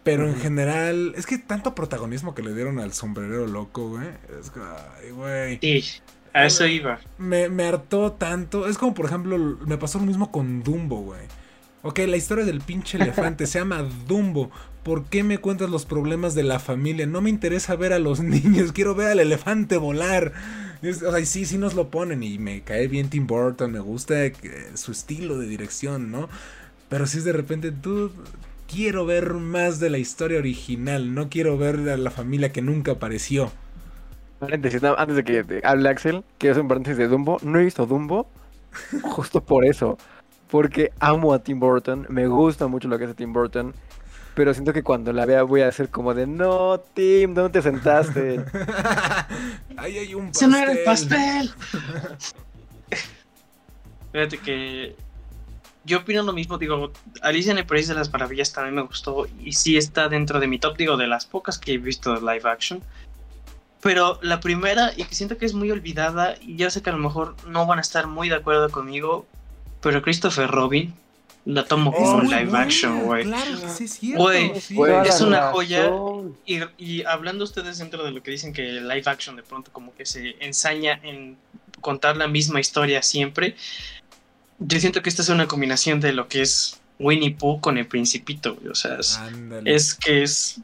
pero 0.02 0.26
en 0.26 0.36
general, 0.36 1.12
es 1.16 1.26
que 1.26 1.38
tanto 1.38 1.74
protagonismo 1.74 2.34
que 2.34 2.42
le 2.42 2.54
dieron 2.54 2.78
al 2.78 2.92
sombrerero 2.92 3.46
loco, 3.46 3.90
güey. 3.90 4.08
Es 4.40 4.50
que, 4.50 4.60
ay, 4.60 5.10
güey. 5.10 5.58
Sí, 5.60 6.00
a 6.32 6.46
eso 6.46 6.66
iba. 6.66 7.00
Me, 7.18 7.48
me 7.48 7.64
hartó 7.64 8.12
tanto. 8.12 8.66
Es 8.66 8.78
como, 8.78 8.94
por 8.94 9.06
ejemplo, 9.06 9.36
me 9.38 9.76
pasó 9.76 9.98
lo 9.98 10.06
mismo 10.06 10.30
con 10.30 10.62
Dumbo, 10.62 11.02
güey. 11.02 11.20
Ok, 11.82 11.98
la 12.00 12.16
historia 12.16 12.44
del 12.44 12.60
pinche 12.60 12.98
elefante 12.98 13.46
se 13.46 13.58
llama 13.58 13.82
Dumbo. 14.06 14.50
¿Por 14.82 15.04
qué 15.04 15.22
me 15.22 15.38
cuentas 15.38 15.68
los 15.68 15.84
problemas 15.84 16.34
de 16.34 16.42
la 16.42 16.58
familia? 16.58 17.06
No 17.06 17.20
me 17.20 17.30
interesa 17.30 17.76
ver 17.76 17.92
a 17.92 17.98
los 17.98 18.20
niños, 18.22 18.72
quiero 18.72 18.94
ver 18.94 19.08
al 19.08 19.20
elefante 19.20 19.76
volar. 19.76 20.32
o 20.82 20.92
sea, 20.92 21.24
sí, 21.26 21.44
sí 21.44 21.58
nos 21.58 21.74
lo 21.74 21.90
ponen 21.90 22.22
y 22.22 22.38
me 22.38 22.62
cae 22.62 22.88
bien 22.88 23.10
Tim 23.10 23.26
Burton, 23.26 23.72
me 23.72 23.80
gusta 23.80 24.14
su 24.74 24.92
estilo 24.92 25.38
de 25.38 25.46
dirección, 25.46 26.10
¿no? 26.10 26.28
Pero 26.88 27.06
si 27.06 27.18
es 27.18 27.24
de 27.24 27.32
repente, 27.32 27.70
tú 27.70 28.10
quiero 28.70 29.06
ver 29.06 29.35
más 29.35 29.80
de 29.80 29.90
la 29.90 29.98
historia 29.98 30.38
original, 30.38 31.14
no 31.14 31.28
quiero 31.28 31.59
ver 31.59 31.76
a 31.88 31.96
la 31.96 32.11
familia 32.11 32.52
que 32.52 32.62
nunca 32.62 32.92
apareció. 32.92 33.50
Paréntesis, 34.38 34.83
antes 34.83 35.16
de 35.16 35.24
que 35.24 35.61
hable 35.64 35.88
Axel, 35.88 36.24
quiero 36.38 36.52
hacer 36.52 36.62
un 36.62 36.68
paréntesis 36.68 36.96
de 36.96 37.09
Dumbo. 37.09 37.38
No 37.42 37.59
he 37.59 37.64
visto 37.64 37.85
Dumbo 37.87 38.28
justo 39.02 39.42
por 39.42 39.64
eso 39.64 39.98
porque 40.50 40.92
amo 40.98 41.33
a 41.33 41.42
Tim 41.42 41.61
Burton, 41.61 42.06
me 42.09 42.26
gusta 42.26 42.66
mucho 42.66 42.88
lo 42.88 42.98
que 42.98 43.04
hace 43.04 43.14
Tim 43.14 43.33
Burton, 43.33 43.72
pero 44.35 44.52
siento 44.52 44.72
que 44.72 44.83
cuando 44.83 45.12
la 45.12 45.24
vea 45.24 45.42
voy 45.42 45.62
a 45.62 45.70
ser 45.70 45.90
como 45.90 46.12
de, 46.12 46.26
no, 46.26 46.80
Tim, 46.94 47.35
¿dónde 47.35 47.61
te 47.61 47.62
sentaste? 47.62 48.44
Ahí 49.76 49.98
hay 49.98 50.14
un 50.14 50.28
pastel. 50.28 50.40
¡Se 50.40 50.48
no 50.48 50.56
era 50.56 50.72
el 50.72 50.85
pastel! 50.85 51.50
Fíjate 54.12 54.38
que 54.38 54.96
yo 55.84 55.98
opino 55.98 56.22
lo 56.22 56.32
mismo, 56.32 56.58
digo, 56.58 56.92
Alicia 57.22 57.52
en 57.52 57.58
el 57.58 57.66
País 57.66 57.88
de 57.88 57.94
las 57.94 58.12
Maravillas 58.12 58.52
también 58.52 58.74
me 58.74 58.82
gustó 58.82 59.26
y 59.42 59.52
sí 59.52 59.76
está 59.76 60.08
dentro 60.08 60.40
de 60.40 60.46
mi 60.46 60.58
top, 60.58 60.76
digo, 60.76 60.96
de 60.96 61.06
las 61.06 61.26
pocas 61.26 61.58
que 61.58 61.74
he 61.74 61.78
visto 61.78 62.14
de 62.14 62.20
live 62.20 62.48
action. 62.48 62.82
Pero 63.80 64.18
la 64.22 64.40
primera, 64.40 64.92
y 64.94 65.04
que 65.04 65.14
siento 65.14 65.38
que 65.38 65.46
es 65.46 65.54
muy 65.54 65.70
olvidada, 65.70 66.36
y 66.40 66.56
ya 66.56 66.68
sé 66.68 66.82
que 66.82 66.90
a 66.90 66.92
lo 66.92 66.98
mejor 66.98 67.34
no 67.46 67.64
van 67.66 67.78
a 67.78 67.82
estar 67.82 68.06
muy 68.06 68.28
de 68.28 68.34
acuerdo 68.34 68.68
conmigo, 68.70 69.26
pero 69.80 70.02
Christopher 70.02 70.50
Robin 70.50 70.94
la 71.46 71.64
tomo 71.64 71.92
como 71.92 72.20
live 72.22 72.56
action, 72.56 73.00
güey. 73.04 73.24
Claro, 73.24 73.56
sí, 73.74 73.88
sí, 73.88 74.14
es 74.14 75.20
una 75.20 75.50
joya. 75.52 75.90
Y, 76.78 77.02
hablando 77.04 77.44
ustedes 77.44 77.78
dentro 77.78 78.04
de 78.04 78.10
lo 78.10 78.22
que 78.22 78.30
dicen 78.30 78.52
que 78.52 78.62
live 78.62 79.04
action 79.06 79.36
de 79.36 79.42
pronto 79.42 79.72
como 79.72 79.94
que 79.94 80.04
se 80.04 80.36
ensaña 80.40 81.00
en 81.02 81.38
contar 81.80 82.18
la 82.18 82.28
misma 82.28 82.60
historia 82.60 83.02
siempre, 83.02 83.56
yo 84.61 84.81
siento 84.81 85.03
que 85.03 85.09
esta 85.09 85.23
es 85.23 85.29
una 85.29 85.49
combinación 85.49 86.01
de 86.01 86.12
lo 86.12 86.29
que 86.29 86.42
es 86.42 86.79
Winnie 86.99 87.35
Pooh 87.35 87.61
con 87.61 87.79
el 87.79 87.87
Principito, 87.87 88.55
güey. 88.55 88.68
O 88.68 88.75
sea, 88.75 88.99
es 89.64 89.94
que 89.94 90.23
es 90.23 90.61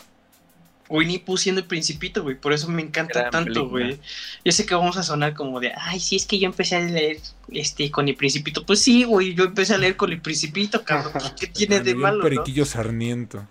Winnie 0.88 1.18
Pooh 1.18 1.36
siendo 1.36 1.60
el 1.60 1.66
principito, 1.66 2.22
güey. 2.22 2.36
Por 2.36 2.52
eso 2.52 2.68
me 2.68 2.82
encanta 2.82 3.30
tanto, 3.30 3.68
güey. 3.68 3.98
Yo 4.44 4.52
sé 4.52 4.66
que 4.66 4.74
vamos 4.74 4.96
a 4.96 5.02
sonar 5.02 5.34
como 5.34 5.60
de, 5.60 5.72
ay, 5.76 6.00
sí, 6.00 6.16
es 6.16 6.26
que 6.26 6.38
yo 6.38 6.46
empecé 6.46 6.76
a 6.76 6.80
leer 6.80 7.18
este 7.50 7.90
con 7.90 8.08
el 8.08 8.16
principito. 8.16 8.64
Pues 8.64 8.82
sí, 8.82 9.04
güey, 9.04 9.34
yo 9.34 9.44
empecé 9.44 9.74
a 9.74 9.78
leer 9.78 9.96
con 9.96 10.12
el 10.12 10.20
principito, 10.20 10.84
cabrón. 10.84 11.12
¿Qué 11.40 11.46
tiene 11.48 11.80
de 11.80 11.94
malo? 11.94 12.18
Un 12.18 12.22
periquillo 12.22 12.64
sarniento. 12.64 13.46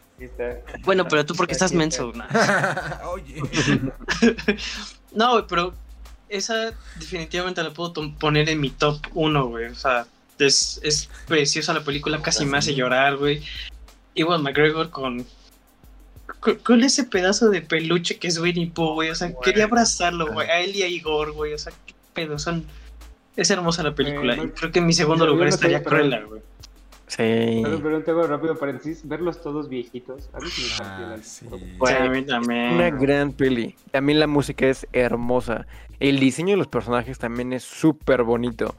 Bueno, 0.83 1.07
pero 1.07 1.25
tú 1.25 1.35
porque 1.35 1.53
estás 1.53 1.73
menso. 1.73 2.13
¿no? 2.13 2.25
Oye. 3.11 3.41
no, 5.13 5.31
güey, 5.33 5.45
pero 5.47 5.73
esa 6.29 6.73
definitivamente 6.97 7.61
la 7.61 7.71
puedo 7.71 7.93
poner 8.17 8.49
en 8.49 8.61
mi 8.61 8.69
top 8.69 8.99
1, 9.13 9.47
güey. 9.47 9.65
O 9.65 9.75
sea, 9.75 10.07
es, 10.39 10.79
es 10.83 11.09
preciosa 11.27 11.73
la 11.73 11.83
película, 11.83 12.21
casi 12.21 12.45
me 12.45 12.57
hace 12.57 12.73
llorar, 12.73 13.17
güey. 13.17 13.41
Igual 14.13 14.41
McGregor 14.41 14.89
con 14.89 15.25
con, 16.63 16.83
ese 16.83 17.03
pedazo 17.05 17.49
de 17.49 17.61
peluche 17.61 18.17
que 18.17 18.27
es 18.27 18.39
Winnie 18.39 18.71
Pooh, 18.73 18.93
güey. 18.93 19.09
O 19.09 19.15
sea, 19.15 19.33
quería 19.41 19.65
abrazarlo, 19.65 20.31
güey. 20.31 20.49
A 20.49 20.61
él 20.61 20.75
y 20.75 20.83
a 20.83 20.87
Igor, 20.87 21.31
güey. 21.33 21.53
O 21.53 21.57
sea, 21.57 21.73
qué 21.85 21.93
pedo. 22.13 22.39
Son... 22.39 22.65
Es 23.35 23.49
hermosa 23.49 23.83
la 23.83 23.93
película. 23.93 24.35
y 24.35 24.49
creo 24.49 24.71
que 24.71 24.79
en 24.79 24.85
mi 24.85 24.93
segundo 24.93 25.25
lugar 25.25 25.47
estaría 25.47 25.83
Cruella, 25.83 26.23
güey. 26.23 26.41
Sí. 27.07 27.61
Pero, 27.63 28.27
rápido 28.27 28.57
paréntesis, 28.57 29.07
verlos 29.07 29.41
todos 29.41 29.69
viejitos. 29.69 30.29
A 30.33 30.39
mí 30.39 30.45
me 30.45 30.85
ah, 30.85 31.17
sí. 31.21 31.45
a 31.47 32.09
mí 32.09 32.23
también. 32.23 32.73
Una 32.73 32.89
gran 32.89 33.31
peli. 33.31 33.75
También 33.91 34.19
la 34.19 34.27
música 34.27 34.67
es 34.67 34.87
hermosa. 34.91 35.67
El 35.99 36.19
diseño 36.19 36.51
de 36.51 36.57
los 36.57 36.67
personajes 36.67 37.19
también 37.19 37.53
es 37.53 37.63
súper 37.63 38.23
bonito. 38.23 38.75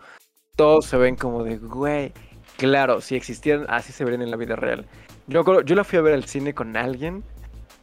Todos 0.57 0.87
se 0.87 0.97
ven 0.97 1.17
como 1.17 1.45
de, 1.45 1.59
güey. 1.59 2.13
Claro, 2.57 3.01
si 3.01 3.15
existieran, 3.15 3.67
así 3.69 3.93
se 3.93 4.05
verían 4.05 4.23
en 4.23 4.31
la 4.31 4.37
vida 4.37 4.57
real. 4.57 4.87
Yo, 5.27 5.61
yo 5.63 5.75
la 5.75 5.85
fui 5.85 5.99
a 5.99 6.03
ver 6.03 6.15
al 6.15 6.25
cine 6.25 6.55
con 6.55 6.77
alguien 6.77 7.23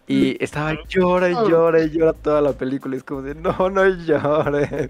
y 0.07 0.43
estaba 0.43 0.77
llora 0.89 1.29
y 1.29 1.33
llora 1.33 1.81
y 1.81 1.89
llora 1.89 2.13
toda 2.13 2.41
la 2.41 2.53
película. 2.53 2.95
Es 2.95 3.03
como 3.03 3.21
de, 3.21 3.35
no, 3.35 3.69
no 3.69 3.87
llores. 3.87 4.89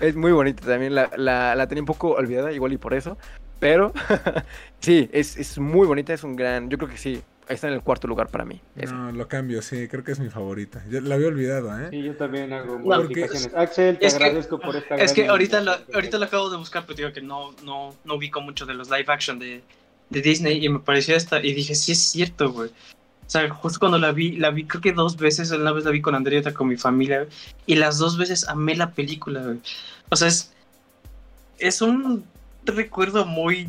Es 0.00 0.16
muy 0.16 0.32
bonita 0.32 0.66
también. 0.66 0.94
La, 0.94 1.10
la, 1.16 1.66
tenía 1.68 1.82
un 1.82 1.86
poco 1.86 2.12
olvidada, 2.12 2.52
igual 2.52 2.72
y 2.72 2.78
por 2.78 2.94
eso. 2.94 3.16
Pero 3.60 3.92
sí, 4.80 5.08
es, 5.12 5.36
es, 5.36 5.58
muy 5.58 5.86
bonita. 5.86 6.12
Es 6.12 6.24
un 6.24 6.36
gran. 6.36 6.68
Yo 6.68 6.78
creo 6.78 6.90
que 6.90 6.98
sí. 6.98 7.22
Está 7.48 7.68
en 7.68 7.74
el 7.74 7.82
cuarto 7.82 8.08
lugar 8.08 8.28
para 8.28 8.44
mí. 8.44 8.60
No, 8.74 9.12
lo 9.12 9.28
cambio, 9.28 9.62
sí, 9.62 9.88
creo 9.88 10.02
que 10.04 10.12
es 10.12 10.18
mi 10.18 10.28
favorita. 10.28 10.82
la 10.88 11.14
había 11.14 11.28
olvidado, 11.28 11.78
¿eh? 11.78 11.88
Sí, 11.90 12.02
yo 12.02 12.16
también 12.16 12.52
hago 12.52 12.78
modificaciones. 12.78 13.54
Axel, 13.54 13.98
te 13.98 14.06
agradezco 14.06 14.58
por 14.58 14.76
esta 14.76 14.96
Es 14.96 15.12
que 15.12 15.28
ahorita 15.28 15.60
lo, 15.60 15.72
ahorita 15.94 16.18
lo 16.18 16.24
acabo 16.24 16.50
de 16.50 16.56
buscar, 16.56 16.84
pero 16.86 16.96
digo 16.96 17.12
que 17.12 17.22
no, 17.22 17.52
no, 17.64 17.94
no 18.04 18.14
ubico 18.14 18.40
mucho 18.40 18.66
de 18.66 18.74
los 18.74 18.90
live 18.90 19.06
action 19.08 19.38
de, 19.38 19.62
de 20.10 20.22
Disney 20.22 20.64
y 20.64 20.68
me 20.68 20.80
pareció 20.80 21.16
esta 21.16 21.38
y 21.40 21.52
dije, 21.52 21.74
sí 21.74 21.92
es 21.92 22.00
cierto, 22.00 22.52
güey. 22.52 22.70
O 23.26 23.30
sea, 23.30 23.48
justo 23.50 23.80
cuando 23.80 23.98
la 23.98 24.12
vi, 24.12 24.32
la 24.32 24.50
vi 24.50 24.64
creo 24.64 24.80
que 24.80 24.92
dos 24.92 25.16
veces, 25.16 25.50
una 25.50 25.72
vez 25.72 25.84
la 25.84 25.90
vi 25.90 26.00
con 26.00 26.14
Andrea 26.14 26.38
y 26.38 26.40
otra 26.40 26.54
con 26.54 26.68
mi 26.68 26.76
familia, 26.76 27.26
y 27.66 27.74
las 27.74 27.98
dos 27.98 28.16
veces 28.16 28.48
amé 28.48 28.76
la 28.76 28.92
película, 28.92 29.42
güey. 29.42 29.58
O 30.10 30.16
sea, 30.16 30.28
es, 30.28 30.52
es 31.58 31.82
un 31.82 32.24
recuerdo 32.64 33.26
muy 33.26 33.68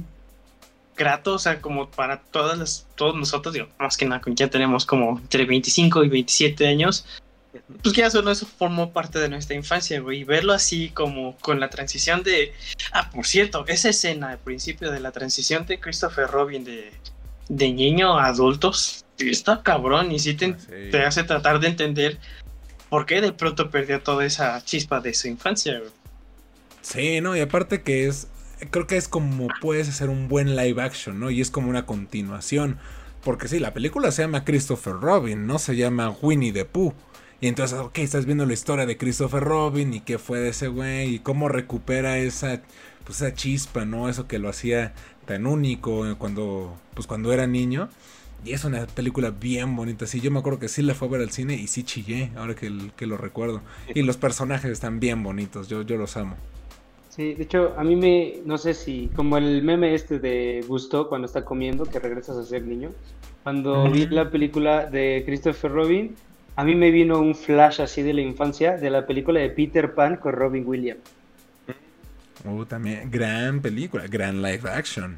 grato, 0.98 1.34
o 1.34 1.40
sea, 1.40 1.62
como 1.62 1.90
para 1.90 2.22
todas 2.22 2.58
las, 2.58 2.88
todos 2.96 3.16
nosotros, 3.16 3.54
digo, 3.54 3.68
más 3.80 3.96
que 3.98 4.06
nada, 4.06 4.22
ya 4.28 4.50
tenemos 4.50 4.86
como 4.86 5.20
entre 5.20 5.46
25 5.46 6.04
y 6.04 6.10
27 6.10 6.68
años, 6.68 7.06
pues 7.82 7.94
que 7.94 8.02
ya 8.02 8.10
solo 8.10 8.32
eso 8.32 8.46
formó 8.46 8.92
parte 8.92 9.20
de 9.20 9.30
nuestra 9.30 9.56
infancia, 9.56 10.00
güey, 10.00 10.20
y 10.20 10.24
verlo 10.24 10.54
así 10.54 10.90
como 10.90 11.38
con 11.38 11.60
la 11.60 11.70
transición 11.70 12.24
de, 12.24 12.54
ah, 12.92 13.10
por 13.12 13.26
cierto, 13.26 13.66
esa 13.68 13.90
escena 13.90 14.32
al 14.32 14.40
principio 14.40 14.92
de 14.92 15.00
la 15.00 15.12
transición 15.12 15.66
de 15.66 15.80
Christopher 15.80 16.28
Robin 16.28 16.64
de, 16.64 16.92
de 17.50 17.72
niño 17.72 18.18
a 18.18 18.28
adultos, 18.28 19.06
está 19.18 19.64
cabrón 19.64 20.12
y 20.12 20.20
sí 20.20 20.34
te, 20.34 20.56
ah, 20.94 21.08
hace 21.08 21.24
tratar 21.24 21.60
de 21.60 21.68
entender 21.68 22.18
por 22.90 23.06
qué 23.06 23.22
de 23.22 23.34
pronto 23.34 23.70
perdió 23.70 24.02
toda 24.02 24.26
esa 24.26 24.64
chispa 24.64 25.00
de 25.00 25.14
su 25.14 25.28
infancia. 25.28 25.82
Sí, 26.82 27.20
no, 27.22 27.36
y 27.36 27.42
aparte 27.42 27.82
que 27.82 28.08
es, 28.08 28.28
creo 28.70 28.88
que 28.88 28.98
es 28.98 29.08
como 29.08 29.48
puedes 29.62 29.90
hacer 29.90 30.10
un 30.10 30.28
buen 30.28 30.56
live 30.56 30.82
action, 30.82 31.20
¿no? 31.20 31.30
Y 31.30 31.42
es 31.42 31.52
como 31.52 31.70
una 31.70 31.86
continuación. 31.86 32.78
Porque 33.24 33.48
sí, 33.48 33.60
la 33.60 33.74
película 33.74 34.12
se 34.12 34.22
llama 34.22 34.46
Christopher 34.46 34.94
Robin, 34.94 35.48
no 35.48 35.60
se 35.60 35.76
llama 35.76 36.16
Winnie 36.22 36.54
the 36.54 36.66
Pooh. 36.66 36.94
Y 37.40 37.48
entonces, 37.48 37.78
ok, 37.78 38.00
estás 38.00 38.26
viendo 38.26 38.46
la 38.46 38.54
historia 38.54 38.86
de 38.86 38.98
Christopher 38.98 39.44
Robin 39.44 39.94
y 39.94 40.00
qué 40.00 40.18
fue 40.18 40.40
de 40.40 40.50
ese 40.50 40.70
güey 40.70 41.16
y 41.16 41.20
cómo 41.20 41.50
recupera 41.50 42.18
esa, 42.18 42.62
pues, 43.04 43.22
esa 43.22 43.34
chispa, 43.34 43.86
¿no? 43.86 44.10
Eso 44.10 44.28
que 44.28 44.40
lo 44.40 44.50
hacía 44.50 44.94
tan 45.26 45.46
único 45.46 46.04
cuando, 46.18 46.80
pues, 46.96 47.06
cuando 47.06 47.32
era 47.34 47.46
niño. 47.46 47.90
Y 48.44 48.54
es 48.54 48.64
una 48.64 48.88
película 48.88 49.32
bien 49.32 49.76
bonita. 49.76 50.08
Sí, 50.08 50.22
yo 50.22 50.32
me 50.32 50.40
acuerdo 50.40 50.60
que 50.60 50.70
sí 50.70 50.82
la 50.82 50.96
fue 50.96 51.08
a 51.08 51.12
ver 51.12 51.22
al 51.22 51.32
cine 51.32 51.56
y 51.56 51.68
sí 51.68 51.84
chillé, 51.84 52.32
ahora 52.38 52.56
que, 52.56 52.92
que 52.96 53.06
lo 53.06 53.18
recuerdo. 53.18 53.62
Y 53.94 54.04
los 54.04 54.18
personajes 54.18 54.72
están 54.72 55.00
bien 55.00 55.22
bonitos, 55.22 55.68
yo, 55.68 55.82
yo 55.82 55.98
los 55.98 56.18
amo. 56.18 56.38
Sí, 57.18 57.34
de 57.34 57.44
hecho, 57.44 57.74
a 57.76 57.84
mí 57.84 57.96
me, 57.96 58.36
no 58.46 58.60
sé 58.60 58.76
si, 58.76 59.10
como 59.16 59.40
el 59.40 59.64
meme 59.64 59.96
este 59.96 60.20
de 60.20 60.64
Gusto 60.68 61.10
cuando 61.10 61.26
está 61.26 61.44
comiendo, 61.44 61.86
que 61.86 61.98
regresas 61.98 62.38
a 62.38 62.44
ser 62.44 62.62
niño. 62.62 62.92
Cuando 63.42 63.90
vi 63.90 64.06
la 64.06 64.30
película 64.30 64.86
de 64.86 65.24
Christopher 65.26 65.72
Robin, 65.72 66.16
a 66.56 66.64
mí 66.64 66.76
me 66.76 66.92
vino 66.92 67.20
un 67.20 67.34
flash 67.34 67.82
así 67.82 68.04
de 68.04 68.14
la 68.14 68.22
infancia 68.22 68.78
de 68.78 68.92
la 68.92 69.08
película 69.08 69.40
de 69.40 69.50
Peter 69.50 69.96
Pan 69.96 70.18
con 70.18 70.34
Robin 70.34 70.64
Williams. 70.68 71.02
Oh, 72.48 72.68
también, 72.68 73.10
gran 73.10 73.62
película, 73.62 74.06
gran 74.06 74.44
live 74.44 74.70
action. 74.70 75.18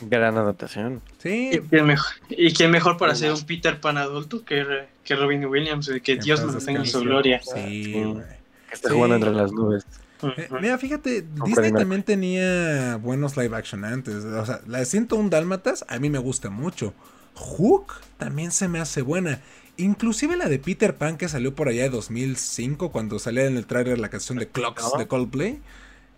Gran 0.00 0.38
adaptación. 0.38 1.02
Sí. 1.18 1.50
¿Y 1.52 1.58
quién 1.58 1.84
mejor, 1.84 2.14
¿y 2.30 2.54
quién 2.54 2.70
mejor 2.70 2.96
para 2.96 3.14
ser 3.14 3.32
un 3.32 3.44
Peter 3.44 3.78
Pan 3.78 3.98
adulto 3.98 4.42
que, 4.42 4.86
que 5.04 5.16
Robin 5.16 5.44
Williams? 5.44 5.90
Que 6.02 6.16
Dios 6.16 6.42
nos 6.42 6.64
tenga 6.64 6.80
en 6.80 6.86
su 6.86 7.00
gloria. 7.00 7.42
Sí, 7.42 7.92
Que 7.92 8.74
esté 8.74 8.88
jugando 8.88 9.16
entre 9.16 9.32
las 9.32 9.52
nubes. 9.52 9.84
Eh, 10.22 10.48
mira, 10.60 10.78
fíjate, 10.78 11.24
Disney 11.44 11.72
también 11.72 12.02
tenía 12.02 12.96
buenos 12.96 13.36
live 13.36 13.56
action 13.56 13.84
antes. 13.84 14.24
O 14.24 14.46
sea, 14.46 14.60
la 14.66 14.80
de 14.80 15.06
un 15.14 15.30
Dálmatas 15.30 15.84
a 15.88 15.98
mí 15.98 16.10
me 16.10 16.18
gusta 16.18 16.50
mucho. 16.50 16.92
Hook 17.34 17.94
también 18.16 18.50
se 18.50 18.68
me 18.68 18.80
hace 18.80 19.02
buena. 19.02 19.40
Inclusive 19.76 20.36
la 20.36 20.48
de 20.48 20.58
Peter 20.58 20.96
Pan 20.96 21.16
que 21.16 21.28
salió 21.28 21.54
por 21.54 21.68
allá 21.68 21.84
de 21.84 21.90
2005 21.90 22.90
cuando 22.90 23.18
salía 23.20 23.46
en 23.46 23.56
el 23.56 23.66
trailer 23.66 23.98
la 23.98 24.08
canción 24.08 24.38
de 24.38 24.48
Clocks 24.48 24.92
de 24.98 25.06
Coldplay. 25.06 25.60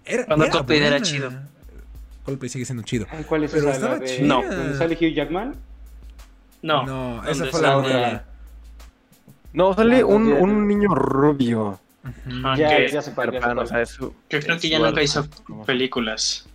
Era, 0.07 0.25
cuando 0.25 0.49
Coldplay 0.49 0.79
era 0.79 1.03
chido. 1.03 1.31
Coldplay 2.25 2.49
sigue 2.49 2.65
siendo 2.65 2.83
chido. 2.85 3.07
¿Cuál 3.29 3.45
es 3.45 3.53
esa? 3.53 3.71
Estaba 3.73 3.99
de... 3.99 4.21
No. 4.23 4.43
sale 4.79 4.95
Hugh 4.95 5.15
Jackman? 5.15 5.57
No. 6.63 6.87
No, 6.87 7.29
esa 7.29 7.47
fue 7.47 7.61
la 7.61 7.77
otra. 7.77 8.25
No, 9.53 9.75
sale 9.75 10.05
un, 10.05 10.33
un 10.33 10.67
niño 10.67 10.95
rubio. 10.95 11.81
Ya, 12.57 12.87
ya 12.87 13.03
se. 13.03 13.13
O 13.13 13.67
sea, 13.67 13.83
eso, 13.83 14.15
que 14.29 14.41
creo 14.41 14.59
que 14.59 14.69
ya 14.69 14.79
nunca 14.79 15.03
hizo 15.03 15.27
películas. 15.67 16.49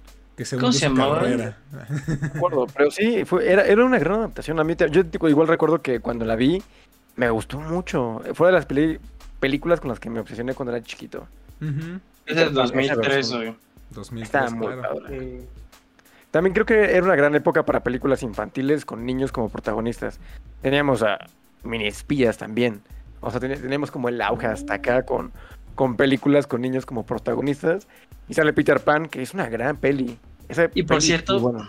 ¿Cómo 0.59 0.71
se 0.73 0.87
llamaba? 0.87 1.21
acuerdo, 2.35 2.67
pero 2.75 2.91
sí, 2.91 3.23
fue, 3.25 3.49
era, 3.49 3.63
era 3.65 3.85
una 3.85 3.99
gran 3.99 4.19
adaptación. 4.19 4.59
A 4.59 4.63
mí, 4.63 4.75
yo 4.91 5.03
igual 5.29 5.47
recuerdo 5.47 5.81
que 5.81 6.01
cuando 6.01 6.25
la 6.25 6.35
vi, 6.35 6.61
me 7.15 7.29
gustó 7.29 7.59
mucho. 7.59 8.21
Fue 8.33 8.47
de 8.47 8.53
las 8.53 8.65
películas 9.39 9.79
con 9.79 9.89
las 9.89 9.99
que 9.99 10.09
me 10.09 10.19
obsesioné 10.19 10.53
cuando 10.53 10.75
era 10.75 10.83
chiquito. 10.83 11.27
Es 12.25 12.35
del 12.35 12.53
2003, 12.53 13.31
güey. 13.31 13.55
2003, 13.91 14.53
muy 14.53 14.67
También 16.31 16.53
creo 16.53 16.65
que 16.65 16.95
era 16.95 17.03
una 17.03 17.15
gran 17.15 17.33
época 17.35 17.63
para 17.63 17.81
películas 17.81 18.23
infantiles 18.23 18.83
con 18.83 19.05
niños 19.05 19.31
como 19.31 19.49
protagonistas. 19.49 20.19
Teníamos 20.61 21.01
a 21.03 21.19
mini 21.63 21.87
espías 21.87 22.37
también. 22.37 22.81
O 23.21 23.31
sea, 23.31 23.39
tenemos 23.39 23.91
como 23.91 24.09
el 24.09 24.21
auge 24.21 24.47
hasta 24.47 24.75
acá 24.75 25.03
con, 25.03 25.31
con 25.75 25.95
películas 25.95 26.47
con 26.47 26.61
niños 26.61 26.85
como 26.85 27.05
protagonistas. 27.05 27.87
Y 28.27 28.33
sale 28.33 28.53
Peter 28.53 28.79
Pan, 28.79 29.07
que 29.07 29.21
es 29.21 29.33
una 29.33 29.47
gran 29.49 29.77
peli. 29.77 30.17
y 30.73 30.83
por 30.83 31.01
cierto, 31.01 31.67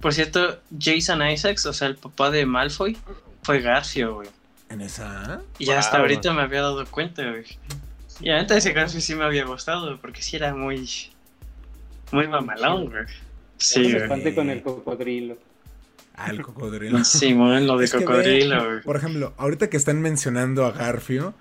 por 0.00 0.14
cierto, 0.14 0.60
Jason 0.78 1.26
Isaacs, 1.28 1.66
o 1.66 1.72
sea, 1.72 1.88
el 1.88 1.96
papá 1.96 2.30
de 2.30 2.46
Malfoy, 2.46 2.96
fue 3.42 3.60
Garfio, 3.60 4.14
güey. 4.14 4.28
¿En 4.70 4.80
esa? 4.80 5.42
Y 5.58 5.70
hasta 5.70 5.98
ahorita 5.98 6.32
me 6.32 6.42
había 6.42 6.62
dado 6.62 6.86
cuenta, 6.86 7.28
güey. 7.28 7.44
Y 8.20 8.30
antes 8.30 8.58
ese 8.58 8.72
Garfio 8.72 9.00
sí 9.00 9.14
me 9.14 9.24
había 9.24 9.44
gustado, 9.44 9.98
porque 10.00 10.22
sí 10.22 10.36
era 10.36 10.54
muy. 10.54 10.88
Muy 12.12 12.28
mamalón, 12.28 12.90
güey. 12.90 13.04
Sí, 13.58 13.92
güey. 13.92 14.34
con 14.34 14.50
el 14.50 14.62
cocodrilo. 14.62 15.36
El 16.28 16.42
cocodrilo. 16.42 16.98
Sí, 17.04 17.34
lo 17.34 17.78
de 17.78 17.88
cocodrilo. 17.88 18.82
por 18.84 18.96
ejemplo, 18.96 19.34
ahorita 19.36 19.70
que 19.70 19.76
están 19.76 20.00
mencionando 20.00 20.64
a 20.66 20.72
Garfio, 20.72 21.34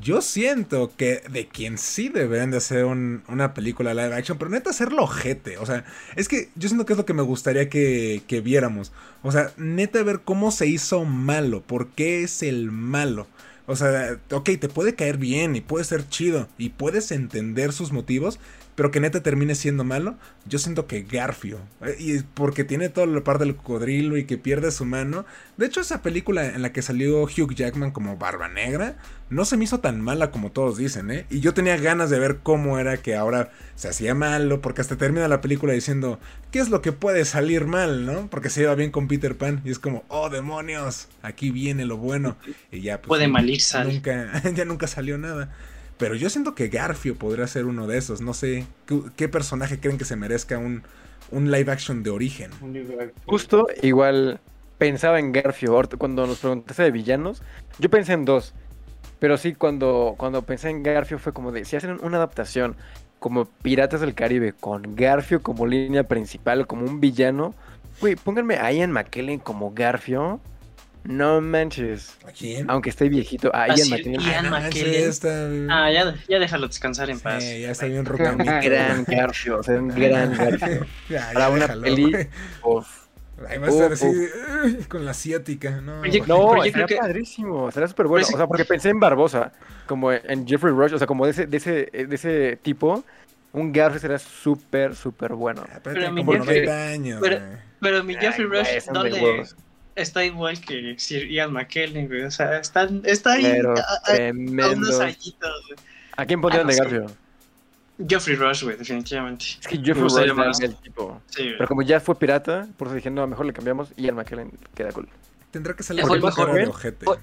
yo 0.00 0.20
siento 0.20 0.92
que 0.96 1.22
de 1.30 1.46
quien 1.46 1.78
sí 1.78 2.08
deberían 2.08 2.50
de 2.50 2.58
hacer 2.58 2.84
una 2.84 3.54
película 3.54 3.94
live 3.94 4.14
action, 4.14 4.38
pero 4.38 4.50
neta 4.50 4.70
hacerlo 4.70 5.04
ojete. 5.04 5.58
O 5.58 5.66
sea, 5.66 5.84
es 6.16 6.28
que 6.28 6.50
yo 6.56 6.68
siento 6.68 6.86
que 6.86 6.92
es 6.92 6.96
lo 6.96 7.06
que 7.06 7.14
me 7.14 7.22
gustaría 7.22 7.68
que, 7.68 8.22
que 8.26 8.40
viéramos. 8.40 8.92
O 9.22 9.32
sea, 9.32 9.52
neta 9.56 10.02
ver 10.02 10.20
cómo 10.24 10.50
se 10.50 10.66
hizo 10.66 11.04
malo, 11.04 11.62
por 11.62 11.88
qué 11.88 12.22
es 12.24 12.42
el 12.42 12.70
malo. 12.70 13.26
O 13.66 13.74
sea, 13.74 14.18
ok, 14.30 14.50
te 14.60 14.68
puede 14.68 14.94
caer 14.94 15.18
bien 15.18 15.56
y 15.56 15.60
puede 15.60 15.84
ser 15.84 16.08
chido 16.08 16.48
y 16.56 16.70
puedes 16.70 17.10
entender 17.10 17.72
sus 17.72 17.90
motivos, 17.90 18.38
pero 18.76 18.90
que 18.90 19.00
neta 19.00 19.22
termine 19.22 19.54
siendo 19.54 19.82
malo, 19.82 20.16
yo 20.44 20.58
siento 20.58 20.86
que 20.86 21.02
Garfio, 21.02 21.58
eh, 21.80 21.96
y 21.98 22.18
porque 22.20 22.62
tiene 22.62 22.90
toda 22.90 23.06
la 23.06 23.24
parte 23.24 23.44
del 23.44 23.56
cocodrilo 23.56 24.16
y 24.18 24.24
que 24.24 24.38
pierde 24.38 24.70
su 24.70 24.84
mano. 24.84 25.24
De 25.56 25.66
hecho, 25.66 25.80
esa 25.80 26.02
película 26.02 26.46
en 26.46 26.62
la 26.62 26.72
que 26.72 26.82
salió 26.82 27.22
Hugh 27.22 27.54
Jackman 27.54 27.90
como 27.90 28.18
Barba 28.18 28.48
Negra, 28.48 28.96
no 29.30 29.44
se 29.44 29.56
me 29.56 29.64
hizo 29.64 29.80
tan 29.80 30.00
mala 30.00 30.30
como 30.30 30.52
todos 30.52 30.76
dicen, 30.76 31.10
¿eh? 31.10 31.26
Y 31.30 31.40
yo 31.40 31.54
tenía 31.54 31.76
ganas 31.78 32.10
de 32.10 32.18
ver 32.18 32.40
cómo 32.42 32.78
era 32.78 32.98
que 32.98 33.16
ahora 33.16 33.50
se 33.74 33.88
hacía 33.88 34.14
malo, 34.14 34.60
porque 34.60 34.82
hasta 34.82 34.96
termina 34.96 35.26
la 35.26 35.40
película 35.40 35.72
diciendo, 35.72 36.20
¿qué 36.52 36.58
es 36.60 36.68
lo 36.68 36.82
que 36.82 36.92
puede 36.92 37.24
salir 37.24 37.64
mal, 37.66 38.04
no? 38.04 38.28
Porque 38.28 38.50
se 38.50 38.60
lleva 38.60 38.74
bien 38.74 38.90
con 38.90 39.08
Peter 39.08 39.36
Pan 39.36 39.62
y 39.64 39.70
es 39.70 39.78
como, 39.78 40.04
oh 40.08 40.28
demonios, 40.28 41.08
aquí 41.22 41.50
viene 41.50 41.86
lo 41.86 41.96
bueno. 41.96 42.36
Y 42.70 42.82
ya, 42.82 42.98
pues. 42.98 43.08
Puede 43.08 43.26
malir 43.26 43.60
Nunca, 43.84 44.42
ya 44.54 44.64
nunca 44.66 44.86
salió 44.86 45.16
nada. 45.16 45.50
Pero 45.98 46.14
yo 46.14 46.28
siento 46.28 46.54
que 46.54 46.68
Garfio 46.68 47.14
podría 47.14 47.46
ser 47.46 47.64
uno 47.64 47.86
de 47.86 47.98
esos. 47.98 48.20
No 48.20 48.34
sé, 48.34 48.66
¿qué, 49.16 49.28
personaje 49.28 49.80
creen 49.80 49.98
que 49.98 50.04
se 50.04 50.16
merezca 50.16 50.58
un, 50.58 50.82
un 51.30 51.50
live 51.50 51.72
action 51.72 52.02
de 52.02 52.10
origen? 52.10 52.50
Justo 53.24 53.66
igual 53.82 54.40
pensaba 54.78 55.18
en 55.18 55.32
Garfio. 55.32 55.74
Cuando 55.98 56.26
nos 56.26 56.38
preguntaste 56.38 56.82
de 56.82 56.90
villanos, 56.90 57.42
yo 57.78 57.88
pensé 57.88 58.12
en 58.12 58.24
dos. 58.24 58.52
Pero 59.18 59.38
sí, 59.38 59.54
cuando, 59.54 60.14
cuando 60.18 60.42
pensé 60.42 60.68
en 60.68 60.82
Garfio 60.82 61.18
fue 61.18 61.32
como 61.32 61.52
de, 61.52 61.64
si 61.64 61.76
hacen 61.76 61.98
una 62.02 62.18
adaptación 62.18 62.76
como 63.18 63.46
Piratas 63.46 64.00
del 64.02 64.14
Caribe, 64.14 64.52
con 64.52 64.94
Garfio 64.94 65.42
como 65.42 65.66
línea 65.66 66.04
principal, 66.04 66.66
como 66.66 66.84
un 66.84 67.00
villano, 67.00 67.54
güey, 68.00 68.16
pónganme 68.16 68.56
a 68.56 68.70
Ian 68.72 68.92
McKellen 68.92 69.38
como 69.38 69.72
Garfio. 69.74 70.40
No 71.06 71.40
manches. 71.40 72.16
¿A 72.26 72.32
quién? 72.32 72.68
Aunque 72.68 72.90
esté 72.90 73.08
viejito. 73.08 73.50
Ah, 73.54 73.68
Ian 73.68 73.90
McKellen. 73.90 74.20
Ian 74.20 74.46
ah, 74.46 74.60
McKellen. 74.60 75.70
Ah, 75.70 75.90
ya, 75.90 76.14
ya 76.28 76.38
déjalo 76.38 76.66
descansar 76.66 77.10
en 77.10 77.20
paz. 77.20 77.44
ya 77.44 77.70
está 77.70 77.86
bien 77.86 78.06
Un 78.06 78.38
gran 78.38 79.04
Garfio, 79.04 79.58
o 79.58 79.62
sea, 79.62 79.76
un 79.76 79.88
gran 79.88 80.34
Garfio. 80.36 80.86
Para 81.32 81.50
una 81.50 81.68
peli, 81.68 82.28
Ahí 83.48 83.58
va 83.58 83.66
a 83.66 83.70
estar 83.70 83.92
así 83.92 84.08
con 84.88 85.04
la 85.04 85.10
asiática, 85.10 85.82
¿no? 85.82 86.02
no, 86.26 86.62
sería 86.62 86.86
padrísimo, 86.98 87.70
sería 87.70 87.86
súper 87.86 88.06
bueno. 88.06 88.24
Pues 88.24 88.34
o 88.34 88.38
sea, 88.38 88.46
porque 88.46 88.64
pensé 88.64 88.88
en 88.88 88.98
Barbosa, 88.98 89.52
como 89.86 90.10
en 90.10 90.46
Jeffrey 90.46 90.72
Rush, 90.72 90.94
o 90.94 90.98
sea, 90.98 91.06
como 91.06 91.26
de 91.26 91.32
ese, 91.32 91.46
de 91.46 91.56
ese, 91.58 91.90
de 91.92 92.14
ese 92.14 92.58
tipo, 92.62 93.04
un 93.52 93.72
Garfio 93.72 94.00
sería 94.00 94.18
súper, 94.18 94.96
súper 94.96 95.34
bueno. 95.34 95.64
Ah, 95.70 95.80
pero, 95.82 96.00
pero, 96.00 96.12
mi 96.12 96.24
Jeffrey, 96.24 96.66
años, 96.66 97.20
pero, 97.20 97.40
pero 97.78 98.04
mi 98.04 98.14
Jeffrey 98.14 98.46
Rush, 98.46 98.86
¿dónde, 98.90 99.44
está 99.96 100.24
igual 100.24 100.60
que 100.60 100.94
Sir 100.98 101.26
Ian 101.28 101.52
McKellen, 101.52 102.06
güey. 102.06 102.22
O 102.22 102.30
sea, 102.30 102.58
está, 102.58 102.88
está 103.04 103.32
ahí 103.32 103.42
Pero 103.44 103.74
a, 103.76 103.80
a- 103.80 103.82
a 104.12 104.14
tremendo. 104.14 104.76
unos 104.76 105.00
añitos, 105.00 105.62
güey. 105.66 105.78
¿A 106.16 106.24
quién 106.24 106.40
pondrían 106.40 106.66
Ah, 106.68 106.72
de 106.72 106.76
no 106.76 106.82
Garfio? 106.84 107.16
Geoffrey 108.08 108.36
Rush, 108.36 108.62
güey, 108.64 108.76
definitivamente. 108.76 109.44
Es 109.60 109.66
que 109.66 109.78
gustaría 109.78 110.32
Rush 110.34 110.50
es 110.50 110.60
el 110.60 110.76
tipo. 110.76 111.20
Sí, 111.28 111.42
güey. 111.44 111.56
Pero 111.56 111.68
como 111.68 111.82
ya 111.82 111.98
fue 111.98 112.14
pirata, 112.18 112.68
por 112.76 112.88
eso 112.88 112.96
dije, 112.96 113.10
no, 113.10 113.26
mejor 113.26 113.46
le 113.46 113.52
cambiamos 113.54 113.88
y 113.96 114.02
Ian 114.04 114.16
McKellen 114.16 114.50
queda 114.74 114.92
cool. 114.92 115.08
Tendrá 115.50 115.74
que 115.74 115.82
salir 115.82 116.04
Fue 116.04 116.16
el 116.18 116.22
mejor, 116.22 116.52
de 116.52 116.66
ojete. 116.66 117.04
Fue- 117.04 117.18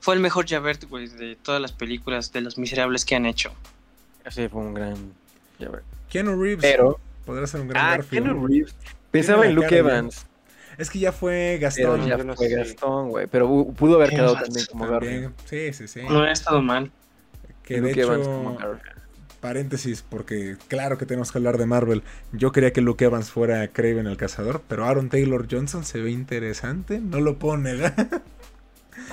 Fue 0.00 0.14
el 0.14 0.20
mejor 0.20 0.48
Javert, 0.48 0.84
güey, 0.88 1.06
de 1.08 1.36
todas 1.36 1.60
las 1.60 1.72
películas 1.72 2.32
de 2.32 2.40
los 2.40 2.58
miserables 2.58 3.04
que 3.04 3.14
han 3.16 3.26
hecho. 3.26 3.52
Así 4.24 4.48
fue 4.48 4.60
un 4.62 4.74
gran... 4.74 4.94
ya 5.58 5.68
ver. 5.68 5.82
Keanu 6.08 6.40
Reeves 6.40 6.62
Pero... 6.62 6.98
podrá 7.24 7.46
ser 7.46 7.60
un 7.60 7.68
gran 7.68 7.84
Ah, 7.84 7.90
Garfield. 7.96 8.24
Keanu 8.24 8.46
Reeves. 8.46 8.74
Pensaba 9.10 9.46
en 9.46 9.54
Luke 9.54 9.76
Evans, 9.76 10.26
Es 10.78 10.90
que 10.90 10.98
ya 11.00 11.12
fue 11.12 11.58
pero 11.76 11.96
Gastón. 11.96 12.06
ya 12.06 12.16
yo 12.18 12.24
no 12.24 12.34
fue 12.36 12.48
sé. 12.48 12.54
Gastón, 12.56 13.10
güey. 13.10 13.26
Pero 13.26 13.48
pudo 13.76 13.96
haber 13.96 14.10
quedado 14.10 14.36
Evans 14.36 14.44
también 14.44 14.66
como 14.70 14.86
Garfield. 14.86 15.32
Sí, 15.44 15.72
sí, 15.72 15.88
sí. 15.88 16.02
No 16.08 16.22
ha 16.22 16.32
estado 16.32 16.62
mal. 16.62 16.90
Que 17.62 17.80
de 17.80 17.80
Luke 17.80 18.00
Evans 18.00 18.20
hecho, 18.22 18.30
como 18.30 18.56
Garfield. 18.56 18.98
paréntesis, 19.40 20.02
porque 20.08 20.56
claro 20.68 20.96
que 20.96 21.04
tenemos 21.06 21.32
que 21.32 21.38
hablar 21.38 21.58
de 21.58 21.66
Marvel. 21.66 22.02
Yo 22.32 22.52
quería 22.52 22.72
que 22.72 22.80
Luke 22.80 23.04
Evans 23.04 23.30
fuera 23.30 23.66
Craven 23.68 24.06
el 24.06 24.16
cazador, 24.16 24.62
pero 24.68 24.86
Aaron 24.86 25.08
Taylor 25.10 25.46
Johnson 25.50 25.84
se 25.84 26.00
ve 26.00 26.10
interesante, 26.12 27.00
no 27.00 27.20
lo 27.20 27.38
puedo 27.38 27.56
negar. 27.58 27.94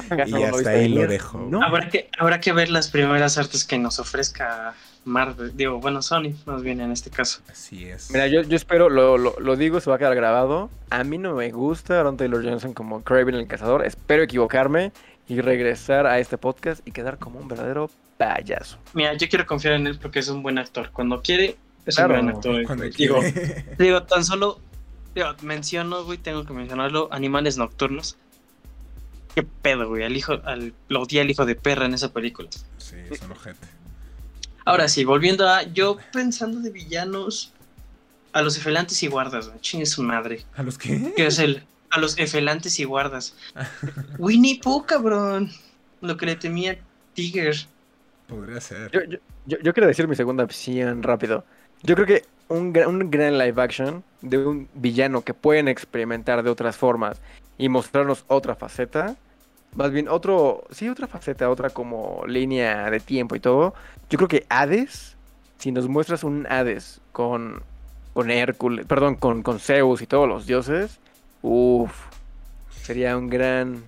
¿Acaso 0.09 0.37
y 0.39 0.43
hasta 0.43 0.69
ahí 0.71 0.89
lo 0.89 1.07
dejo. 1.07 1.47
No. 1.49 1.61
Habrá 1.63 1.89
que, 1.89 2.09
habrá 2.19 2.39
que 2.39 2.51
ver 2.53 2.69
las 2.69 2.89
primeras 2.89 3.37
artes 3.37 3.65
que 3.65 3.77
nos 3.77 3.99
ofrezca 3.99 4.73
Marvel. 5.05 5.55
Digo, 5.55 5.79
bueno, 5.79 6.01
Sony, 6.01 6.33
más 6.45 6.61
bien 6.61 6.81
en 6.81 6.91
este 6.91 7.09
caso. 7.09 7.41
Así 7.49 7.85
es. 7.85 8.11
Mira, 8.11 8.27
yo, 8.27 8.41
yo 8.41 8.55
espero, 8.55 8.89
lo, 8.89 9.17
lo, 9.17 9.39
lo 9.39 9.55
digo, 9.55 9.79
se 9.79 9.89
va 9.89 9.95
a 9.95 9.99
quedar 9.99 10.15
grabado. 10.15 10.69
A 10.89 11.03
mí 11.03 11.17
no 11.17 11.35
me 11.35 11.51
gusta 11.51 11.99
Aaron 11.99 12.17
Taylor 12.17 12.43
Johnson 12.43 12.73
como 12.73 13.01
Craven 13.03 13.35
el 13.35 13.47
cazador. 13.47 13.85
Espero 13.85 14.23
equivocarme 14.23 14.91
y 15.27 15.41
regresar 15.41 16.05
a 16.05 16.19
este 16.19 16.37
podcast 16.37 16.85
y 16.87 16.91
quedar 16.91 17.17
como 17.17 17.39
un 17.39 17.47
verdadero 17.47 17.89
payaso. 18.17 18.77
Mira, 18.93 19.13
yo 19.13 19.27
quiero 19.29 19.45
confiar 19.45 19.75
en 19.75 19.87
él 19.87 19.97
porque 19.99 20.19
es 20.19 20.27
un 20.27 20.43
buen 20.43 20.57
actor. 20.57 20.89
Cuando 20.91 21.21
quiere, 21.21 21.55
es 21.85 21.95
Claro, 21.95 22.15
un 22.15 22.25
gran 22.27 22.35
actor. 22.35 22.91
Digo, 22.95 23.19
digo, 23.77 24.03
tan 24.03 24.23
solo 24.23 24.59
digo, 25.15 25.27
menciono, 25.41 26.03
güey, 26.03 26.17
tengo 26.17 26.45
que 26.45 26.53
mencionarlo, 26.53 27.09
Animales 27.11 27.57
Nocturnos. 27.57 28.17
Qué 29.33 29.43
pedo, 29.43 29.89
güey, 29.89 30.03
al 30.03 30.15
hijo, 30.15 30.33
al, 30.45 30.73
lo 30.87 31.01
odié 31.01 31.21
al 31.21 31.29
hijo 31.29 31.45
de 31.45 31.55
perra 31.55 31.85
en 31.85 31.93
esa 31.93 32.13
película. 32.13 32.49
sí, 32.77 32.95
es 33.09 33.21
un 33.21 33.31
ojete. 33.31 33.67
Ahora 34.65 34.87
sí, 34.87 35.05
volviendo 35.05 35.47
a 35.47 35.63
yo 35.63 35.97
pensando 36.11 36.59
de 36.59 36.71
villanos, 36.71 37.53
a 38.33 38.41
los 38.41 38.57
efelantes 38.57 39.01
y 39.03 39.07
guardas, 39.07 39.51
chingue 39.61 39.85
su 39.85 40.03
madre. 40.03 40.43
¿A 40.55 40.63
los 40.63 40.77
qué? 40.77 41.13
¿Qué 41.15 41.27
es 41.27 41.39
el? 41.39 41.63
A 41.91 41.99
los 41.99 42.17
efelantes 42.17 42.79
y 42.79 42.83
guardas. 42.83 43.35
Winnie 44.17 44.59
Pooh, 44.61 44.85
cabrón. 44.85 45.51
Lo 46.01 46.17
que 46.17 46.25
le 46.25 46.35
temía 46.35 46.77
Tiger. 47.13 47.55
Podría 48.27 48.59
ser. 48.59 48.91
Yo, 48.91 49.03
yo, 49.03 49.19
yo, 49.45 49.57
yo 49.59 49.73
quiero 49.73 49.87
decir 49.87 50.07
mi 50.07 50.15
segunda 50.15 50.43
opción 50.43 51.03
rápido. 51.03 51.45
Yo 51.83 51.95
creo 51.95 52.07
que 52.07 52.23
un, 52.49 52.75
un 52.87 53.11
gran 53.11 53.37
live 53.37 53.61
action 53.61 54.03
de 54.21 54.37
un 54.39 54.67
villano 54.73 55.21
que 55.21 55.33
pueden 55.33 55.67
experimentar 55.67 56.43
de 56.43 56.49
otras 56.49 56.75
formas 56.75 57.21
y 57.57 57.69
mostrarnos 57.69 58.25
otra 58.27 58.55
faceta, 58.55 59.15
más 59.75 59.91
bien 59.91 60.07
otro, 60.07 60.63
sí, 60.71 60.89
otra 60.89 61.07
faceta, 61.07 61.49
otra 61.49 61.69
como 61.69 62.23
línea 62.27 62.89
de 62.89 62.99
tiempo 62.99 63.35
y 63.35 63.39
todo. 63.39 63.73
Yo 64.09 64.17
creo 64.17 64.27
que 64.27 64.45
Hades, 64.49 65.15
si 65.57 65.71
nos 65.71 65.87
muestras 65.87 66.23
un 66.23 66.47
Hades 66.47 67.01
con, 67.11 67.61
con 68.13 68.31
Hércules, 68.31 68.85
perdón, 68.85 69.15
con, 69.15 69.43
con 69.43 69.59
Zeus 69.59 70.01
y 70.01 70.07
todos 70.07 70.27
los 70.27 70.45
dioses, 70.45 70.99
uff, 71.41 71.91
sería 72.71 73.17
un 73.17 73.29
gran, 73.29 73.83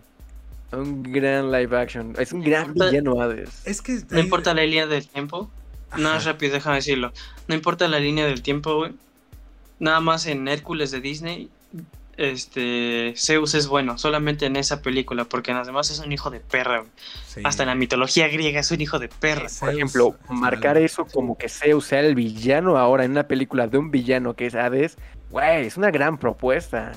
un 0.71 1.03
gran 1.03 1.51
live 1.51 1.77
action. 1.77 2.13
Es 2.19 2.33
un 2.33 2.41
gran 2.41 2.67
importa- 2.67 2.89
villano 2.89 3.21
Hades. 3.21 3.61
Es 3.65 3.81
que. 3.81 3.99
No 4.09 4.19
importa 4.19 4.53
la 4.53 4.63
línea 4.63 4.87
del 4.87 5.07
tiempo. 5.07 5.49
No 5.97 6.13
es 6.15 6.25
rápido, 6.25 6.53
déjame 6.53 6.75
decirlo. 6.77 7.13
No 7.47 7.55
importa 7.55 7.87
la 7.87 7.99
línea 7.99 8.25
del 8.25 8.41
tiempo, 8.41 8.75
güey. 8.75 8.93
Nada 9.79 10.01
más 10.01 10.25
en 10.25 10.47
Hércules 10.49 10.91
de 10.91 10.99
Disney. 10.99 11.49
Este. 12.17 13.13
Zeus 13.15 13.53
es 13.53 13.67
bueno, 13.67 13.97
solamente 13.97 14.45
en 14.45 14.55
esa 14.55 14.81
película, 14.81 15.25
porque 15.25 15.51
en 15.51 15.57
las 15.57 15.67
demás 15.67 15.89
es 15.91 15.99
un 15.99 16.11
hijo 16.11 16.29
de 16.29 16.39
perra, 16.39 16.79
güey. 16.79 16.91
Sí. 17.27 17.41
Hasta 17.43 17.63
en 17.63 17.69
la 17.69 17.75
mitología 17.75 18.27
griega 18.27 18.59
es 18.59 18.71
un 18.71 18.81
hijo 18.81 18.99
de 18.99 19.07
perra. 19.07 19.43
Por 19.43 19.69
Zeus 19.69 19.73
ejemplo, 19.73 20.15
es 20.23 20.31
marcar 20.31 20.77
eso 20.77 21.05
como 21.05 21.37
que 21.37 21.47
Zeus 21.47 21.85
sea 21.85 22.01
el 22.01 22.15
villano 22.15 22.77
ahora 22.77 23.05
en 23.05 23.11
una 23.11 23.27
película 23.27 23.67
de 23.67 23.77
un 23.77 23.91
villano 23.91 24.35
que 24.35 24.47
es 24.47 24.55
Hades, 24.55 24.97
güey, 25.29 25.65
es 25.67 25.77
una 25.77 25.91
gran 25.91 26.17
propuesta. 26.17 26.93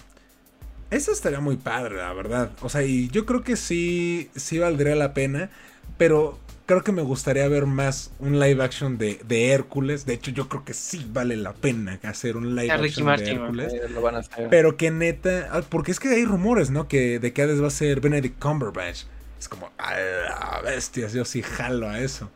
Eso 0.90 1.12
estaría 1.12 1.40
muy 1.40 1.56
padre, 1.56 1.96
la 1.96 2.12
verdad. 2.12 2.50
O 2.62 2.68
sea, 2.68 2.82
y 2.82 3.08
yo 3.10 3.24
creo 3.24 3.42
que 3.44 3.56
sí, 3.56 4.28
sí 4.34 4.58
valdría 4.58 4.96
la 4.96 5.14
pena, 5.14 5.50
pero 5.96 6.38
creo 6.70 6.84
que 6.84 6.92
me 6.92 7.02
gustaría 7.02 7.48
ver 7.48 7.66
más 7.66 8.12
un 8.20 8.38
live 8.38 8.62
action 8.62 8.96
de, 8.96 9.20
de 9.26 9.50
Hércules. 9.50 10.06
De 10.06 10.14
hecho, 10.14 10.30
yo 10.30 10.48
creo 10.48 10.64
que 10.64 10.72
sí 10.72 11.04
vale 11.12 11.36
la 11.36 11.52
pena 11.52 11.98
hacer 12.04 12.36
un 12.36 12.54
live 12.54 12.70
A 12.70 12.76
Ricky 12.76 12.86
action 12.90 13.06
Martin, 13.06 13.26
de. 13.26 13.32
Hércules. 13.32 13.72
Eh, 13.72 13.88
lo 13.88 14.00
van 14.00 14.14
a 14.14 14.18
hacer. 14.20 14.48
Pero 14.50 14.76
que 14.76 14.92
neta, 14.92 15.48
ah, 15.50 15.62
porque 15.68 15.90
es 15.90 15.98
que 15.98 16.10
hay 16.10 16.24
rumores, 16.24 16.70
¿no? 16.70 16.86
Que 16.86 17.18
de 17.18 17.32
que 17.32 17.42
Hades 17.42 17.60
va 17.60 17.66
a 17.66 17.70
ser 17.70 18.00
Benedict 18.00 18.38
Cumberbatch. 18.38 19.02
Es 19.36 19.48
como, 19.48 19.68
a 19.78 19.94
la 19.98 20.60
bestias, 20.62 21.12
yo 21.12 21.24
sí 21.24 21.42
jalo 21.42 21.88
a 21.88 21.98
eso. 21.98 22.30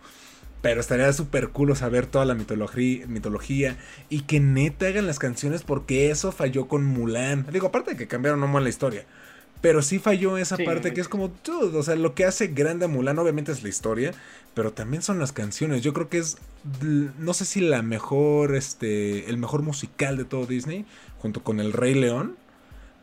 Pero 0.62 0.80
estaría 0.80 1.12
súper 1.12 1.50
cool 1.50 1.76
saber 1.76 2.06
toda 2.06 2.24
la 2.24 2.34
mitología, 2.34 3.06
mitología 3.06 3.76
y 4.08 4.22
que 4.22 4.40
neta 4.40 4.88
hagan 4.88 5.06
las 5.06 5.20
canciones 5.20 5.62
porque 5.62 6.10
eso 6.10 6.32
falló 6.32 6.66
con 6.66 6.84
Mulan. 6.84 7.46
Digo, 7.52 7.68
aparte 7.68 7.92
de 7.92 7.96
que 7.96 8.08
cambiaron 8.08 8.40
no 8.40 8.58
la 8.58 8.68
historia. 8.68 9.04
Pero 9.64 9.80
sí 9.80 9.98
falló 9.98 10.36
esa 10.36 10.56
Sí. 10.58 10.64
parte 10.64 10.92
que 10.92 11.00
es 11.00 11.08
como, 11.08 11.30
dude, 11.42 11.76
o 11.78 11.82
sea, 11.82 11.96
lo 11.96 12.14
que 12.14 12.26
hace 12.26 12.48
grande 12.48 12.84
a 12.84 12.88
Mulan 12.88 13.18
obviamente 13.18 13.50
es 13.50 13.62
la 13.62 13.70
historia, 13.70 14.12
pero 14.52 14.72
también 14.74 15.02
son 15.02 15.18
las 15.18 15.32
canciones. 15.32 15.80
Yo 15.82 15.94
creo 15.94 16.10
que 16.10 16.18
es, 16.18 16.36
no 17.18 17.32
sé 17.32 17.46
si 17.46 17.60
la 17.62 17.80
mejor, 17.80 18.54
este, 18.56 19.30
el 19.30 19.38
mejor 19.38 19.62
musical 19.62 20.18
de 20.18 20.24
todo 20.26 20.44
Disney, 20.44 20.84
junto 21.18 21.42
con 21.42 21.60
El 21.60 21.72
Rey 21.72 21.94
León. 21.94 22.36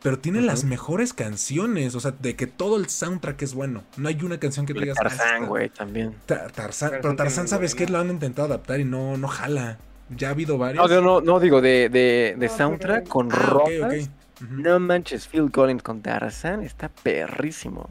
Pero 0.04 0.18
tiene 0.18 0.40
las 0.40 0.64
mejores 0.64 1.12
canciones, 1.12 1.94
o 1.94 2.00
sea, 2.00 2.10
de 2.12 2.34
que 2.36 2.46
todo 2.48 2.76
el 2.76 2.88
soundtrack 2.88 3.42
es 3.42 3.54
bueno. 3.54 3.82
No 3.96 4.08
hay 4.08 4.18
una 4.22 4.38
canción 4.38 4.64
que 4.66 4.74
te 4.74 4.80
digas. 4.80 4.96
"Ah, 5.00 5.08
Tarzán, 5.08 5.46
güey, 5.46 5.68
también. 5.68 6.14
Ta- 6.26 6.46
Tarzán, 6.48 6.90
pero 6.90 7.02
Tarzán 7.02 7.16
Tarzán, 7.16 7.48
¿sabes 7.48 7.74
qué? 7.74 7.86
Lo 7.88 7.98
han 7.98 8.10
intentado 8.10 8.46
adaptar 8.48 8.80
y 8.80 8.84
no, 8.84 9.16
no 9.16 9.26
jala. 9.28 9.78
Ya 10.16 10.28
ha 10.28 10.30
habido 10.32 10.58
varios. 10.58 10.90
no, 10.90 11.00
no, 11.00 11.20
no, 11.20 11.38
digo, 11.40 11.60
de, 11.60 11.88
de, 11.88 12.34
de 12.38 12.48
soundtrack 12.48 13.02
pero- 13.04 13.10
con 13.10 13.28
Ah, 13.32 13.36
ok, 13.36 13.68
rolas. 13.80 14.10
No 14.50 14.78
manches, 14.80 15.26
Phil 15.28 15.50
Collins 15.50 15.82
con 15.82 16.02
Tarzán 16.02 16.62
está 16.62 16.88
perrísimo. 16.88 17.88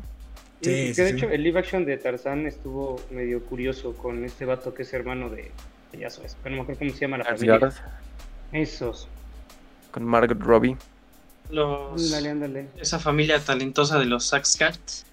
Sí, 0.62 0.89
Sí, 0.89 0.95
que 0.95 1.02
de 1.04 1.10
sí. 1.10 1.16
hecho 1.16 1.30
el 1.30 1.43
live 1.43 1.60
action 1.60 1.86
de 1.86 1.97
Tarzán 1.97 2.45
estuvo 2.45 2.99
medio 3.10 3.43
curioso 3.45 3.93
con 3.95 4.24
este 4.24 4.45
vato 4.45 4.74
que 4.74 4.84
es 4.84 4.93
hermano 4.93 5.30
de. 5.30 5.52
Ya 5.97 6.10
sabes, 6.10 6.38
pero 6.41 6.56
no 6.56 6.58
me 6.58 6.64
acuerdo 6.64 6.80
cómo 6.80 6.91
se 6.91 6.97
llama 6.99 7.18
la 7.18 7.26
familia. 7.26 7.56
Asgard, 7.56 7.74
Esos. 8.52 9.08
con 9.91 10.04
Margot 10.06 10.39
Robbie. 10.39 10.78
Los, 11.49 12.06
Ándale, 12.14 12.30
ándale. 12.30 12.68
esa 12.80 12.97
familia 12.99 13.39
talentosa 13.39 13.99
de 13.99 14.06
los 14.06 14.28
Saxcats. 14.28 15.06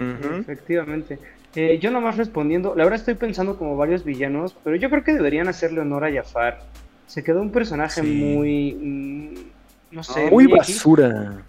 Ujú. 0.00 0.34
Efectivamente. 0.40 1.18
Eh, 1.54 1.78
yo 1.80 1.90
nomás 1.90 2.16
respondiendo, 2.16 2.74
la 2.74 2.84
verdad 2.84 2.98
estoy 2.98 3.14
pensando 3.14 3.56
como 3.58 3.76
varios 3.76 4.04
villanos, 4.04 4.56
pero 4.64 4.76
yo 4.76 4.90
creo 4.90 5.04
que 5.04 5.12
deberían 5.12 5.48
hacerle 5.48 5.80
honor 5.80 6.04
a 6.04 6.12
Jafar. 6.12 6.60
Se 7.06 7.22
quedó 7.22 7.40
un 7.40 7.52
personaje 7.52 8.00
Sí. 8.02 8.06
muy. 8.06 9.51
No 9.92 10.02
sé. 10.02 10.30
Muy 10.30 10.44
X. 10.44 10.56
basura. 10.56 11.42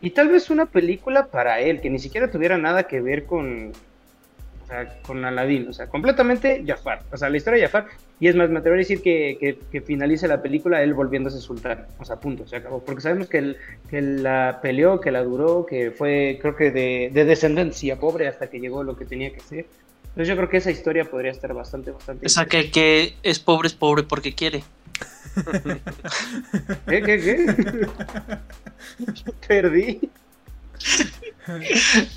Y 0.00 0.10
tal 0.10 0.28
vez 0.28 0.50
una 0.50 0.66
película 0.66 1.26
para 1.26 1.60
él, 1.60 1.80
que 1.80 1.90
ni 1.90 1.98
siquiera 1.98 2.30
tuviera 2.30 2.56
nada 2.56 2.84
que 2.84 3.00
ver 3.00 3.26
con, 3.26 3.72
o 4.62 4.66
sea, 4.66 5.00
con 5.02 5.24
Aladdin, 5.24 5.68
o 5.68 5.72
sea, 5.72 5.88
completamente 5.88 6.62
Jafar, 6.64 7.02
o 7.10 7.16
sea, 7.16 7.28
la 7.28 7.36
historia 7.36 7.60
de 7.60 7.66
Jafar, 7.66 7.88
y 8.20 8.28
es 8.28 8.36
más, 8.36 8.48
me 8.48 8.60
atrevería 8.60 8.84
a 8.84 8.86
decir 8.88 9.02
que, 9.02 9.36
que, 9.40 9.58
que 9.72 9.80
finalice 9.80 10.28
la 10.28 10.40
película 10.40 10.82
él 10.82 10.94
volviéndose 10.94 11.40
sultán, 11.40 11.86
o 11.98 12.04
sea, 12.04 12.14
punto, 12.16 12.46
se 12.46 12.54
acabó, 12.54 12.84
porque 12.84 13.00
sabemos 13.00 13.28
que, 13.28 13.38
él, 13.38 13.56
que 13.90 14.00
la 14.00 14.60
peleó, 14.62 15.00
que 15.00 15.10
la 15.10 15.24
duró, 15.24 15.66
que 15.66 15.90
fue, 15.90 16.38
creo 16.40 16.54
que 16.54 16.70
de, 16.70 17.10
de 17.12 17.24
descendencia 17.24 17.98
pobre 17.98 18.28
hasta 18.28 18.48
que 18.48 18.60
llegó 18.60 18.84
lo 18.84 18.96
que 18.96 19.04
tenía 19.04 19.32
que 19.32 19.40
ser. 19.40 19.66
Entonces 20.04 20.28
yo 20.28 20.36
creo 20.36 20.48
que 20.48 20.56
esa 20.56 20.70
historia 20.70 21.04
podría 21.04 21.30
estar 21.30 21.52
bastante, 21.54 21.90
bastante... 21.92 22.26
O 22.26 22.28
sea, 22.28 22.46
que 22.46 22.58
el 22.58 22.70
que 22.70 23.14
es 23.22 23.38
pobre 23.38 23.68
es 23.68 23.74
pobre 23.74 24.02
porque 24.02 24.34
quiere. 24.34 24.62
¿Qué, 26.88 27.02
qué, 27.02 27.20
qué? 27.20 27.88
Perdí. 29.46 30.10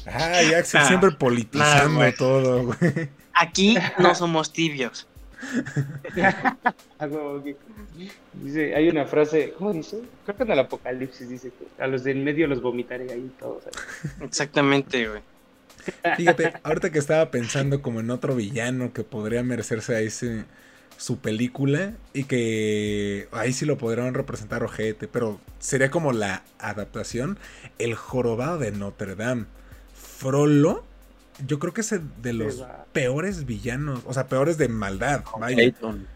Ay, 0.05 0.53
Axel 0.53 0.82
Ah, 0.82 0.88
siempre 0.88 1.12
politizando 1.12 1.89
nah, 1.93 1.95
güey. 1.97 2.16
todo, 2.16 2.64
güey. 2.66 3.09
Aquí 3.34 3.78
no 3.99 4.14
somos 4.16 4.51
tibios. 4.53 5.07
Ah, 6.99 7.09
Dice, 8.34 8.76
hay 8.76 8.89
una 8.89 9.05
frase, 9.05 9.53
¿cómo 9.57 9.74
dice? 9.74 10.01
Creo 10.26 10.38
que 10.38 10.43
en 10.43 10.51
el 10.51 10.59
Apocalipsis 10.59 11.30
dice 11.30 11.49
que 11.49 11.84
a 11.84 11.88
los 11.88 12.03
de 12.03 12.12
en 12.12 12.24
medio 12.24 12.47
los 12.47 12.62
vomitaré 12.62 13.12
ahí 13.12 13.32
todos. 13.39 13.64
Exactamente, 14.22 15.07
güey. 15.07 15.22
Fíjate, 16.16 16.53
ahorita 16.64 16.91
que 16.91 16.99
estaba 16.99 17.32
pensando 17.32 17.82
como 17.82 17.99
en 18.01 18.12
otro 18.12 18.36
villano 18.36 18.93
que 18.93 19.03
podría 19.03 19.41
merecerse 19.43 19.95
a 19.95 19.99
ese, 20.01 20.45
su 20.98 21.18
película 21.18 21.94
y 22.14 22.26
que 22.26 23.28
ahí 23.32 23.54
sí 23.54 23.66
lo 23.66 23.78
podrían 23.78 24.14
representar 24.14 24.64
ojete, 24.64 25.08
pero 25.08 25.39
sería 25.60 25.89
como 25.89 26.14
la 26.14 26.44
adaptación 26.60 27.39
El 27.80 27.96
jorobado 27.96 28.58
de 28.60 28.72
Notre 28.72 29.16
Dame. 29.16 29.46
Frollo, 29.94 30.84
yo 31.48 31.60
creo 31.60 31.74
que 31.74 31.82
es 31.82 31.94
de 32.22 32.34
los 32.34 32.64
peores 32.94 33.46
villanos, 33.46 34.02
o 34.06 34.14
sea, 34.14 34.28
peores 34.28 34.58
de 34.58 34.68
maldad. 34.68 35.24
Clayton. 35.24 36.08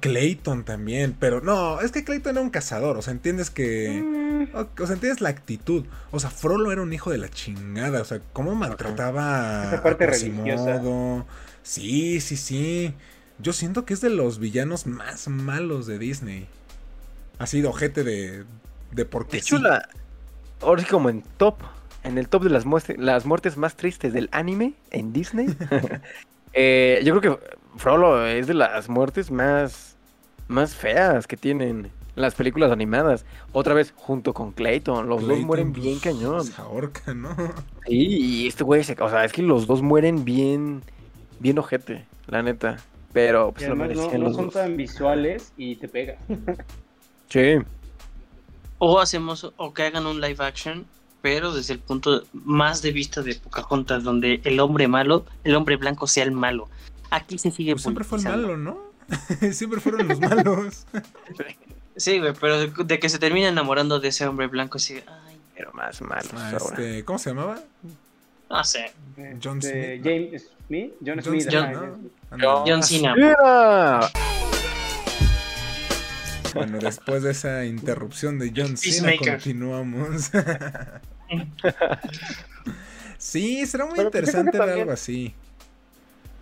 Clayton 0.00 0.64
también, 0.64 1.16
pero 1.18 1.40
no, 1.40 1.80
es 1.80 1.92
que 1.92 2.04
Clayton 2.04 2.36
era 2.36 2.40
un 2.40 2.50
cazador, 2.50 2.96
o 2.96 3.02
sea, 3.02 3.12
entiendes 3.12 3.50
que... 3.50 4.02
Mm. 4.02 4.18
O, 4.54 4.86
sea, 4.86 4.94
entiendes 4.94 5.20
la 5.20 5.30
actitud. 5.30 5.84
O 6.12 6.20
sea, 6.20 6.30
Frollo 6.30 6.70
era 6.70 6.80
un 6.80 6.92
hijo 6.92 7.10
de 7.10 7.18
la 7.18 7.28
chingada, 7.28 8.00
o 8.00 8.04
sea, 8.04 8.20
cómo 8.32 8.54
maltrataba 8.54 9.64
Esa 9.66 9.82
parte 9.82 10.04
a 10.04 11.24
Sí, 11.62 12.20
sí, 12.20 12.36
sí. 12.36 12.94
Yo 13.38 13.52
siento 13.52 13.84
que 13.84 13.94
es 13.94 14.00
de 14.00 14.10
los 14.10 14.38
villanos 14.38 14.86
más 14.86 15.28
malos 15.28 15.86
de 15.86 15.98
Disney. 15.98 16.48
Ha 17.38 17.46
sido 17.46 17.70
ojete 17.70 18.02
de, 18.04 18.44
de 18.90 19.04
por 19.04 19.28
qué. 19.28 19.40
chula. 19.40 19.88
ahora 20.60 20.82
sí 20.82 20.88
como 20.88 21.08
en 21.08 21.22
top, 21.36 21.56
en 22.02 22.18
el 22.18 22.28
top 22.28 22.44
de 22.44 22.50
las, 22.50 22.64
las 22.98 23.26
muertes 23.26 23.56
más 23.56 23.76
tristes 23.76 24.12
del 24.12 24.28
anime 24.32 24.74
en 24.90 25.12
Disney. 25.12 25.46
Eh, 26.54 27.02
yo 27.04 27.18
creo 27.20 27.38
que 27.38 27.58
Frollo 27.76 28.26
es 28.26 28.46
de 28.46 28.54
las 28.54 28.88
muertes 28.88 29.30
más, 29.30 29.96
más 30.48 30.74
feas 30.74 31.26
que 31.26 31.36
tienen 31.36 31.90
las 32.16 32.34
películas 32.34 32.72
animadas. 32.72 33.24
Otra 33.52 33.74
vez, 33.74 33.92
junto 33.96 34.34
con 34.34 34.52
Clayton, 34.52 35.08
los 35.08 35.26
dos 35.26 35.38
mueren 35.40 35.72
bien 35.72 36.00
cañón. 36.00 36.44
Se 36.44 36.60
ahorca, 36.60 37.14
¿no? 37.14 37.36
Sí, 37.86 37.94
y 37.96 38.48
este 38.48 38.64
güey, 38.64 38.84
se, 38.84 38.96
o 39.00 39.08
sea, 39.08 39.24
es 39.24 39.32
que 39.32 39.42
los 39.42 39.66
dos 39.66 39.82
mueren 39.82 40.24
bien, 40.24 40.82
bien 41.38 41.58
ojete, 41.58 42.06
la 42.26 42.42
neta. 42.42 42.78
Pero 43.12 43.52
pues, 43.52 43.68
no, 43.68 44.32
son 44.32 44.50
tan 44.50 44.76
visuales 44.76 45.52
y 45.56 45.76
te 45.76 45.88
pega. 45.88 46.16
sí. 47.28 47.56
O 48.78 49.00
hacemos, 49.00 49.52
o 49.56 49.74
que 49.74 49.82
hagan 49.82 50.06
un 50.06 50.20
live 50.20 50.44
action, 50.44 50.86
pero 51.22 51.52
desde 51.52 51.74
el 51.74 51.80
punto 51.80 52.24
más 52.32 52.82
de 52.82 52.92
vista 52.92 53.22
de 53.22 53.34
Pocahontas, 53.34 54.04
donde 54.04 54.40
el 54.44 54.60
hombre 54.60 54.86
malo, 54.88 55.24
el 55.44 55.54
hombre 55.56 55.76
blanco 55.76 56.06
sea 56.06 56.24
el 56.24 56.32
malo. 56.32 56.68
Aquí 57.10 57.38
se 57.38 57.50
sigue 57.50 57.72
pues 57.72 57.82
Siempre 57.82 58.04
fue 58.04 58.18
el 58.18 58.24
malo, 58.24 58.56
¿no? 58.56 58.78
siempre 59.52 59.80
fueron 59.80 60.06
los 60.06 60.20
malos. 60.20 60.86
sí, 61.96 62.18
güey, 62.18 62.34
pero 62.38 62.66
de 62.66 62.98
que 62.98 63.08
se 63.08 63.18
termina 63.18 63.48
enamorando 63.48 64.00
de 64.00 64.08
ese 64.08 64.26
hombre 64.26 64.46
blanco, 64.46 64.78
sí, 64.78 65.00
ay, 65.06 65.40
pero 65.56 65.72
más 65.72 66.00
malo. 66.02 66.28
Ah, 66.36 66.52
este, 66.56 67.04
¿Cómo 67.04 67.18
se 67.18 67.30
llamaba? 67.30 67.58
No 68.50 68.64
sé. 68.64 68.90
John 69.42 69.60
Smith. 69.60 70.00
James 70.02 70.50
Smith. 70.66 70.92
John, 71.04 71.22
Smith. 71.22 71.48
John, 71.50 72.10
John, 72.66 72.82
Cena. 72.82 73.14
Bueno, 76.54 76.78
después 76.78 77.22
de 77.22 77.32
esa 77.32 77.66
interrupción 77.66 78.38
de 78.38 78.52
John 78.54 78.76
Cena, 78.76 79.12
continuamos. 79.18 80.30
sí, 83.18 83.66
será 83.66 83.86
muy 83.86 84.00
interesante 84.00 84.58
ver 84.58 84.70
algo 84.70 84.92
así. 84.92 85.34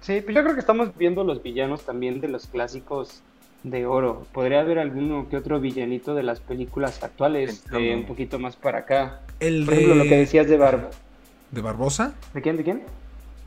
Sí, 0.01 0.21
pues 0.21 0.37
yo 0.37 0.43
creo 0.43 0.55
que 0.55 0.61
estamos 0.61 0.97
viendo 0.97 1.25
los 1.25 1.43
villanos 1.43 1.85
también 1.85 2.21
de 2.21 2.29
los 2.29 2.47
clásicos 2.47 3.23
de 3.65 3.87
oro. 3.87 4.25
Podría 4.33 4.61
haber 4.61 4.79
alguno 4.79 5.29
que 5.29 5.37
otro 5.37 5.59
villanito 5.59 6.15
de 6.15 6.23
las 6.23 6.39
películas 6.39 7.03
actuales, 7.03 7.65
un 7.73 8.07
poquito 8.07 8.39
más 8.39 8.55
para 8.55 8.79
acá. 8.79 9.23
El 9.41 9.65
Por 9.65 9.75
ejemplo, 9.75 9.97
lo 9.97 10.05
que 10.05 10.19
decías 10.19 10.47
de 10.47 10.57
Barba. 10.57 10.91
¿De 11.51 11.61
Barbosa? 11.61 12.15
¿De 12.35 12.43
quién? 12.43 12.57
¿De 12.57 12.65
quién? 12.65 12.83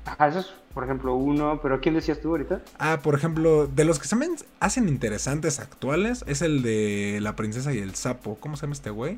Ajá, 0.06 0.28
eso 0.28 0.40
es, 0.40 0.48
por 0.74 0.84
ejemplo, 0.84 1.16
uno. 1.16 1.60
¿Pero 1.62 1.82
quién 1.82 1.96
decías 1.96 2.20
tú 2.22 2.30
ahorita? 2.30 2.62
Ah, 2.80 3.00
por 3.04 3.16
ejemplo, 3.16 3.68
de 3.68 3.86
los 3.86 4.00
que 4.00 4.08
se 4.08 4.16
me 4.16 4.28
hacen 4.60 4.88
interesantes 4.88 5.60
actuales, 5.60 6.24
es 6.28 6.42
el 6.42 6.62
de 6.62 7.20
la 7.22 7.36
princesa 7.36 7.74
y 7.74 7.80
el 7.80 7.96
sapo. 7.96 8.38
¿Cómo 8.40 8.56
se 8.56 8.64
llama 8.64 8.74
este 8.74 8.90
güey? 8.90 9.18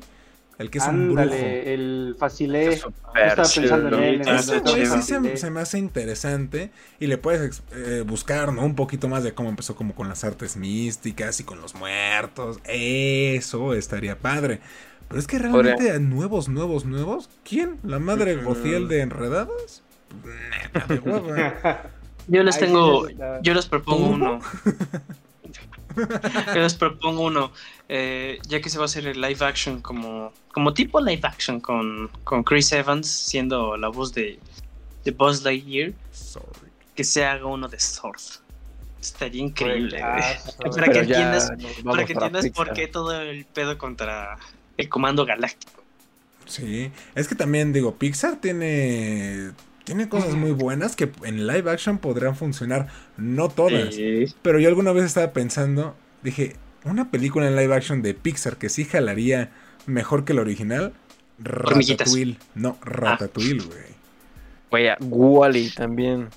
El 0.62 0.70
que 0.70 0.78
es 0.78 0.86
un 0.86 1.14
brujo. 1.14 1.34
el 1.34 2.16
facilé. 2.18 2.72
Estaba 2.72 3.42
pensando 3.54 3.98
en 3.98 4.04
él. 4.04 4.20
Ese 4.28 4.60
güey 4.60 4.86
sí 4.86 5.02
se, 5.02 5.50
me 5.50 5.60
hace 5.60 5.78
interesante. 5.78 6.70
Y 7.00 7.08
le 7.08 7.18
puedes 7.18 7.62
eh, 7.74 8.04
buscar, 8.06 8.52
¿no? 8.52 8.64
Un 8.64 8.74
poquito 8.74 9.08
más 9.08 9.24
de 9.24 9.34
cómo 9.34 9.48
empezó 9.48 9.74
como 9.74 9.94
con 9.94 10.08
las 10.08 10.24
artes 10.24 10.56
místicas 10.56 11.40
y 11.40 11.44
con 11.44 11.60
los 11.60 11.74
muertos. 11.74 12.60
Eso 12.64 13.74
estaría 13.74 14.18
padre. 14.18 14.60
Pero 15.08 15.20
es 15.20 15.26
que 15.26 15.38
realmente 15.38 15.98
nuevos, 16.00 16.48
nuevos, 16.48 16.84
nuevos. 16.84 17.28
¿Quién? 17.44 17.78
¿La 17.82 17.98
madre 17.98 18.36
Gociel 18.36 18.88
de 18.88 19.02
Enredados? 19.02 19.82
Yo 22.28 22.42
les 22.42 22.58
tengo. 22.58 23.08
Yo 23.42 23.54
les 23.54 23.66
propongo 23.66 24.06
uno. 24.10 24.40
yo 26.54 26.60
les 26.60 26.74
propongo 26.74 27.22
uno. 27.22 27.52
Eh, 27.88 28.38
ya 28.48 28.60
que 28.60 28.70
se 28.70 28.78
va 28.78 28.84
a 28.84 28.86
hacer 28.86 29.06
el 29.06 29.20
live 29.20 29.44
action 29.44 29.80
como. 29.80 30.32
Como 30.52 30.74
tipo 30.74 31.00
live 31.00 31.22
action 31.22 31.60
con, 31.60 32.10
con 32.24 32.42
Chris 32.42 32.72
Evans 32.72 33.08
siendo 33.08 33.76
la 33.76 33.88
voz 33.88 34.12
de, 34.12 34.38
de 35.04 35.10
Buzz 35.10 35.42
Lightyear. 35.42 35.92
Que 36.94 37.04
se 37.04 37.24
haga 37.24 37.46
uno 37.46 37.68
de 37.68 37.80
Sword. 37.80 38.20
Estaría 39.00 39.42
increíble. 39.42 39.98
para, 39.98 40.92
que 40.92 40.98
entiendas, 41.00 41.50
para 41.84 42.04
que 42.04 42.12
entiendas 42.12 42.50
por 42.50 42.72
qué 42.72 42.86
todo 42.86 43.20
el 43.20 43.44
pedo 43.46 43.76
contra 43.78 44.38
el 44.76 44.88
Comando 44.88 45.24
Galáctico. 45.24 45.82
Sí, 46.46 46.90
es 47.14 47.28
que 47.28 47.34
también 47.34 47.72
digo, 47.72 47.96
Pixar 47.96 48.36
tiene 48.36 49.52
tiene 49.84 50.08
cosas 50.08 50.34
muy 50.34 50.52
buenas 50.52 50.96
que 50.96 51.10
en 51.24 51.46
live 51.46 51.70
action 51.70 51.98
podrían 51.98 52.36
funcionar, 52.36 52.88
no 53.16 53.48
todas. 53.48 53.96
Pero 54.42 54.58
yo 54.58 54.68
alguna 54.68 54.92
vez 54.92 55.04
estaba 55.04 55.32
pensando, 55.32 55.96
dije, 56.22 56.56
una 56.84 57.10
película 57.10 57.46
en 57.46 57.56
live 57.56 57.74
action 57.74 58.02
de 58.02 58.14
Pixar 58.14 58.56
que 58.56 58.68
sí 58.68 58.84
jalaría 58.84 59.50
mejor 59.86 60.24
que 60.24 60.32
el 60.32 60.38
original, 60.38 60.92
Ratatouille. 61.38 62.36
No, 62.54 62.78
ah. 62.80 62.84
Ratatouille, 62.84 63.64
güey. 63.64 63.92
Güey, 64.70 64.88
Wally 65.00 65.70
también. 65.70 66.28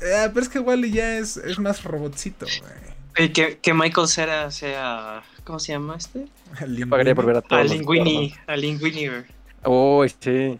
Eh, 0.00 0.28
pero 0.28 0.40
es 0.40 0.48
que 0.48 0.58
Wally 0.58 0.90
ya 0.90 1.18
es, 1.18 1.36
es 1.36 1.58
más 1.58 1.84
robotcito, 1.84 2.46
güey. 2.46 3.32
Que, 3.32 3.58
que 3.58 3.74
Michael 3.74 4.08
Cera 4.08 4.50
sea. 4.50 5.22
¿Cómo 5.44 5.58
se 5.58 5.72
llama 5.72 5.96
este? 5.96 6.26
Yo 6.68 6.88
pagaría 6.88 7.14
por 7.14 7.26
ver 7.26 7.36
a 7.36 7.42
todos. 7.42 7.60
A 7.60 7.64
Linguini. 7.64 8.34
A 8.46 8.56
Linguini, 8.56 9.08
Oh, 9.64 10.04
sí. 10.20 10.58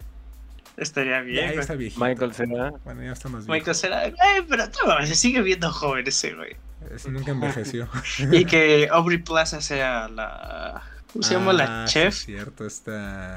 Estaría 0.82 1.20
bien. 1.20 1.54
Ya, 1.54 1.60
está 1.60 1.74
Michael 1.74 2.34
Cera. 2.34 2.72
Bueno, 2.84 3.02
ya 3.02 3.12
está 3.12 3.28
más 3.28 3.46
bien. 3.46 3.58
Michael 3.58 3.76
Cera. 3.76 4.06
Eh, 4.06 4.14
pero 4.48 4.64
se 5.06 5.14
sigue 5.14 5.40
viendo 5.42 5.70
joven 5.70 6.06
ese, 6.06 6.34
güey. 6.34 6.56
Ese 6.94 7.10
nunca 7.10 7.30
envejeció. 7.30 7.88
y 8.32 8.44
que 8.44 8.88
Aubrey 8.90 9.18
Plaza 9.18 9.60
sea 9.60 10.08
la. 10.08 10.82
¿Cómo 11.12 11.22
se 11.22 11.34
llama 11.34 11.52
la 11.52 11.82
ah, 11.82 11.86
chef? 11.86 12.14
Sí, 12.14 12.32
cierto, 12.32 12.66
está. 12.66 13.36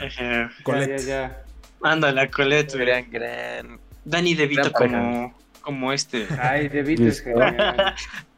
Colette. 0.63 0.99
Ya, 0.99 1.05
ya, 1.05 1.43
Anda, 1.81 2.11
la 2.11 2.29
Colette, 2.29 2.73
Gran, 2.75 3.09
gran. 3.11 3.79
Danny 4.05 4.33
DeVito 4.33 4.71
como, 4.71 5.35
como 5.61 5.91
este. 5.91 6.27
Ay, 6.39 6.69
DeVito 6.69 7.03
es 7.03 7.21
genial. 7.21 7.95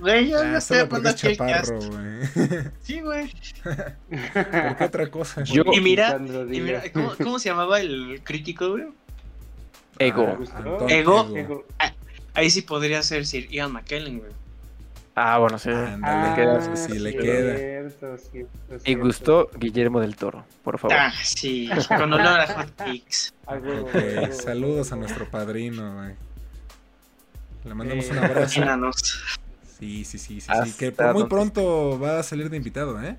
Güey, 0.00 0.30
yo 0.30 0.42
no 0.44 0.58
estoy 0.58 0.86
poniendo 0.86 1.12
chaparro, 1.12 1.78
güey. 1.78 2.70
Sí, 2.82 3.00
güey. 3.00 3.30
¿Por 3.62 4.76
qué 4.76 4.84
otra 4.84 5.10
cosa? 5.10 5.44
y 5.72 5.80
mira, 5.80 6.18
y 6.50 6.60
mira 6.60 6.82
¿cómo, 6.92 7.12
¿cómo, 7.16 7.38
se 7.38 7.50
llamaba 7.50 7.80
el 7.80 8.20
crítico, 8.24 8.70
güey? 8.70 8.84
Ego. 9.98 10.38
Ah, 10.54 10.86
Ego. 10.88 11.36
Ego. 11.36 11.66
Ah, 11.78 11.92
ahí 12.34 12.50
sí 12.50 12.62
podría 12.62 13.02
ser 13.02 13.26
Sir 13.26 13.48
Ian 13.50 13.72
McKellen, 13.72 14.20
güey. 14.20 14.32
Ah, 15.14 15.38
bueno, 15.38 15.58
sí. 15.58 15.68
Ah, 15.70 16.28
le 16.28 16.42
queda, 16.42 16.76
sí, 16.76 16.98
le 16.98 17.14
queda. 17.14 17.56
Cierto, 17.56 18.18
cierto, 18.18 18.76
y 18.84 18.94
gustó 18.94 19.50
Guillermo 19.58 20.00
del 20.00 20.16
Toro, 20.16 20.46
por 20.62 20.78
favor. 20.78 20.96
Ah, 20.98 21.12
sí, 21.22 21.68
con 21.88 22.12
olor 22.12 22.40
a. 22.40 22.66
Okay, 23.46 24.32
saludos 24.32 24.92
a 24.92 24.96
nuestro 24.96 25.28
padrino, 25.28 25.96
güey. 25.96 26.14
Le 27.64 27.74
mandamos 27.74 28.08
un 28.08 28.18
abrazo. 28.18 28.60
Sí, 29.80 30.04
sí, 30.04 30.18
sí, 30.18 30.40
sí, 30.40 30.52
sí. 30.66 30.72
Que 30.78 30.94
muy 31.14 31.24
pronto 31.24 31.98
va 31.98 32.20
a 32.20 32.22
salir 32.22 32.50
de 32.50 32.58
invitado, 32.58 33.02
¿eh? 33.02 33.16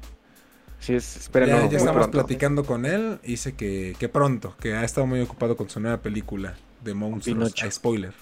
Sí, 0.80 0.98
ya, 1.34 1.68
ya 1.70 1.78
estamos 1.78 2.08
platicando 2.08 2.64
con 2.64 2.86
él. 2.86 3.20
Dice 3.24 3.56
que, 3.56 3.96
que 4.00 4.10
pronto, 4.10 4.56
que 4.60 4.76
ha 4.76 4.84
estado 4.84 5.08
muy 5.08 5.22
ocupado 5.22 5.58
con 5.58 5.70
su 5.70 5.80
nueva 5.80 5.98
película 5.98 6.56
de 6.84 6.94
monstruos. 6.94 7.54
A 7.64 7.72
spoiler. 7.72 8.14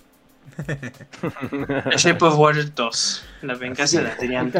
Shape 1.95 2.25
of 2.25 2.37
Water 2.37 2.73
2. 2.73 3.25
La 3.43 3.55
venganza 3.55 4.01
de 4.01 4.11
Adrián. 4.11 4.53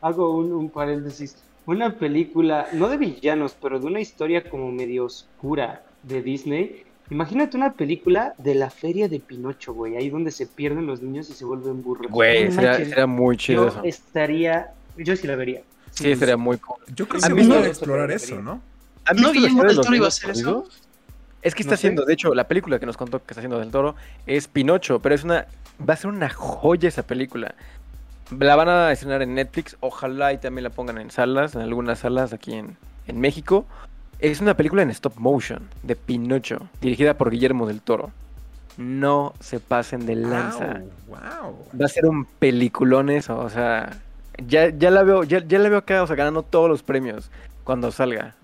Hago 0.00 0.36
un, 0.36 0.52
un 0.52 0.70
paréntesis. 0.70 1.36
Una 1.64 1.96
película, 1.96 2.66
no 2.72 2.88
de 2.88 2.96
villanos, 2.96 3.56
pero 3.60 3.78
de 3.78 3.86
una 3.86 4.00
historia 4.00 4.48
como 4.48 4.72
medio 4.72 5.04
oscura 5.04 5.84
de 6.02 6.22
Disney 6.22 6.84
Imagínate 7.12 7.58
una 7.58 7.74
película 7.74 8.32
de 8.38 8.54
la 8.54 8.70
feria 8.70 9.06
de 9.06 9.20
Pinocho, 9.20 9.74
güey, 9.74 9.96
ahí 9.96 10.08
donde 10.08 10.30
se 10.30 10.46
pierden 10.46 10.86
los 10.86 11.02
niños 11.02 11.28
y 11.28 11.34
se 11.34 11.44
vuelven 11.44 11.82
burros. 11.82 12.10
Güey, 12.10 12.50
sería, 12.50 13.06
muy 13.06 13.36
chido 13.36 13.64
yo 13.64 13.68
eso. 13.68 13.80
Estaría, 13.84 14.72
yo 14.96 15.14
sí 15.14 15.26
la 15.26 15.36
vería. 15.36 15.60
Sí, 15.90 16.16
sería 16.16 16.38
muy 16.38 16.56
cool. 16.56 16.78
Yo 16.94 17.06
creo 17.06 17.20
que 17.20 17.44
se 17.44 17.52
a 17.52 17.66
explorar 17.66 18.10
eso, 18.10 18.40
¿no? 18.40 18.62
¿No 19.14 19.30
Guillermo 19.30 19.62
del 19.62 19.76
Toro 19.76 19.94
iba 19.94 20.06
a 20.06 20.08
hacer 20.08 20.30
eso? 20.30 20.66
Es 21.42 21.54
que 21.54 21.60
está 21.60 21.74
haciendo, 21.74 22.06
de 22.06 22.14
hecho, 22.14 22.34
la 22.34 22.48
película 22.48 22.78
que 22.78 22.86
nos 22.86 22.96
contó 22.96 23.18
que 23.18 23.32
está 23.32 23.40
haciendo 23.40 23.58
del 23.58 23.70
toro 23.70 23.94
es 24.26 24.48
Pinocho, 24.48 25.00
pero 25.00 25.14
es 25.14 25.22
una. 25.22 25.46
Va 25.86 25.92
a 25.92 25.96
ser 25.98 26.08
una 26.08 26.30
joya 26.30 26.88
esa 26.88 27.02
película. 27.02 27.54
La 28.38 28.56
van 28.56 28.70
a 28.70 28.90
estrenar 28.90 29.20
en 29.20 29.34
Netflix, 29.34 29.76
ojalá 29.80 30.32
y 30.32 30.38
también 30.38 30.64
la 30.64 30.70
pongan 30.70 30.96
en 30.96 31.10
salas, 31.10 31.56
en 31.56 31.60
algunas 31.60 31.98
salas 31.98 32.32
aquí 32.32 32.54
en, 32.54 32.78
en 33.06 33.20
México. 33.20 33.66
Es 34.22 34.40
una 34.40 34.56
película 34.56 34.82
en 34.82 34.90
stop 34.90 35.16
motion 35.16 35.68
de 35.82 35.96
Pinocho, 35.96 36.68
dirigida 36.80 37.18
por 37.18 37.28
Guillermo 37.28 37.66
del 37.66 37.80
Toro. 37.80 38.12
No 38.76 39.34
se 39.40 39.58
pasen 39.58 40.06
de 40.06 40.14
lanza. 40.14 40.82
Va 41.10 41.84
a 41.84 41.88
ser 41.88 42.06
un 42.06 42.24
peliculón 42.24 43.10
eso, 43.10 43.36
o 43.36 43.50
sea, 43.50 44.00
ya, 44.46 44.68
ya 44.68 44.92
la 44.92 45.02
veo, 45.02 45.24
ya, 45.24 45.44
ya 45.44 45.58
la 45.58 45.68
veo 45.68 45.78
acá, 45.78 46.04
o 46.04 46.06
sea, 46.06 46.14
ganando 46.14 46.44
todos 46.44 46.70
los 46.70 46.84
premios 46.84 47.32
cuando 47.64 47.90
salga. 47.90 48.36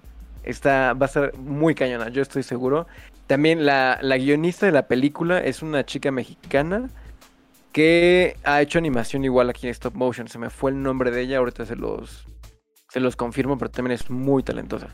Está, 0.43 0.95
va 0.95 1.07
a 1.07 1.11
ser 1.11 1.39
muy 1.39 1.76
cañona, 1.76 2.09
yo 2.09 2.22
estoy 2.22 2.43
seguro. 2.43 2.89
También 3.29 3.64
la, 3.64 4.01
la 4.03 4.18
guionista 4.18 4.66
de 4.66 4.72
la 4.72 4.89
película 4.89 5.39
es 5.39 5.62
una 5.62 5.87
chica 5.87 6.11
mexicana 6.11 6.91
que 7.70 8.37
ha 8.43 8.61
hecho 8.62 8.81
animación 8.81 9.24
igual 9.24 9.49
aquí 9.49 9.68
en 9.68 9.70
stop 9.70 9.95
motion. 9.95 10.26
Se 10.26 10.41
me 10.41 10.51
fue 10.51 10.72
el 10.72 10.83
nombre 10.83 11.12
de 11.12 11.20
ella, 11.20 11.39
ahorita 11.39 11.66
se 11.66 11.76
los, 11.76 12.26
se 12.89 12.99
los 12.99 13.14
confirmo, 13.14 13.57
pero 13.59 13.70
también 13.70 13.93
es 13.93 14.11
muy 14.11 14.43
talentosa. 14.43 14.89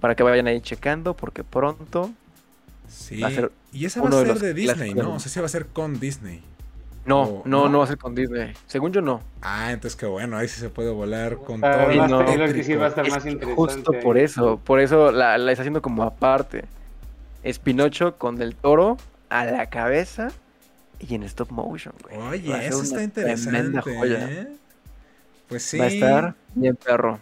Para 0.00 0.14
que 0.14 0.22
vayan 0.22 0.46
ahí 0.46 0.60
checando, 0.60 1.14
porque 1.14 1.42
pronto 1.44 2.10
sí. 2.88 3.20
va 3.20 3.28
a 3.28 3.30
ser. 3.30 3.52
Y 3.72 3.86
esa 3.86 4.02
va 4.02 4.08
a 4.08 4.12
ser 4.12 4.38
de, 4.38 4.54
Disney, 4.54 4.94
¿no? 4.94 5.14
O 5.14 5.20
sea, 5.20 5.30
sí 5.30 5.40
va 5.40 5.46
a 5.46 5.48
ser 5.48 5.66
con 5.66 5.98
Disney. 5.98 6.42
No, 7.04 7.42
no, 7.44 7.68
no, 7.68 7.78
va 7.78 7.84
a 7.84 7.86
ser 7.86 7.98
con 7.98 8.14
Disney. 8.14 8.52
Según 8.66 8.92
yo, 8.92 9.00
no. 9.00 9.20
Ah, 9.40 9.70
entonces 9.70 9.96
qué 9.98 10.06
bueno, 10.06 10.36
ahí 10.36 10.48
sí 10.48 10.60
se 10.60 10.70
puede 10.70 10.90
volar 10.90 11.36
con 11.36 11.60
todo. 11.60 12.08
No, 12.08 12.18
va 12.18 12.24
a 12.24 12.88
estar 12.88 13.08
más 13.08 13.24
interesante. 13.24 13.54
Justo 13.54 13.92
por 14.02 14.18
eso, 14.18 14.60
por 14.62 14.80
eso 14.80 15.12
la, 15.12 15.38
la 15.38 15.52
está 15.52 15.62
haciendo 15.62 15.82
como 15.82 16.02
aparte. 16.02 16.64
Es 17.44 17.60
Pinocho 17.60 18.18
con 18.18 18.36
Del 18.36 18.56
Toro 18.56 18.96
a 19.28 19.44
la 19.44 19.66
cabeza 19.70 20.32
y 20.98 21.14
en 21.14 21.22
stop 21.24 21.50
motion, 21.50 21.94
güey. 22.02 22.16
Oye, 22.16 22.66
eso 22.66 22.82
está 22.82 23.02
interesante. 23.02 23.82
¿eh? 24.04 24.48
Pues 25.48 25.62
sí. 25.62 25.78
Va 25.78 25.84
a 25.84 25.88
estar 25.88 26.34
bien 26.54 26.76
perro. 26.76 27.20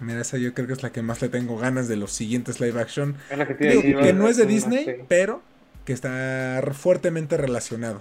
Mira, 0.00 0.20
esa 0.20 0.38
yo 0.38 0.54
creo 0.54 0.66
que 0.66 0.72
es 0.72 0.82
la 0.82 0.90
que 0.90 1.02
más 1.02 1.22
le 1.22 1.28
tengo 1.28 1.56
ganas 1.56 1.88
de 1.88 1.96
los 1.96 2.12
siguientes 2.12 2.60
live 2.60 2.80
action. 2.80 3.16
que, 3.58 3.96
que 4.02 4.12
no 4.12 4.28
es 4.28 4.36
de 4.36 4.46
Disney, 4.46 5.04
pero 5.08 5.42
que 5.84 5.92
está 5.92 6.62
fuertemente 6.72 7.36
relacionado. 7.36 8.00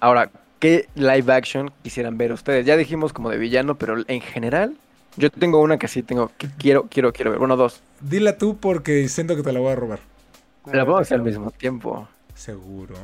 Ahora, 0.00 0.30
¿qué 0.58 0.88
live 0.94 1.32
action 1.32 1.70
quisieran 1.82 2.18
ver 2.18 2.32
ustedes? 2.32 2.66
Ya 2.66 2.76
dijimos 2.76 3.12
como 3.12 3.30
de 3.30 3.38
villano, 3.38 3.76
pero 3.76 4.04
en 4.06 4.20
general, 4.20 4.76
yo 5.16 5.30
tengo 5.30 5.60
una 5.60 5.78
que 5.78 5.88
sí 5.88 6.02
tengo, 6.02 6.30
que 6.36 6.48
quiero, 6.58 6.86
quiero, 6.88 7.12
quiero 7.12 7.30
ver. 7.30 7.38
Bueno, 7.38 7.56
dos. 7.56 7.80
Dila 8.00 8.36
tú 8.36 8.58
porque 8.58 9.08
siento 9.08 9.36
que 9.36 9.42
te 9.42 9.52
la 9.52 9.60
voy 9.60 9.72
a 9.72 9.76
robar. 9.76 10.00
La 10.72 10.84
puedo 10.84 10.98
hacer 10.98 11.18
al 11.18 11.24
mismo 11.24 11.50
tiempo. 11.50 12.08
¿Seguro? 12.34 12.96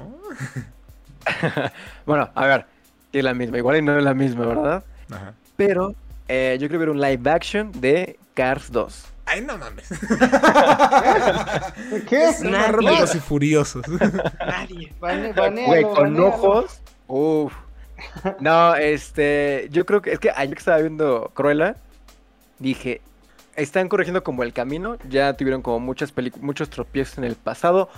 bueno, 2.07 2.31
a 2.35 2.47
ver, 2.47 2.67
es 3.13 3.25
la 3.25 3.35
misma. 3.35 3.59
Igual 3.59 3.85
no 3.85 3.97
es 3.97 4.05
la 4.05 4.15
misma, 4.15 4.47
¿verdad? 4.47 4.85
Ajá. 5.11 5.35
Pero 5.57 5.95
eh, 6.33 6.59
yo 6.61 6.69
quiero 6.69 6.79
ver 6.79 6.91
un 6.91 7.01
live 7.01 7.29
action 7.29 7.73
de 7.81 8.17
Cars 8.35 8.71
2. 8.71 9.05
Ay, 9.27 9.41
no 9.41 9.59
mames. 9.59 9.89
¿Qué? 12.09 12.33
Son 12.33 12.53
rápidos 12.53 13.17
y 13.17 13.19
furiosos. 13.19 13.85
Nadie. 14.39 14.93
Güey, 15.01 15.83
con 15.83 16.21
ojos. 16.21 16.83
Uf. 17.09 17.53
No, 18.39 18.77
este. 18.77 19.67
Yo 19.73 19.85
creo 19.85 20.03
que. 20.03 20.13
Es 20.13 20.21
que 20.21 20.31
ayer 20.31 20.55
que 20.55 20.61
estaba 20.61 20.79
viendo 20.79 21.33
Cruella, 21.35 21.75
dije. 22.61 23.01
Están 23.57 23.89
corrigiendo 23.89 24.23
como 24.23 24.45
el 24.45 24.53
camino. 24.53 24.99
Ya 25.09 25.35
tuvieron 25.35 25.63
como 25.63 25.81
muchas 25.81 26.15
muchos 26.41 26.71
tropiezos 26.71 27.19
en 27.19 27.25
el 27.25 27.35
pasado. 27.35 27.89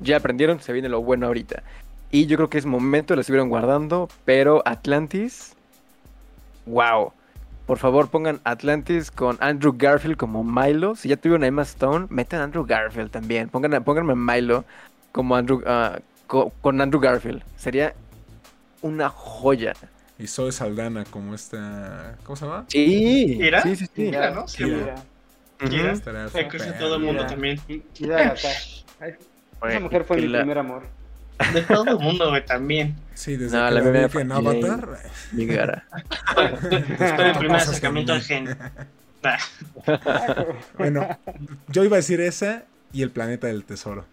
Ya 0.00 0.18
aprendieron, 0.18 0.60
se 0.60 0.74
viene 0.74 0.90
lo 0.90 1.00
bueno 1.00 1.26
ahorita. 1.26 1.62
Y 2.10 2.26
yo 2.26 2.36
creo 2.36 2.50
que 2.50 2.58
es 2.58 2.66
momento, 2.66 3.14
lo 3.14 3.22
estuvieron 3.22 3.48
guardando. 3.48 4.10
Pero 4.26 4.62
Atlantis. 4.66 5.54
¡Wow! 6.66 7.14
Por 7.68 7.76
favor, 7.76 8.08
pongan 8.08 8.40
Atlantis 8.44 9.10
con 9.10 9.36
Andrew 9.40 9.74
Garfield 9.76 10.16
como 10.16 10.42
Milo. 10.42 10.96
Si 10.96 11.10
ya 11.10 11.18
tuvieron 11.18 11.44
a 11.44 11.48
Emma 11.48 11.60
Stone, 11.60 12.06
metan 12.08 12.40
a 12.40 12.44
Andrew 12.44 12.64
Garfield 12.64 13.10
también. 13.10 13.50
Pongan, 13.50 13.84
pónganme 13.84 14.14
Milo 14.14 14.64
como 15.12 15.36
Andrew, 15.36 15.62
ah, 15.66 15.98
con 16.26 16.80
Andrew 16.80 16.98
Garfield. 16.98 17.42
Sería 17.56 17.92
una 18.80 19.10
joya. 19.10 19.74
Y 20.18 20.26
Zoe 20.26 20.50
Saldana 20.50 21.04
como 21.04 21.34
esta... 21.34 22.16
¿Cómo 22.24 22.36
se 22.36 22.46
llama? 22.46 22.64
Sí. 22.68 23.36
¿Kira? 23.38 23.60
Sí, 23.60 23.76
sí, 23.76 23.84
sí. 23.84 24.04
Kira, 24.06 24.30
¿no? 24.30 24.48
Sí, 24.48 24.64
Kira. 24.64 24.94
Kira. 25.58 25.92
Uh 25.92 26.78
todo 26.78 26.96
el 26.96 27.02
mundo 27.02 27.26
también. 27.26 27.60
Kira, 27.92 28.32
Esa 28.32 29.80
mujer 29.80 30.04
fue 30.04 30.16
mi 30.16 30.28
primer 30.28 30.56
amor. 30.56 30.84
De 31.52 31.62
todo 31.62 31.84
el 31.84 31.98
mundo, 31.98 32.30
güey, 32.30 32.44
también. 32.44 32.96
Sí, 33.14 33.36
desde 33.36 33.56
no, 33.56 33.68
que 33.68 33.74
la, 33.74 33.80
la 33.80 34.08
vi 34.08 34.18
en 34.20 34.32
Avatar. 34.32 34.98
Mi 35.32 35.46
cara. 35.46 35.84
Después 36.70 37.16
del 37.16 37.38
primer 37.38 37.56
acercamiento 37.56 38.12
al 38.12 38.22
gen. 38.22 38.56
bueno, 40.78 41.18
yo 41.68 41.84
iba 41.84 41.96
a 41.96 41.98
decir 41.98 42.20
esa 42.20 42.64
y 42.92 43.02
el 43.02 43.10
planeta 43.10 43.46
del 43.46 43.64
tesoro. 43.64 44.04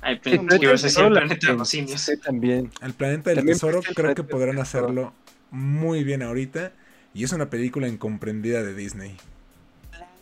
Ay, 0.00 0.20
pero 0.22 0.42
el, 0.42 0.62
ibas 0.62 0.82
a 0.82 0.86
decir 0.86 1.04
el 1.04 1.12
planeta 1.12 1.46
de 1.46 1.56
los 1.56 1.68
simios. 1.68 2.10
también. 2.24 2.70
El 2.80 2.92
planeta 2.92 3.30
del 3.30 3.44
tesoro 3.44 3.80
creo 3.94 4.14
que 4.14 4.24
podrán 4.24 4.58
hacerlo 4.58 5.12
muy 5.50 6.02
bien 6.04 6.22
ahorita. 6.22 6.72
Y 7.14 7.24
es 7.24 7.32
una 7.32 7.50
película 7.50 7.88
incomprendida 7.88 8.62
de 8.62 8.74
Disney. 8.74 9.16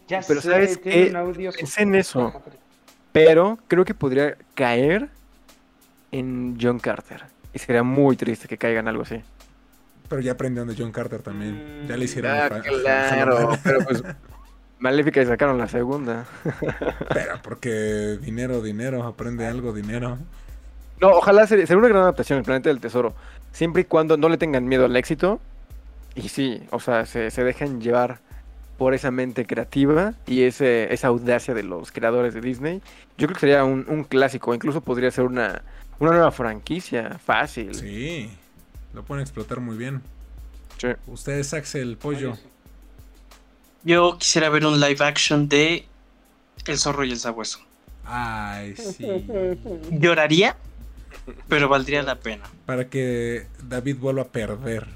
Ya 0.08 0.20
pero 0.26 0.42
sabes 0.42 0.76
que 0.76 1.12
es 1.58 1.78
en 1.78 1.94
eso. 1.94 2.42
Pero 3.12 3.58
creo 3.68 3.84
que 3.84 3.94
podría 3.94 4.36
caer 4.54 5.08
en 6.12 6.58
John 6.60 6.78
Carter. 6.78 7.24
Y 7.52 7.58
sería 7.58 7.82
muy 7.82 8.16
triste 8.16 8.48
que 8.48 8.58
caigan 8.58 8.88
algo 8.88 9.02
así. 9.02 9.22
Pero 10.08 10.22
ya 10.22 10.32
aprendieron 10.32 10.68
de 10.68 10.74
John 10.76 10.92
Carter 10.92 11.22
también. 11.22 11.86
Ya 11.88 11.96
le 11.96 12.04
hicieron. 12.04 12.32
Ah, 12.32 12.60
claro, 12.60 13.50
pero 13.64 13.84
pues. 13.84 14.02
Maléfica 14.80 15.20
y 15.20 15.26
sacaron 15.26 15.58
la 15.58 15.68
segunda. 15.68 16.26
pero 17.12 17.40
porque 17.42 18.18
dinero, 18.20 18.62
dinero, 18.62 19.04
aprende 19.04 19.46
algo, 19.46 19.72
dinero. 19.72 20.18
No, 21.00 21.10
ojalá 21.10 21.46
sería, 21.46 21.64
una 21.76 21.88
gran 21.88 22.02
adaptación 22.02 22.38
el 22.38 22.44
planeta 22.44 22.70
del 22.70 22.80
tesoro. 22.80 23.14
Siempre 23.52 23.82
y 23.82 23.84
cuando 23.84 24.16
no 24.16 24.28
le 24.28 24.38
tengan 24.38 24.66
miedo 24.66 24.86
al 24.86 24.96
éxito. 24.96 25.40
Y 26.14 26.28
sí, 26.28 26.62
o 26.70 26.80
sea, 26.80 27.06
se, 27.06 27.30
se 27.30 27.44
dejan 27.44 27.80
llevar 27.80 28.18
por 28.78 28.94
esa 28.94 29.10
mente 29.10 29.44
creativa 29.44 30.14
y 30.26 30.42
ese, 30.42 30.92
esa 30.92 31.08
audacia 31.08 31.52
de 31.52 31.62
los 31.62 31.92
creadores 31.92 32.32
de 32.34 32.40
Disney. 32.40 32.80
Yo 33.18 33.26
creo 33.26 33.34
que 33.34 33.40
sería 33.40 33.62
un, 33.64 33.84
un 33.86 34.04
clásico, 34.04 34.54
incluso 34.54 34.80
podría 34.80 35.10
ser 35.10 35.26
una, 35.26 35.62
una 36.00 36.10
nueva 36.10 36.32
franquicia, 36.32 37.18
fácil. 37.18 37.74
Sí, 37.74 38.30
lo 38.92 39.04
pueden 39.04 39.22
explotar 39.22 39.60
muy 39.60 39.76
bien. 39.76 40.02
Sí. 40.78 40.88
Ustedes, 41.06 41.54
Axel, 41.54 41.96
Pollo. 41.96 42.36
Yo 43.84 44.16
quisiera 44.18 44.48
ver 44.48 44.66
un 44.66 44.80
live 44.80 45.04
action 45.04 45.48
de 45.48 45.86
El 46.66 46.78
zorro 46.78 47.04
y 47.04 47.12
el 47.12 47.18
sabueso. 47.18 47.60
Ay, 48.04 48.74
sí. 48.76 49.06
Lloraría, 49.90 50.56
pero 51.48 51.68
valdría 51.68 52.02
la 52.02 52.16
pena. 52.16 52.44
Para 52.66 52.88
que 52.88 53.46
David 53.62 53.98
vuelva 53.98 54.22
a 54.22 54.28
perder. 54.28 54.86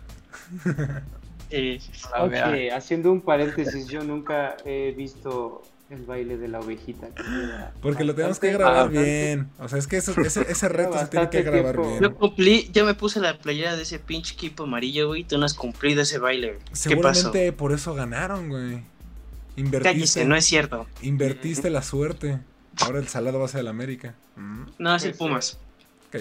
Eh, 1.51 1.81
ok, 2.19 2.73
haciendo 2.75 3.13
un 3.13 3.21
paréntesis, 3.21 3.87
yo 3.87 4.03
nunca 4.03 4.57
he 4.65 4.93
visto 4.93 5.63
el 5.91 6.03
baile 6.05 6.37
de 6.37 6.49
la 6.49 6.61
ovejita. 6.61 7.09
Porque 7.83 8.05
lo 8.05 8.15
tenemos 8.15 8.39
que 8.39 8.53
grabar 8.53 8.91
bien. 8.91 9.51
O 9.59 9.69
sea, 9.69 9.79
es 9.79 9.87
que 9.87 9.99
ese, 9.99 10.13
ese 10.23 10.69
reto 10.69 10.99
se 10.99 11.07
tiene 11.07 11.31
que 11.31 11.43
grabar 11.43 11.77
bien. 11.79 12.01
Yo 12.01 12.15
cumplí, 12.15 12.71
yo 12.73 12.85
me 12.85 12.95
puse 12.95 13.21
la 13.21 13.39
playera 13.39 13.77
de 13.77 13.83
ese 13.83 13.99
pinche 13.99 14.35
equipo 14.35 14.65
amarillo, 14.65 15.09
güey. 15.09 15.25
Tú 15.25 15.39
no 15.39 15.45
has 15.45 15.55
cumplido 15.55 16.03
ese 16.03 16.19
baile, 16.19 16.59
Seguramente 16.73 17.53
por 17.53 17.73
eso 17.73 17.95
ganaron, 17.95 18.49
güey. 18.49 18.83
Invertiste. 19.57 20.25
no 20.25 20.35
es 20.35 20.45
cierto. 20.45 20.87
Invertiste 21.03 21.71
la 21.71 21.83
suerte. 21.83 22.41
Ahora 22.81 22.99
el 22.99 23.07
salado 23.09 23.39
va 23.39 23.45
a 23.45 23.49
ser 23.49 23.61
el 23.61 23.69
América. 23.69 24.15
No, 24.79 24.97
es 24.97 25.05
el 25.05 25.15
Pumas. 25.15 25.59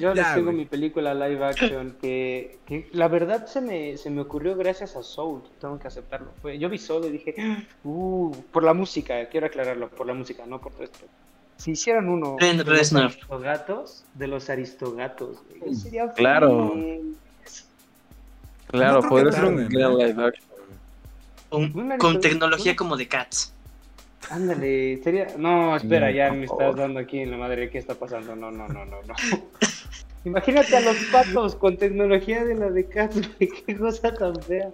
Yo, 0.00 0.14
les 0.14 0.34
tengo 0.34 0.50
mi 0.50 0.64
película 0.64 1.12
live 1.12 1.44
action 1.44 1.94
que, 2.00 2.58
que, 2.66 2.88
la 2.92 3.08
verdad 3.08 3.46
se 3.46 3.60
me, 3.60 3.98
se 3.98 4.08
me 4.08 4.22
ocurrió 4.22 4.56
gracias 4.56 4.96
a 4.96 5.02
Soul, 5.02 5.42
tengo 5.60 5.78
que 5.78 5.88
aceptarlo. 5.88 6.32
yo 6.58 6.68
vi 6.70 6.78
Soul 6.78 7.04
y 7.06 7.10
dije, 7.10 7.34
uh, 7.84 8.34
por 8.50 8.64
la 8.64 8.72
música, 8.72 9.26
quiero 9.28 9.46
aclararlo, 9.46 9.90
por 9.90 10.06
la 10.06 10.14
música, 10.14 10.46
no 10.46 10.58
por 10.58 10.72
todo 10.72 10.84
esto. 10.84 11.04
Si 11.58 11.72
hicieran 11.72 12.08
uno 12.08 12.36
de 12.38 12.54
los 12.54 12.94
aristogatos, 12.94 14.04
de 14.14 14.26
los 14.28 14.48
aristogatos, 14.48 15.38
sería 15.74 16.10
Claro. 16.12 16.74
Claro, 18.68 19.02
podría 19.02 19.32
ser 19.32 19.44
un 19.44 19.68
live 19.68 20.24
action. 21.50 21.98
con 21.98 22.20
tecnología 22.20 22.74
como 22.74 22.96
de 22.96 23.08
Cats. 23.08 23.52
Ándale, 24.30 25.00
sería. 25.02 25.26
No, 25.38 25.76
espera, 25.76 26.10
ya 26.10 26.32
me 26.32 26.44
estás 26.44 26.76
dando 26.76 27.00
aquí 27.00 27.20
en 27.20 27.30
la 27.30 27.36
madre. 27.36 27.70
¿Qué 27.70 27.78
está 27.78 27.94
pasando? 27.94 28.36
No, 28.36 28.50
no, 28.50 28.68
no, 28.68 28.84
no, 28.84 29.02
no. 29.02 29.14
Imagínate 30.24 30.76
a 30.76 30.80
los 30.80 30.96
patos 31.12 31.54
con 31.54 31.76
tecnología 31.76 32.44
de 32.44 32.54
la 32.54 32.70
de 32.70 32.86
Cats, 32.88 33.30
qué 33.38 33.76
cosa 33.76 34.12
tan 34.12 34.40
fea. 34.42 34.70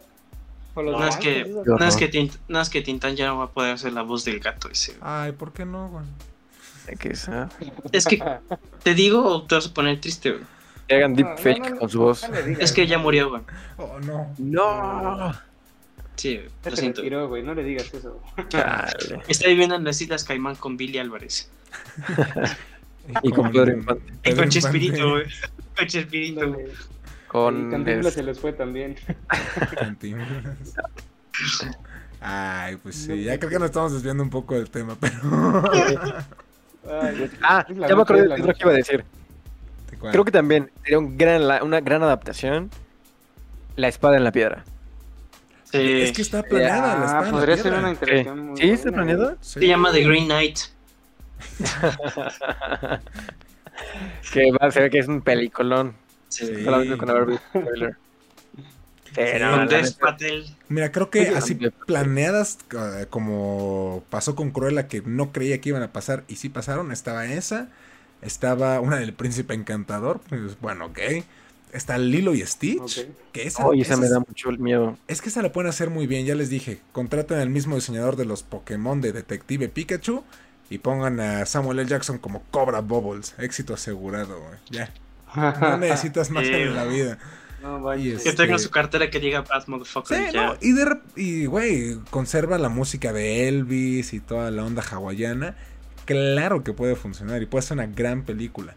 No, 0.75 1.07
es 1.07 1.17
que, 1.19 1.45
no, 1.65 1.87
es 1.87 1.97
que 1.97 2.09
Tint, 2.09 2.35
no 2.49 2.61
es 2.61 2.69
que 2.69 2.83
Tintán 2.83 3.15
ya 3.15 3.29
no 3.29 3.39
va 3.39 3.45
a 3.45 3.51
poder 3.51 3.75
hacer 3.75 3.93
la 3.93 4.03
voz 4.03 4.25
del 4.25 4.41
gato 4.41 4.69
ese. 4.69 4.97
Ay, 5.01 5.31
¿por 5.31 5.53
qué 5.53 5.65
no, 5.65 5.89
güey? 5.89 6.05
Es 7.93 8.07
que 8.07 8.21
te 8.83 8.95
digo 8.95 9.25
o 9.25 9.43
te 9.45 9.55
vas 9.55 9.69
a 9.69 9.75
poner 9.75 10.01
triste, 10.01 10.33
güey. 10.33 10.43
Que 10.89 10.97
hagan 10.97 11.15
deepfake 11.15 11.79
con 11.79 11.89
su 11.89 12.01
voz. 12.01 12.29
es 12.59 12.73
que 12.73 12.87
ya 12.87 12.99
murió, 12.99 13.31
güey. 13.31 13.43
Oh, 13.79 13.99
no. 14.01 14.35
No. 14.39 15.33
Sí, 16.17 16.41
lo 16.65 16.77
siento. 16.77 17.03
güey, 17.29 17.43
no 17.43 17.55
le 17.55 17.65
digas 17.65 17.93
eso. 17.93 18.21
Está 19.29 19.49
viviendo 19.49 19.75
en 19.75 19.85
las 19.85 20.01
Islas 20.01 20.25
Caimán 20.25 20.57
con 20.57 20.77
Billy 20.77 20.99
Álvarez. 20.99 21.51
y 23.23 23.31
con 23.31 23.51
Pedro 23.51 23.73
Infante. 23.73 24.13
Y 24.25 24.35
con 24.35 24.49
Chespirito, 24.49 25.11
güey. 25.11 25.25
Con 25.77 25.87
Chespirito. 25.87 26.57
Con. 27.29 27.71
Cantinflas 27.71 28.15
se 28.15 28.23
les 28.23 28.39
fue 28.39 28.53
también. 28.53 28.97
Ay, 32.21 32.77
pues 32.77 32.95
sí, 32.95 33.25
ya 33.25 33.39
creo 33.39 33.51
que 33.51 33.59
nos 33.59 33.67
estamos 33.67 33.93
desviando 33.93 34.23
un 34.23 34.31
poco 34.31 34.55
del 34.55 34.71
tema, 34.71 34.97
pero. 34.99 35.19
ah, 37.43 37.67
ya 37.69 37.97
me 37.97 38.03
acordé 38.03 38.29
de 38.29 38.39
lo 38.39 38.55
que 38.55 38.63
iba 38.63 38.71
a 38.71 38.75
decir. 38.75 39.05
Creo 40.11 40.25
que 40.25 40.31
también 40.31 40.71
sería 40.83 40.99
un 40.99 41.17
gran, 41.17 41.43
una 41.63 41.81
gran 41.81 42.03
adaptación 42.03 42.71
La 43.77 43.89
espada 43.89 44.17
en 44.17 44.25
la 44.25 44.33
piedra. 44.33 44.65
Sí. 45.75 46.03
Es 46.03 46.13
que 46.13 46.23
está 46.23 46.45
planeada 46.45 46.99
la 47.01 47.05
espada. 47.07 47.31
Podría 47.33 47.57
ser 47.57 47.75
una 47.75 47.91
interacción. 47.91 48.57
¿Sí? 48.57 48.71
¿Está 48.71 48.93
planeada? 48.93 49.37
Se 49.41 49.67
llama 49.67 49.91
The 49.91 50.05
Green 50.05 50.27
Knight. 50.27 50.59
que 54.33 54.53
va 54.53 54.69
a 54.69 54.71
ser 54.71 54.89
que 54.89 55.01
es 55.01 55.09
un 55.09 55.21
peliculón. 55.21 55.97
Sí. 56.29 56.65
con 56.65 57.11
haber 57.11 57.41
Pero, 59.17 59.67
Mira, 60.69 60.93
creo 60.93 61.11
que 61.11 61.29
así 61.31 61.57
planeadas 61.87 62.59
eh, 62.73 63.07
como 63.11 64.05
pasó 64.11 64.37
con 64.37 64.53
Cruella 64.53 64.87
que 64.87 65.03
no 65.05 65.33
creía 65.33 65.61
que 65.61 65.71
iban 65.71 65.83
a 65.83 65.93
pasar 65.93 66.23
y 66.29 66.37
sí 66.37 66.51
pasaron, 66.51 66.93
estaba 66.93 67.27
esa, 67.27 67.69
estaba 68.23 68.81
una 68.81 68.99
del 68.99 69.13
príncipe 69.13 69.55
encantador, 69.55 70.21
pues 70.29 70.61
bueno, 70.61 70.87
ok. 70.87 70.99
Está 71.75 71.99
Lilo 71.99 72.35
y 72.35 72.47
Stitch. 72.47 73.09
Que 73.33 73.47
esa, 73.47 73.65
esa, 73.75 73.97
me 73.97 74.09
da 74.09 74.21
mucho 74.21 74.51
miedo. 74.53 74.97
Es 75.09 75.21
que 75.21 75.29
esa 75.29 75.43
la 75.43 75.51
pueden 75.51 75.69
hacer 75.69 75.91
muy 75.91 76.07
bien, 76.07 76.25
ya 76.25 76.37
les 76.37 76.49
dije. 76.49 76.81
Contraten 76.93 77.39
al 77.39 77.51
mismo 77.51 77.75
diseñador 77.75 78.15
de 78.15 78.25
los 78.25 78.45
Pokémon 78.45 79.01
de 79.01 79.13
Detective 79.13 79.69
Pikachu 79.69 80.23
y 80.71 80.79
pongan 80.79 81.19
a 81.19 81.45
Samuel 81.47 81.81
L. 81.81 81.89
Jackson 81.89 82.19
como 82.19 82.45
Cobra 82.53 82.81
Bubbles. 82.81 83.35
Éxito 83.39 83.75
asegurado, 83.75 84.41
Ya. 84.71 84.95
No 85.35 85.77
necesitas 85.79 86.31
más 86.31 86.45
en 86.47 86.77
la 86.77 86.85
vida. 86.85 87.19
No, 87.61 87.81
vaya. 87.81 88.19
Que 88.23 88.33
tenga 88.35 88.59
su 88.59 88.71
cartera 88.71 89.11
que 89.11 89.19
diga 89.19 89.41
Bad 89.41 89.67
Motherfucker. 89.67 90.31
Sí, 90.31 90.37
no, 90.37 90.55
y, 90.61 90.73
de, 90.73 90.99
y, 91.17 91.47
güey, 91.47 91.99
conserva 92.11 92.57
la 92.59 92.69
música 92.69 93.13
de 93.13 93.49
Elvis 93.49 94.13
y 94.13 94.21
toda 94.21 94.53
la 94.53 94.65
onda 94.65 94.83
hawaiana. 94.83 95.57
Claro 96.05 96.63
que 96.63 96.73
puede 96.73 96.95
funcionar 96.95 97.43
y 97.43 97.47
puede 97.47 97.63
ser 97.63 97.79
una 97.79 97.87
gran 97.87 98.23
película. 98.23 98.77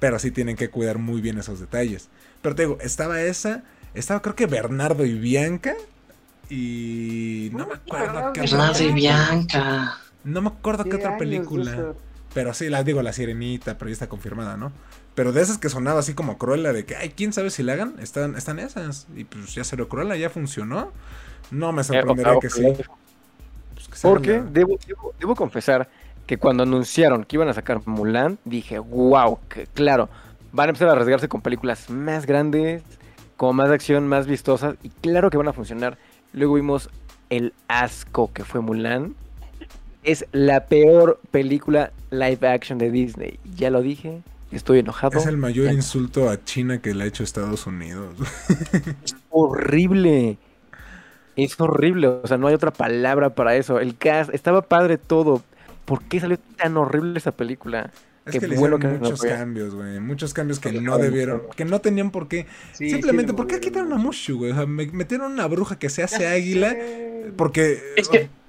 Pero 0.00 0.18
sí 0.18 0.32
tienen 0.32 0.56
que 0.56 0.70
cuidar 0.70 0.98
muy 0.98 1.20
bien 1.20 1.38
esos 1.38 1.60
detalles. 1.60 2.08
Pero 2.42 2.54
te 2.54 2.62
digo, 2.62 2.78
estaba 2.80 3.22
esa, 3.22 3.62
estaba 3.94 4.20
creo 4.20 4.34
que 4.34 4.46
Bernardo 4.46 5.06
y 5.06 5.14
Bianca. 5.14 5.74
Y 6.50 7.50
no 7.52 7.66
me 7.66 7.74
acuerdo 7.74 8.32
qué 8.32 8.40
Bernardo 8.42 8.82
y 8.82 8.92
Bianca. 8.92 9.98
No 10.24 10.42
me 10.42 10.48
acuerdo 10.48 10.84
qué 10.84 10.96
otra 10.96 11.16
película. 11.16 11.94
Pero 12.34 12.54
sí, 12.54 12.68
las 12.68 12.84
digo, 12.84 13.02
La 13.02 13.12
Sirenita, 13.12 13.78
pero 13.78 13.88
ya 13.88 13.92
está 13.92 14.08
confirmada, 14.08 14.56
¿no? 14.56 14.72
Pero 15.14 15.32
de 15.32 15.42
esas 15.42 15.58
que 15.58 15.68
sonaba 15.68 16.00
así 16.00 16.14
como 16.14 16.38
Cruella, 16.38 16.72
de 16.72 16.86
que, 16.86 16.96
ay, 16.96 17.10
quién 17.10 17.32
sabe 17.32 17.50
si 17.50 17.62
la 17.62 17.74
hagan, 17.74 17.96
están, 18.00 18.36
están 18.36 18.58
esas. 18.58 19.06
Y 19.14 19.24
pues 19.24 19.54
ya 19.54 19.64
se 19.64 19.76
lo 19.76 19.88
Cruella, 19.88 20.16
ya 20.16 20.30
funcionó. 20.30 20.92
No 21.50 21.72
me 21.72 21.84
sorprendería 21.84 22.38
que 22.40 22.48
sí. 22.48 22.62
Pues 23.74 24.00
Porque 24.00 24.42
debo, 24.50 24.78
debo, 25.20 25.36
confesar 25.36 25.88
que 26.26 26.38
cuando 26.38 26.62
anunciaron 26.62 27.24
que 27.24 27.36
iban 27.36 27.48
a 27.48 27.52
sacar 27.52 27.86
Mulan, 27.86 28.38
dije, 28.44 28.78
wow, 28.78 29.38
que 29.48 29.66
claro, 29.66 30.08
van 30.52 30.68
a 30.68 30.70
empezar 30.70 30.88
a 30.88 30.92
arriesgarse 30.92 31.28
con 31.28 31.40
películas 31.40 31.90
más 31.90 32.26
grandes, 32.26 32.82
con 33.36 33.56
más 33.56 33.70
acción, 33.70 34.06
más 34.06 34.26
vistosas, 34.26 34.76
y 34.82 34.90
claro 34.90 35.30
que 35.30 35.36
van 35.36 35.48
a 35.48 35.52
funcionar. 35.52 35.98
Luego 36.32 36.54
vimos 36.54 36.90
el 37.30 37.52
asco 37.68 38.30
que 38.32 38.44
fue 38.44 38.60
Mulan. 38.60 39.14
Es 40.02 40.26
la 40.32 40.66
peor 40.66 41.20
película 41.30 41.92
live 42.10 42.46
action 42.48 42.78
de 42.78 42.90
Disney. 42.90 43.38
Ya 43.54 43.70
lo 43.70 43.82
dije, 43.82 44.22
Estoy 44.52 44.80
enojado. 44.80 45.18
Es 45.18 45.26
el 45.26 45.38
mayor 45.38 45.72
insulto 45.72 46.28
a 46.28 46.44
China 46.44 46.78
que 46.78 46.94
le 46.94 47.04
ha 47.04 47.06
hecho 47.06 47.24
Estados 47.24 47.66
Unidos. 47.66 48.14
Es 49.02 49.16
horrible. 49.30 50.36
Es 51.36 51.58
horrible. 51.58 52.06
O 52.08 52.26
sea, 52.26 52.36
no 52.36 52.48
hay 52.48 52.54
otra 52.54 52.70
palabra 52.70 53.30
para 53.30 53.56
eso. 53.56 53.80
El 53.80 53.96
cast, 53.96 54.32
estaba 54.34 54.60
padre 54.62 54.98
todo. 54.98 55.42
¿Por 55.86 56.02
qué 56.04 56.20
salió 56.20 56.38
tan 56.56 56.76
horrible 56.76 57.18
esa 57.18 57.32
película? 57.32 57.90
Es 58.24 58.38
que 58.38 58.46
le 58.46 58.54
hicieron 58.54 58.80
muchos 59.00 59.20
cambios, 59.20 59.74
güey. 59.74 59.98
Muchos 59.98 60.32
cambios 60.32 60.60
que 60.60 60.72
no 60.72 60.98
debieron, 60.98 61.42
que 61.56 61.64
no 61.64 61.80
tenían 61.80 62.10
por 62.10 62.28
qué. 62.28 62.46
Simplemente, 62.72 63.34
¿por 63.34 63.46
qué 63.46 63.60
quitaron 63.60 63.92
a 63.92 63.96
Mushu, 63.96 64.38
güey? 64.38 64.52
O 64.52 64.54
sea, 64.54 64.66
metieron 64.66 65.32
una 65.32 65.46
bruja 65.46 65.78
que 65.78 65.88
se 65.88 66.02
hace 66.02 66.26
águila. 66.26 66.76
Porque, 67.36 67.80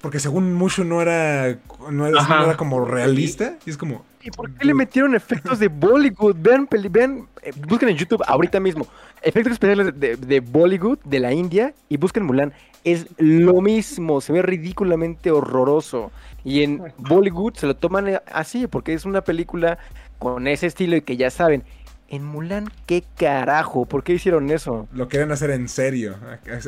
porque 0.00 0.18
según 0.18 0.54
Mushu 0.54 0.84
no 0.84 1.00
era, 1.00 1.58
no 1.90 2.06
era, 2.06 2.56
como 2.56 2.84
realista. 2.84 3.58
Y 3.66 3.70
es 3.70 3.76
como. 3.76 4.04
¿Y 4.24 4.30
por 4.30 4.50
qué 4.54 4.64
le 4.64 4.72
metieron 4.72 5.14
efectos 5.14 5.58
de 5.58 5.68
Bollywood? 5.68 6.36
Vean, 6.38 6.66
vean, 6.90 7.28
eh, 7.42 7.52
busquen 7.68 7.90
en 7.90 7.96
YouTube 7.96 8.22
ahorita 8.26 8.58
mismo. 8.58 8.86
Efectos 9.20 9.52
especiales 9.52 9.92
de, 10.00 10.16
de 10.16 10.40
Bollywood, 10.40 10.98
de 11.04 11.20
la 11.20 11.32
India, 11.32 11.74
y 11.90 11.98
busquen 11.98 12.24
Mulan. 12.24 12.54
Es 12.84 13.06
lo 13.18 13.60
mismo, 13.60 14.22
se 14.22 14.32
ve 14.32 14.40
ridículamente 14.40 15.30
horroroso. 15.30 16.10
Y 16.42 16.62
en 16.62 16.82
Bollywood 16.96 17.54
se 17.54 17.66
lo 17.66 17.76
toman 17.76 18.18
así, 18.32 18.66
porque 18.66 18.94
es 18.94 19.04
una 19.04 19.20
película 19.20 19.78
con 20.18 20.46
ese 20.46 20.68
estilo 20.68 20.96
y 20.96 21.02
que 21.02 21.18
ya 21.18 21.30
saben. 21.30 21.62
En 22.08 22.24
Mulan, 22.24 22.70
¿qué 22.86 23.04
carajo? 23.18 23.84
¿Por 23.84 24.04
qué 24.04 24.14
hicieron 24.14 24.50
eso? 24.50 24.88
Lo 24.92 25.08
quieren 25.08 25.32
hacer 25.32 25.50
en 25.50 25.68
serio. 25.68 26.16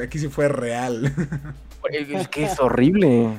Aquí 0.03 0.19
sí 0.19 0.29
fue 0.29 0.49
real. 0.49 1.13
Es 1.91 2.29
que 2.29 2.45
es 2.45 2.61
horrible. 2.61 3.31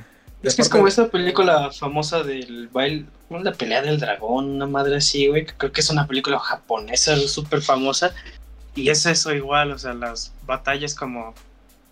Es 0.44 0.56
que 0.56 0.62
es 0.62 0.70
como 0.70 0.88
esa 0.88 1.08
película 1.08 1.72
famosa 1.72 2.24
del 2.24 2.68
baile, 2.68 3.06
la 3.30 3.54
pelea 3.54 3.82
del 3.82 4.00
dragón, 4.00 4.56
una 4.56 4.68
madre 4.68 4.98
así, 4.98 5.28
güey. 5.28 5.46
Creo 5.46 5.72
que 5.72 5.82
es 5.82 5.90
una 5.90 6.08
película 6.08 6.40
japonesa 6.40 7.18
súper 7.28 7.62
famosa. 7.62 8.14
Y 8.76 8.90
es 8.90 9.06
eso 9.06 9.34
igual, 9.34 9.72
o 9.72 9.80
sea, 9.80 9.94
las 9.94 10.34
batallas 10.46 10.94
como 10.94 11.34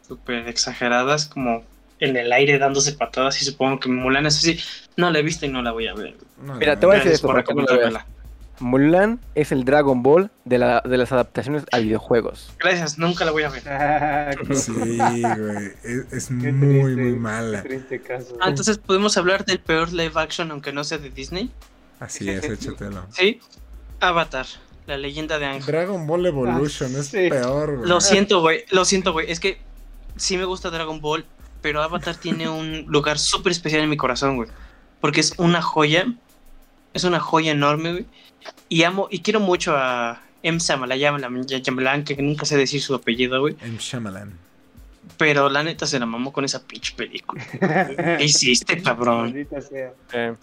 súper 0.07 0.47
exageradas, 0.47 1.25
como 1.25 1.63
en 1.99 2.15
el 2.17 2.31
aire 2.31 2.59
dándose 2.59 2.93
patadas 2.93 3.41
y 3.41 3.45
supongo 3.45 3.79
que 3.79 3.89
Mulan 3.89 4.27
es 4.27 4.37
así. 4.37 4.59
No 4.95 5.09
la 5.09 5.19
he 5.19 5.23
visto 5.23 5.45
y 5.45 5.49
no 5.49 5.61
la 5.61 5.71
voy 5.71 5.87
a 5.87 5.95
ver. 5.95 6.15
Mira, 6.37 6.79
te 6.79 6.85
voy 6.85 6.95
a 6.95 6.99
decir 6.99 7.13
esto 7.13 7.27
Mulan 8.59 9.19
es 9.35 9.51
el 9.51 9.65
Dragon 9.65 10.01
Ball 10.01 10.31
de, 10.45 10.57
la, 10.57 10.81
de 10.85 10.97
las 10.97 11.11
adaptaciones 11.11 11.63
a 11.71 11.79
videojuegos. 11.79 12.53
Gracias, 12.59 12.97
nunca 12.97 13.25
la 13.25 13.31
voy 13.31 13.43
a 13.43 13.49
ver. 13.49 13.63
sí, 14.55 14.71
güey. 14.73 15.73
Es, 16.11 16.31
muy, 16.31 16.95
muy 16.95 17.13
mala. 17.13 17.63
Ah, 18.39 18.49
entonces 18.49 18.77
podemos 18.77 19.17
hablar 19.17 19.45
del 19.45 19.59
peor 19.59 19.91
live 19.91 20.13
action 20.15 20.51
aunque 20.51 20.71
no 20.71 20.83
sea 20.83 20.97
de 20.97 21.09
Disney. 21.09 21.51
Así 21.99 22.29
es, 22.29 22.43
échatelo. 22.43 23.05
Sí. 23.11 23.39
Avatar, 23.99 24.45
la 24.87 24.97
leyenda 24.97 25.39
de 25.39 25.45
Ángel. 25.45 25.65
Dragon 25.65 26.05
Ball 26.05 26.25
Evolution 26.25 26.95
es 26.95 27.09
peor, 27.09 27.77
güey. 27.77 27.89
Lo 27.89 28.01
siento, 28.01 28.41
güey. 28.41 28.65
Lo 28.71 28.85
siento, 28.85 29.13
güey. 29.13 29.31
Es 29.31 29.39
que 29.39 29.59
sí 30.15 30.37
me 30.37 30.45
gusta 30.45 30.69
Dragon 30.69 31.01
Ball, 31.01 31.25
pero 31.61 31.81
Avatar 31.81 32.15
tiene 32.15 32.49
un 32.49 32.85
lugar 32.87 33.19
súper 33.19 33.51
especial 33.51 33.81
en 33.83 33.89
mi 33.89 33.97
corazón, 33.97 34.37
güey. 34.37 34.49
Porque 35.01 35.21
es 35.21 35.33
una 35.37 35.61
joya. 35.61 36.05
Es 36.93 37.03
una 37.03 37.19
joya 37.19 37.51
enorme, 37.51 37.91
güey. 37.91 38.05
Y 38.69 38.83
amo, 38.83 39.07
y 39.11 39.19
quiero 39.19 39.39
mucho 39.39 39.75
a 39.75 40.21
M. 40.43 40.59
Shyamalan, 40.59 42.03
que 42.03 42.15
nunca 42.21 42.45
sé 42.45 42.57
decir 42.57 42.81
su 42.81 42.95
apellido, 42.95 43.39
güey. 43.39 43.55
M. 43.61 43.77
Shyamalan. 43.79 44.33
Pero 45.17 45.49
la 45.49 45.63
neta 45.63 45.85
se 45.85 45.99
la 45.99 46.05
mamó 46.05 46.33
con 46.33 46.45
esa 46.45 46.65
pinche 46.65 46.93
película. 46.95 47.45
¿Qué 48.17 48.23
hiciste, 48.23 48.81
cabrón? 48.81 49.47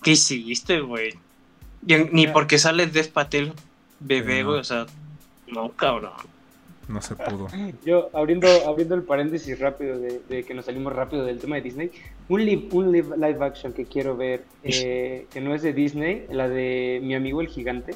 ¿Qué 0.02 0.10
hiciste, 0.10 0.80
güey? 0.80 1.14
Ni 1.82 2.28
porque 2.28 2.58
sale 2.58 2.86
Dev 2.86 3.10
Patel 3.10 3.52
bebé, 3.98 4.44
güey, 4.44 4.60
o 4.60 4.64
sea, 4.64 4.86
no, 5.48 5.70
cabrón 5.70 6.31
no 6.88 7.00
se 7.00 7.14
pudo. 7.14 7.48
Yo, 7.84 8.10
abriendo, 8.12 8.48
abriendo 8.66 8.94
el 8.94 9.02
paréntesis 9.02 9.58
rápido 9.58 9.98
de, 9.98 10.44
que 10.44 10.54
nos 10.54 10.64
salimos 10.64 10.92
rápido 10.92 11.24
del 11.24 11.38
tema 11.38 11.56
de 11.56 11.62
Disney, 11.62 11.90
un, 12.28 12.44
live, 12.44 12.68
un 12.72 12.92
live, 12.92 13.44
action 13.44 13.72
que 13.72 13.84
quiero 13.84 14.16
ver, 14.16 14.44
eh, 14.62 15.26
que 15.32 15.40
no 15.40 15.54
es 15.54 15.62
de 15.62 15.72
Disney, 15.72 16.26
la 16.30 16.48
de 16.48 17.00
Mi 17.02 17.14
amigo 17.14 17.40
el 17.40 17.48
gigante. 17.48 17.94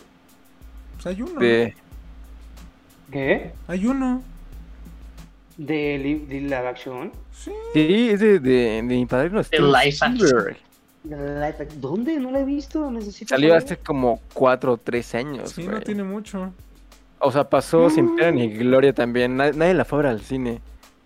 Pues 0.95 1.07
hay 1.07 1.23
uno. 1.23 1.41
¿Qué? 3.11 3.53
Hay 3.69 3.87
uno. 3.87 4.23
¿De, 5.57 5.99
live 5.99 6.55
action? 6.55 7.13
Sí. 7.33 7.53
Sí, 7.73 8.11
es 8.11 8.21
de, 8.21 8.39
de, 8.39 8.83
mi 8.83 9.07
padre. 9.07 9.31
No, 9.31 9.43
de 9.43 9.61
live 9.61 9.97
action. 10.01 10.57
¿Dónde? 11.81 12.19
No 12.19 12.31
la 12.31 12.41
he 12.41 12.45
visto. 12.45 12.91
Necesito 12.91 13.35
Salió 13.35 13.55
hace 13.55 13.77
como 13.77 14.21
4 14.35 14.73
o 14.73 14.77
3 14.77 15.15
años. 15.15 15.51
Sí, 15.51 15.67
no 15.67 15.81
tiene 15.81 16.03
mucho. 16.03 16.53
O 17.19 17.33
sea, 17.33 17.49
pasó 17.49 17.89
sin 17.91 18.17
pena 18.17 18.31
ni 18.31 18.49
gloria 18.49 18.93
también. 18.93 19.37
Nadie, 19.37 19.75
la 19.75 19.85
fue 19.85 20.07
al 20.07 20.21
cine. 20.21 20.61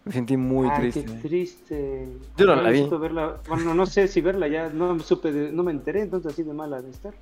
Me 0.05 0.13
sentí 0.13 0.37
muy 0.37 0.69
triste. 0.77 1.05
Qué 1.05 1.29
triste. 1.29 2.09
Yo 2.37 2.47
no, 2.47 2.57
la 2.57 2.71
vi. 2.71 2.83
Bueno, 3.49 3.75
no 3.75 3.87
sé 3.87 4.09
si 4.09 4.21
verla 4.21 4.49
ya, 4.49 4.69
no 4.71 4.99
supe, 5.01 5.31
no 5.31 5.63
me 5.63 5.71
enteré, 5.71 6.03
entonces 6.03 6.33
así 6.33 6.43
de 6.43 6.53
mala 6.53 6.81
de 6.81 6.91
estar. 6.91 7.15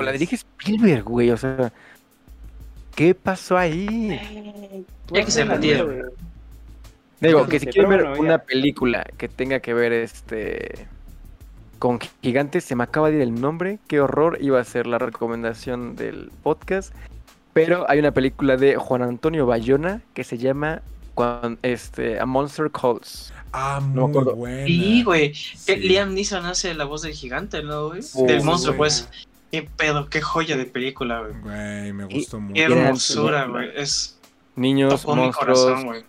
la 0.00 0.12
dirige 0.12 0.36
Spielberg, 0.36 1.04
güey, 1.04 1.30
o 1.30 1.36
sea, 1.36 1.72
¿qué 2.94 3.14
pasó 3.14 3.58
ahí? 3.58 4.18
Ya 5.10 5.24
que 5.24 5.30
se 5.30 5.44
la 5.44 5.58
Digo, 5.58 7.46
que 7.46 7.60
si 7.60 7.66
quieren 7.66 7.90
ver 7.90 8.04
una 8.18 8.38
película 8.38 9.04
que 9.16 9.28
tenga 9.28 9.60
que 9.60 9.74
ver 9.74 9.92
este 9.92 10.88
con 11.78 11.98
gigantes, 12.22 12.62
se 12.62 12.76
me 12.76 12.84
acaba 12.84 13.10
de 13.10 13.16
ir 13.16 13.22
el 13.22 13.40
nombre, 13.40 13.80
qué 13.88 14.00
horror, 14.00 14.38
iba 14.40 14.60
a 14.60 14.64
ser 14.64 14.86
la 14.86 14.98
recomendación 14.98 15.96
del 15.96 16.30
podcast. 16.44 16.94
Pero 17.52 17.88
hay 17.88 17.98
una 17.98 18.12
película 18.12 18.56
de 18.56 18.76
Juan 18.76 19.02
Antonio 19.02 19.46
Bayona 19.46 20.02
que 20.14 20.24
se 20.24 20.38
llama 20.38 20.82
este, 21.62 22.18
A 22.18 22.26
Monster 22.26 22.70
Calls. 22.70 23.32
Ah, 23.52 23.80
muy 23.80 24.10
buena. 24.12 24.66
Sí, 24.66 25.02
güey. 25.02 25.34
Liam 25.66 26.14
Neeson 26.14 26.46
hace 26.46 26.72
la 26.74 26.84
voz 26.84 27.02
del 27.02 27.12
gigante, 27.12 27.62
¿no, 27.62 27.88
güey? 27.88 28.00
del 28.26 28.42
monstruo, 28.42 28.76
pues. 28.76 29.08
Qué 29.50 29.68
pedo, 29.76 30.08
qué 30.08 30.22
joya 30.22 30.56
de 30.56 30.64
película, 30.64 31.20
güey. 31.20 31.40
Güey, 31.42 31.92
me 31.92 32.04
gustó 32.06 32.40
mucho. 32.40 32.54
Qué 32.54 32.62
hermosura, 32.62 33.44
güey. 33.44 33.70
Es... 33.76 34.18
Niños, 34.56 35.04
monstruos. 35.04 35.84
güey. 35.84 36.04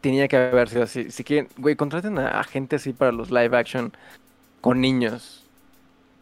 Tenía 0.00 0.28
que 0.28 0.36
haber 0.36 0.68
sido 0.68 0.84
así. 0.84 1.10
Si 1.10 1.24
quieren, 1.24 1.48
güey, 1.56 1.74
contraten 1.74 2.18
a, 2.18 2.44
gente 2.44 2.76
así 2.76 2.92
para 2.92 3.10
los 3.10 3.30
live 3.30 3.56
action 3.56 3.92
con 4.60 4.80
niños. 4.80 5.42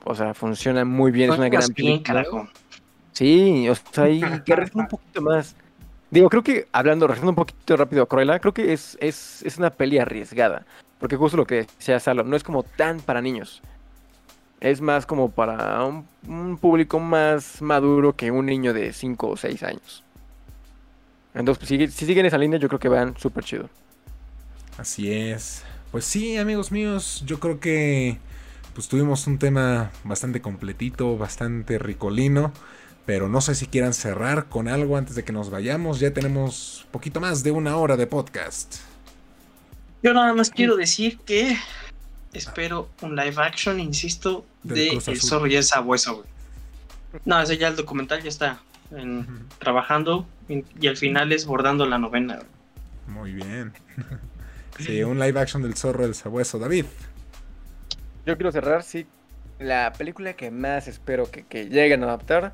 O 0.05 0.15
sea, 0.15 0.33
funciona 0.33 0.87
muy 0.87 1.11
bien, 1.11 1.31
es 1.31 1.39
una 1.39 1.49
gran 1.51 1.69
película. 1.69 2.25
Sí, 3.13 3.69
o 3.69 3.75
sea, 3.75 4.05
hay 4.05 4.21
que 4.45 4.55
un 4.75 4.89
poquito 4.89 5.23
más. 5.23 5.55
Digo, 6.11 6.29
creo 6.29 6.43
que, 6.43 6.69
hablando, 6.73 7.07
regresando 7.07 7.31
un 7.31 7.37
poquito 7.37 7.77
rápido 7.77 8.03
a 8.03 8.07
Cruella, 8.07 8.39
creo 8.39 8.53
que 8.53 8.73
es, 8.73 8.99
es, 9.01 9.43
es 9.43 9.57
una 9.59 9.71
peli 9.71 9.99
arriesgada. 9.99 10.67
Porque 10.99 11.17
justo 11.17 11.37
lo 11.37 11.47
que 11.47 11.67
decía 11.79 11.99
Salo, 11.99 12.23
no 12.23 12.37
es 12.37 12.45
como 12.45 12.63
tan 12.63 13.01
para 13.01 13.23
niños. 13.23 13.63
Es 14.61 14.81
más 14.81 15.07
como 15.07 15.31
para 15.31 15.85
un, 15.85 16.59
público 16.59 17.01
más 17.01 17.61
maduro 17.61 18.15
que 18.15 18.31
un 18.31 18.47
niño 18.47 18.73
de 18.73 18.93
5 18.93 19.29
o 19.31 19.37
6 19.37 19.63
años. 19.63 20.05
Entonces, 21.35 21.67
si, 21.67 21.89
si 21.89 22.07
siguen 22.07 22.27
esa 22.27 22.39
línea, 22.39 22.59
yo 22.59 22.69
creo 22.69 22.79
que 22.79 22.89
van 22.89 23.17
súper 23.19 23.43
chido. 23.43 23.69
Así 24.79 25.13
es. 25.13 25.65
Pues 25.91 26.05
sí, 26.05 26.37
amigos 26.37 26.71
míos, 26.71 27.23
yo 27.27 27.41
creo 27.41 27.59
que 27.59 28.19
pues 28.75 28.89
tuvimos 28.89 29.27
un 29.27 29.39
tema 29.39 29.91
bastante 30.05 30.41
completito, 30.41 31.19
bastante 31.19 31.79
ricolino. 31.79 32.53
Pero 33.05 33.29
no 33.29 33.41
sé 33.41 33.55
si 33.55 33.67
quieran 33.67 33.95
cerrar 33.95 34.49
con 34.49 34.69
algo 34.69 34.97
antes 34.97 35.17
de 35.17 35.25
que 35.25 35.33
nos 35.33 35.51
vayamos. 35.51 35.99
Ya 35.99 36.13
tenemos 36.13 36.87
poquito 36.91 37.21
más 37.21 37.43
de 37.43 37.51
una 37.51 37.77
hora 37.77 37.97
de 37.97 38.07
podcast. 38.07 38.77
Yo 40.03 40.13
nada 40.15 40.33
más 40.35 40.51
quiero 40.51 40.77
decir 40.77 41.19
que 41.19 41.57
espero 42.33 42.89
un 43.03 43.17
live 43.17 43.37
action, 43.39 43.79
insisto, 43.81 44.45
de 44.63 44.91
El 44.91 45.21
zorro 45.21 45.47
y 45.47 45.57
el 45.57 45.65
sabueso, 45.65 46.25
No, 47.25 47.41
ese 47.41 47.59
ya 47.59 47.69
el 47.69 47.77
documental 47.77 48.23
ya 48.23 48.29
está 48.29 48.61
trabajando 49.59 50.27
y, 50.49 50.87
al 50.87 50.97
final 50.97 51.33
es 51.33 51.47
bordando 51.47 51.87
la 51.87 51.99
novena. 51.99 52.41
Muy 53.07 53.33
bien. 53.33 53.73
sí, 54.79 55.03
un 55.03 55.19
live 55.19 55.41
action 55.41 55.63
del 55.63 55.75
zorro 55.77 56.03
y 56.03 56.07
el 56.07 56.15
sabueso. 56.15 56.59
David. 56.59 56.87
Yo 58.27 58.37
quiero 58.37 58.53
cerrar, 58.53 58.83
sí. 58.83 59.07
La 59.59 59.93
película 59.93 60.35
que 60.35 60.51
más 60.51 60.89
espero 60.89 61.31
que, 61.31 61.45
que 61.45 61.67
lleguen 61.69 62.03
a 62.03 62.07
adaptar 62.07 62.53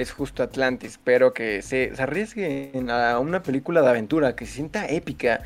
es 0.00 0.12
justo 0.12 0.42
Atlantis. 0.42 0.92
Espero 0.92 1.32
que 1.32 1.62
se, 1.62 1.94
se 1.94 2.02
arriesguen 2.02 2.90
a 2.90 3.18
una 3.18 3.42
película 3.42 3.82
de 3.82 3.88
aventura, 3.88 4.34
que 4.34 4.46
se 4.46 4.52
sienta 4.52 4.86
épica. 4.88 5.42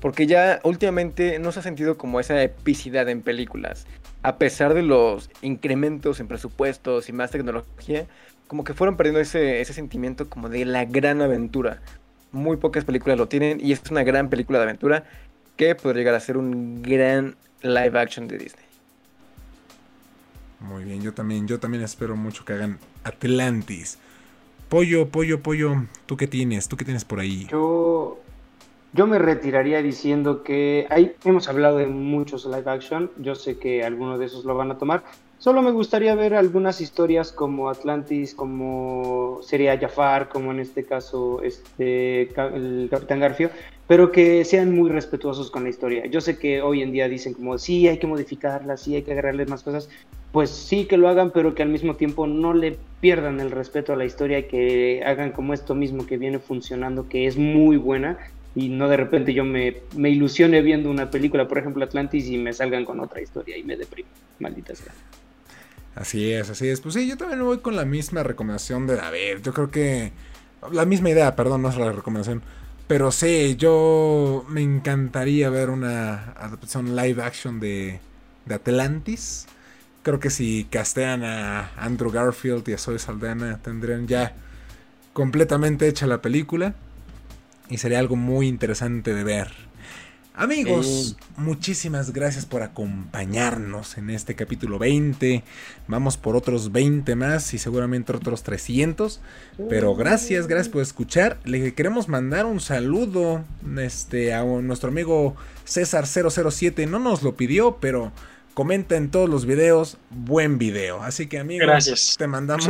Porque 0.00 0.26
ya 0.26 0.60
últimamente 0.62 1.38
no 1.38 1.50
se 1.50 1.60
ha 1.60 1.62
sentido 1.62 1.98
como 1.98 2.20
esa 2.20 2.40
epicidad 2.42 3.08
en 3.08 3.22
películas. 3.22 3.86
A 4.22 4.36
pesar 4.36 4.74
de 4.74 4.82
los 4.82 5.30
incrementos 5.42 6.20
en 6.20 6.28
presupuestos 6.28 7.08
y 7.08 7.12
más 7.12 7.30
tecnología, 7.30 8.06
como 8.46 8.64
que 8.64 8.74
fueron 8.74 8.96
perdiendo 8.96 9.20
ese, 9.20 9.60
ese 9.60 9.72
sentimiento 9.72 10.28
como 10.28 10.48
de 10.48 10.64
la 10.64 10.84
gran 10.84 11.20
aventura. 11.20 11.80
Muy 12.30 12.56
pocas 12.56 12.84
películas 12.84 13.18
lo 13.18 13.28
tienen 13.28 13.58
y 13.60 13.72
es 13.72 13.82
una 13.90 14.02
gran 14.04 14.28
película 14.28 14.58
de 14.58 14.64
aventura 14.64 15.04
que 15.56 15.74
podría 15.74 16.00
llegar 16.00 16.14
a 16.14 16.20
ser 16.20 16.36
un 16.36 16.82
gran 16.82 17.36
live 17.62 17.98
action 17.98 18.28
de 18.28 18.38
Disney. 18.38 18.67
Muy 20.60 20.84
bien, 20.84 21.02
yo 21.02 21.14
también, 21.14 21.46
yo 21.46 21.60
también 21.60 21.84
espero 21.84 22.16
mucho 22.16 22.44
que 22.44 22.52
hagan 22.52 22.78
Atlantis. 23.04 23.98
Pollo, 24.68 25.08
pollo, 25.08 25.40
pollo, 25.40 25.84
¿tú 26.06 26.16
qué 26.16 26.26
tienes? 26.26 26.68
¿Tú 26.68 26.76
qué 26.76 26.84
tienes 26.84 27.04
por 27.04 27.20
ahí? 27.20 27.46
Yo, 27.50 28.18
yo 28.92 29.06
me 29.06 29.18
retiraría 29.18 29.80
diciendo 29.82 30.42
que 30.42 30.86
hay, 30.90 31.14
hemos 31.24 31.48
hablado 31.48 31.78
de 31.78 31.86
muchos 31.86 32.44
live 32.44 32.70
action, 32.70 33.10
yo 33.18 33.34
sé 33.34 33.58
que 33.58 33.84
algunos 33.84 34.18
de 34.18 34.26
esos 34.26 34.44
lo 34.44 34.56
van 34.56 34.70
a 34.70 34.78
tomar. 34.78 35.04
Solo 35.38 35.62
me 35.62 35.70
gustaría 35.70 36.16
ver 36.16 36.34
algunas 36.34 36.80
historias 36.80 37.30
como 37.30 37.70
Atlantis, 37.70 38.34
como 38.34 39.38
sería 39.42 39.78
Jafar, 39.78 40.28
como 40.28 40.50
en 40.50 40.58
este 40.58 40.84
caso 40.84 41.40
este, 41.44 42.22
el 42.22 42.88
Capitán 42.90 43.20
Garfio, 43.20 43.48
pero 43.86 44.10
que 44.10 44.44
sean 44.44 44.74
muy 44.74 44.90
respetuosos 44.90 45.52
con 45.52 45.62
la 45.62 45.70
historia. 45.70 46.06
Yo 46.06 46.20
sé 46.20 46.40
que 46.40 46.60
hoy 46.60 46.82
en 46.82 46.90
día 46.90 47.08
dicen 47.08 47.34
como 47.34 47.56
sí, 47.56 47.86
hay 47.86 47.98
que 47.98 48.08
modificarla, 48.08 48.76
sí, 48.76 48.96
hay 48.96 49.02
que 49.02 49.12
agarrarle 49.12 49.46
más 49.46 49.62
cosas, 49.62 49.88
pues 50.32 50.50
sí 50.50 50.86
que 50.86 50.96
lo 50.96 51.08
hagan, 51.08 51.30
pero 51.30 51.54
que 51.54 51.62
al 51.62 51.68
mismo 51.68 51.94
tiempo 51.94 52.26
no 52.26 52.52
le 52.52 52.76
pierdan 53.00 53.38
el 53.38 53.52
respeto 53.52 53.92
a 53.92 53.96
la 53.96 54.04
historia 54.04 54.40
y 54.40 54.48
que 54.48 55.02
hagan 55.06 55.30
como 55.30 55.54
esto 55.54 55.76
mismo 55.76 56.04
que 56.04 56.18
viene 56.18 56.40
funcionando, 56.40 57.08
que 57.08 57.28
es 57.28 57.36
muy 57.36 57.76
buena, 57.76 58.18
y 58.56 58.70
no 58.70 58.88
de 58.88 58.96
repente 58.96 59.32
yo 59.32 59.44
me, 59.44 59.76
me 59.96 60.10
ilusione 60.10 60.62
viendo 60.62 60.90
una 60.90 61.12
película, 61.12 61.46
por 61.46 61.58
ejemplo 61.58 61.84
Atlantis, 61.84 62.28
y 62.28 62.38
me 62.38 62.52
salgan 62.52 62.84
con 62.84 62.98
otra 62.98 63.22
historia 63.22 63.56
y 63.56 63.62
me 63.62 63.76
deprimo. 63.76 64.08
Maldita 64.40 64.74
sea. 64.74 64.92
Así 65.98 66.32
es, 66.32 66.48
así 66.48 66.68
es. 66.68 66.80
Pues 66.80 66.94
sí, 66.94 67.08
yo 67.08 67.16
también 67.16 67.42
voy 67.42 67.58
con 67.58 67.74
la 67.74 67.84
misma 67.84 68.22
recomendación 68.22 68.86
de 68.86 68.96
David. 68.96 69.38
Yo 69.42 69.52
creo 69.52 69.70
que. 69.70 70.12
La 70.72 70.84
misma 70.84 71.10
idea, 71.10 71.34
perdón, 71.34 71.62
no 71.62 71.70
es 71.70 71.76
la 71.76 71.90
recomendación. 71.90 72.42
Pero 72.86 73.10
sí, 73.10 73.56
yo 73.56 74.46
me 74.48 74.62
encantaría 74.62 75.50
ver 75.50 75.70
una 75.70 76.32
adaptación 76.32 76.94
live 76.94 77.22
action 77.22 77.58
de, 77.58 78.00
de 78.46 78.54
Atlantis. 78.54 79.46
Creo 80.04 80.20
que 80.20 80.30
si 80.30 80.68
castean 80.70 81.24
a 81.24 81.72
Andrew 81.76 82.12
Garfield 82.12 82.68
y 82.68 82.74
a 82.74 82.78
Zoe 82.78 82.98
Saldana 83.00 83.58
tendrían 83.60 84.06
ya 84.06 84.34
completamente 85.12 85.88
hecha 85.88 86.06
la 86.06 86.22
película 86.22 86.74
y 87.68 87.78
sería 87.78 87.98
algo 87.98 88.14
muy 88.14 88.46
interesante 88.46 89.14
de 89.14 89.24
ver. 89.24 89.67
Amigos, 90.38 91.16
muchísimas 91.36 92.12
gracias 92.12 92.46
por 92.46 92.62
acompañarnos 92.62 93.98
en 93.98 94.08
este 94.08 94.36
capítulo 94.36 94.78
20. 94.78 95.42
Vamos 95.88 96.16
por 96.16 96.36
otros 96.36 96.70
20 96.70 97.16
más 97.16 97.52
y 97.54 97.58
seguramente 97.58 98.12
otros 98.12 98.44
300. 98.44 99.20
Pero 99.68 99.96
gracias, 99.96 100.46
gracias 100.46 100.68
por 100.68 100.82
escuchar. 100.82 101.40
Le 101.44 101.74
queremos 101.74 102.08
mandar 102.08 102.46
un 102.46 102.60
saludo 102.60 103.44
este, 103.78 104.32
a 104.32 104.44
nuestro 104.44 104.90
amigo 104.90 105.34
César007. 105.66 106.88
No 106.88 107.00
nos 107.00 107.24
lo 107.24 107.34
pidió, 107.34 107.78
pero 107.80 108.12
comenta 108.54 108.94
en 108.96 109.10
todos 109.10 109.28
los 109.28 109.44
videos, 109.44 109.96
buen 110.10 110.56
video. 110.56 111.02
Así 111.02 111.26
que 111.26 111.40
amigos, 111.40 111.66
Gracias. 111.66 112.14
te 112.16 112.28
mandamos, 112.28 112.64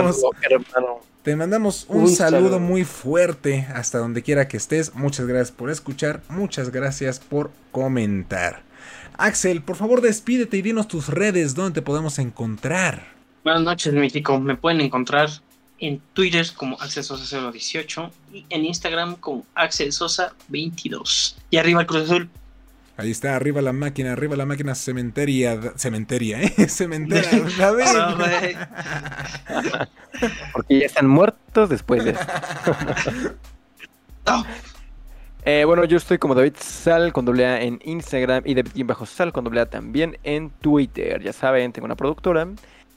te 1.29 1.37
mandamos 1.37 1.85
un, 1.91 2.09
saludo, 2.09 2.59
muy 2.59 2.85
fuerte 2.85 3.69
hasta 3.75 3.99
donde 3.99 4.23
quiera 4.23 4.49
que 4.49 4.57
estés. 4.57 4.95
Muchas 4.95 5.27
gracias 5.27 5.53
por 5.53 5.69
escuchar, 5.69 6.23
muchas 6.31 6.71
gracias 6.71 7.19
por 7.19 7.51
comentar. 7.71 8.63
Axel, 9.19 9.61
por 9.61 9.77
favor 9.77 10.01
despídete 10.01 10.57
y 10.57 10.63
dinos 10.63 10.89
tus 10.89 11.09
redes 11.09 11.55
donde 11.55 11.75
te 11.75 11.83
podemos 11.83 12.19
encontrar. 12.19 13.13
Buenas 13.45 13.63
noches, 13.63 13.93
mítico. 13.93 14.41
Me 14.41 14.57
pueden 14.57 14.81
encontrar 14.81 15.29
en 15.81 16.01
Twitter 16.15 16.47
como 16.57 16.81
Axel 16.81 17.05
Sosa 17.05 17.51
018 17.53 18.11
y 18.33 18.47
en 18.49 18.65
Instagram 18.65 19.17
como 19.17 19.45
Axel 19.55 19.93
Sosa 19.93 20.33
22. 20.49 21.37
Y 21.51 21.59
arriba 21.59 21.83
el 21.83 21.87
Cruz 21.87 22.05
Azul. 22.05 22.31
Ahí 22.99 23.13
está, 23.13 23.37
arriba 23.37 23.63
la 23.63 23.73
máquina, 23.73 24.13
arriba 24.13 24.35
la 24.35 24.45
máquina 24.45 24.75
cementeria. 24.75 25.57
Cementeria, 25.77 26.43
¿eh? 26.43 26.53
Cementeria, 26.69 27.31
Porque 30.53 30.81
ya 30.81 30.87
están 30.87 31.07
muertos 31.07 31.69
después 31.69 32.05
de 32.05 32.17
eh, 35.45 35.65
bueno, 35.65 35.85
yo 35.85 35.97
estoy 35.97 36.19
como 36.19 36.35
David 36.35 36.55
Sal 36.59 37.13
con 37.13 37.25
doble 37.25 37.47
A 37.47 37.63
en 37.63 37.79
Instagram 37.85 38.43
y 38.45 38.55
David 38.55 38.85
bajo 38.85 39.07
Sal 39.07 39.33
con 39.33 39.45
doble 39.45 39.61
A 39.61 39.67
también 39.67 40.19
en 40.25 40.51
Twitter. 40.51 41.23
Ya 41.23 41.33
saben, 41.33 41.73
tengo 41.73 41.87
una 41.87 41.95
productora 41.95 42.49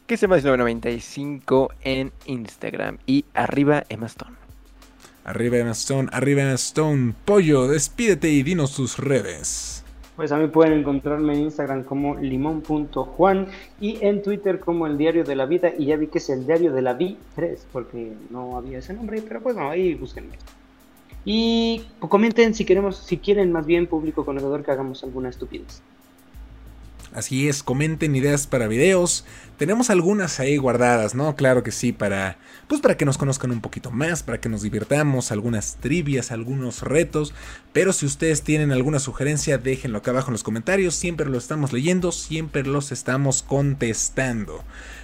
que 0.08 0.18
se 0.18 0.24
llama 0.24 0.38
1995 0.38 1.74
en 1.84 2.12
Instagram 2.26 2.98
y 3.06 3.24
arriba 3.36 3.84
Emma 3.88 4.08
Stone. 4.08 4.36
Arriba 5.26 5.58
Emma 5.58 5.72
Stone, 5.72 6.10
arriba 6.12 6.42
Emma 6.42 6.56
Stone. 6.56 7.14
Pollo, 7.24 7.68
despídete 7.68 8.30
y 8.30 8.42
dinos 8.42 8.76
tus 8.76 8.98
redes. 8.98 9.81
Pues 10.22 10.32
a 10.32 10.38
mí 10.38 10.46
pueden 10.50 10.74
encontrarme 10.74 11.34
en 11.34 11.46
Instagram 11.46 11.84
como 11.84 12.16
limón.juan 12.16 13.48
y 13.80 13.98
en 14.06 14.22
Twitter 14.22 14.60
como 14.60 14.86
el 14.86 14.96
Diario 14.96 15.24
de 15.24 15.36
la 15.36 15.48
Vida. 15.48 15.72
Y 15.76 15.88
ya 15.88 15.96
vi 15.96 16.06
que 16.06 16.20
es 16.20 16.30
el 16.30 16.46
Diario 16.46 16.72
de 16.72 16.84
la 16.84 16.94
Vi 16.94 17.18
3, 17.34 17.66
porque 17.74 18.14
no 18.30 18.56
había 18.56 18.78
ese 18.78 18.94
nombre, 18.94 19.24
pero 19.28 19.42
pues 19.42 19.56
no, 19.56 19.72
ahí 19.72 19.96
búsquenme. 19.96 20.38
Y 21.26 21.86
comenten 21.98 22.54
si 22.54 22.66
queremos, 22.66 22.98
si 22.98 23.18
quieren 23.18 23.52
más 23.52 23.66
bien 23.66 23.88
público 23.88 24.24
conocedor 24.24 24.64
que 24.64 24.70
hagamos 24.70 25.04
alguna 25.04 25.30
estupidez. 25.30 25.82
Así 27.14 27.50
es, 27.50 27.62
comenten 27.62 28.16
ideas 28.16 28.48
para 28.48 28.68
videos. 28.68 29.26
Tenemos 29.58 29.90
algunas 29.90 30.40
ahí 30.40 30.58
guardadas, 30.58 31.14
¿no? 31.14 31.36
Claro 31.36 31.62
que 31.62 31.72
sí, 31.72 31.92
para 31.92 32.38
pues 32.68 32.80
para 32.80 32.96
que 32.96 33.04
nos 33.04 33.18
conozcan 33.18 33.52
un 33.52 33.60
poquito 33.60 33.92
más, 33.92 34.24
para 34.24 34.40
que 34.40 34.48
nos 34.48 34.62
divirtamos, 34.62 35.32
algunas 35.32 35.76
trivias, 35.76 36.32
algunos 36.32 36.84
retos, 36.84 37.34
pero 37.74 37.92
si 37.92 38.06
ustedes 38.06 38.44
tienen 38.44 38.72
alguna 38.72 39.00
sugerencia, 39.00 39.58
déjenlo 39.58 39.98
acá 39.98 40.12
abajo 40.12 40.30
en 40.30 40.34
los 40.34 40.44
comentarios, 40.44 40.96
siempre 40.96 41.30
lo 41.30 41.38
estamos 41.38 41.74
leyendo, 41.74 42.14
siempre 42.14 42.64
los 42.64 42.94
estamos 42.94 43.44
contestando. 43.44 44.64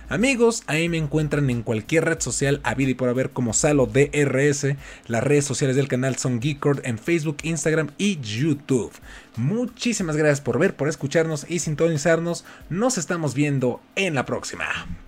Amigos, 0.10 0.64
ahí 0.68 0.88
me 0.88 0.98
encuentran 0.98 1.50
en 1.50 1.64
cualquier 1.64 2.06
red 2.06 2.22
social, 2.22 2.62
a 2.64 2.76
vida 2.76 2.92
y 2.92 2.94
por 2.94 3.10
haber 3.10 3.32
como 3.32 3.54
Salo 3.54 3.88
DRS. 3.88 4.76
Las 5.08 5.24
redes 5.24 5.44
sociales 5.44 5.76
del 5.76 5.90
canal 5.90 6.16
son 6.16 6.40
Geekord 6.40 6.86
en 6.86 6.98
Facebook, 6.98 7.38
Instagram 7.44 7.90
y 7.98 8.18
YouTube. 8.22 8.94
Muchísimas 9.36 10.16
gracias 10.16 10.40
por 10.40 10.60
ver, 10.60 10.76
por 10.76 10.88
escucharnos 10.88 11.46
y 11.50 11.60
sintonizarnos. 11.60 12.46
Nos 12.70 12.98
estamos 12.98 13.34
viendo 13.34 13.82
en 13.96 14.16
la 14.16 14.26
próxima. 14.26 14.66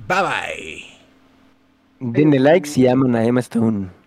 Bye 0.07 0.21
bye. 0.21 0.83
Denle 2.01 2.39
like 2.39 2.67
si 2.67 2.85
aman 2.87 3.15
a 3.15 3.23
Emma 3.23 3.39
Stone. 3.39 3.98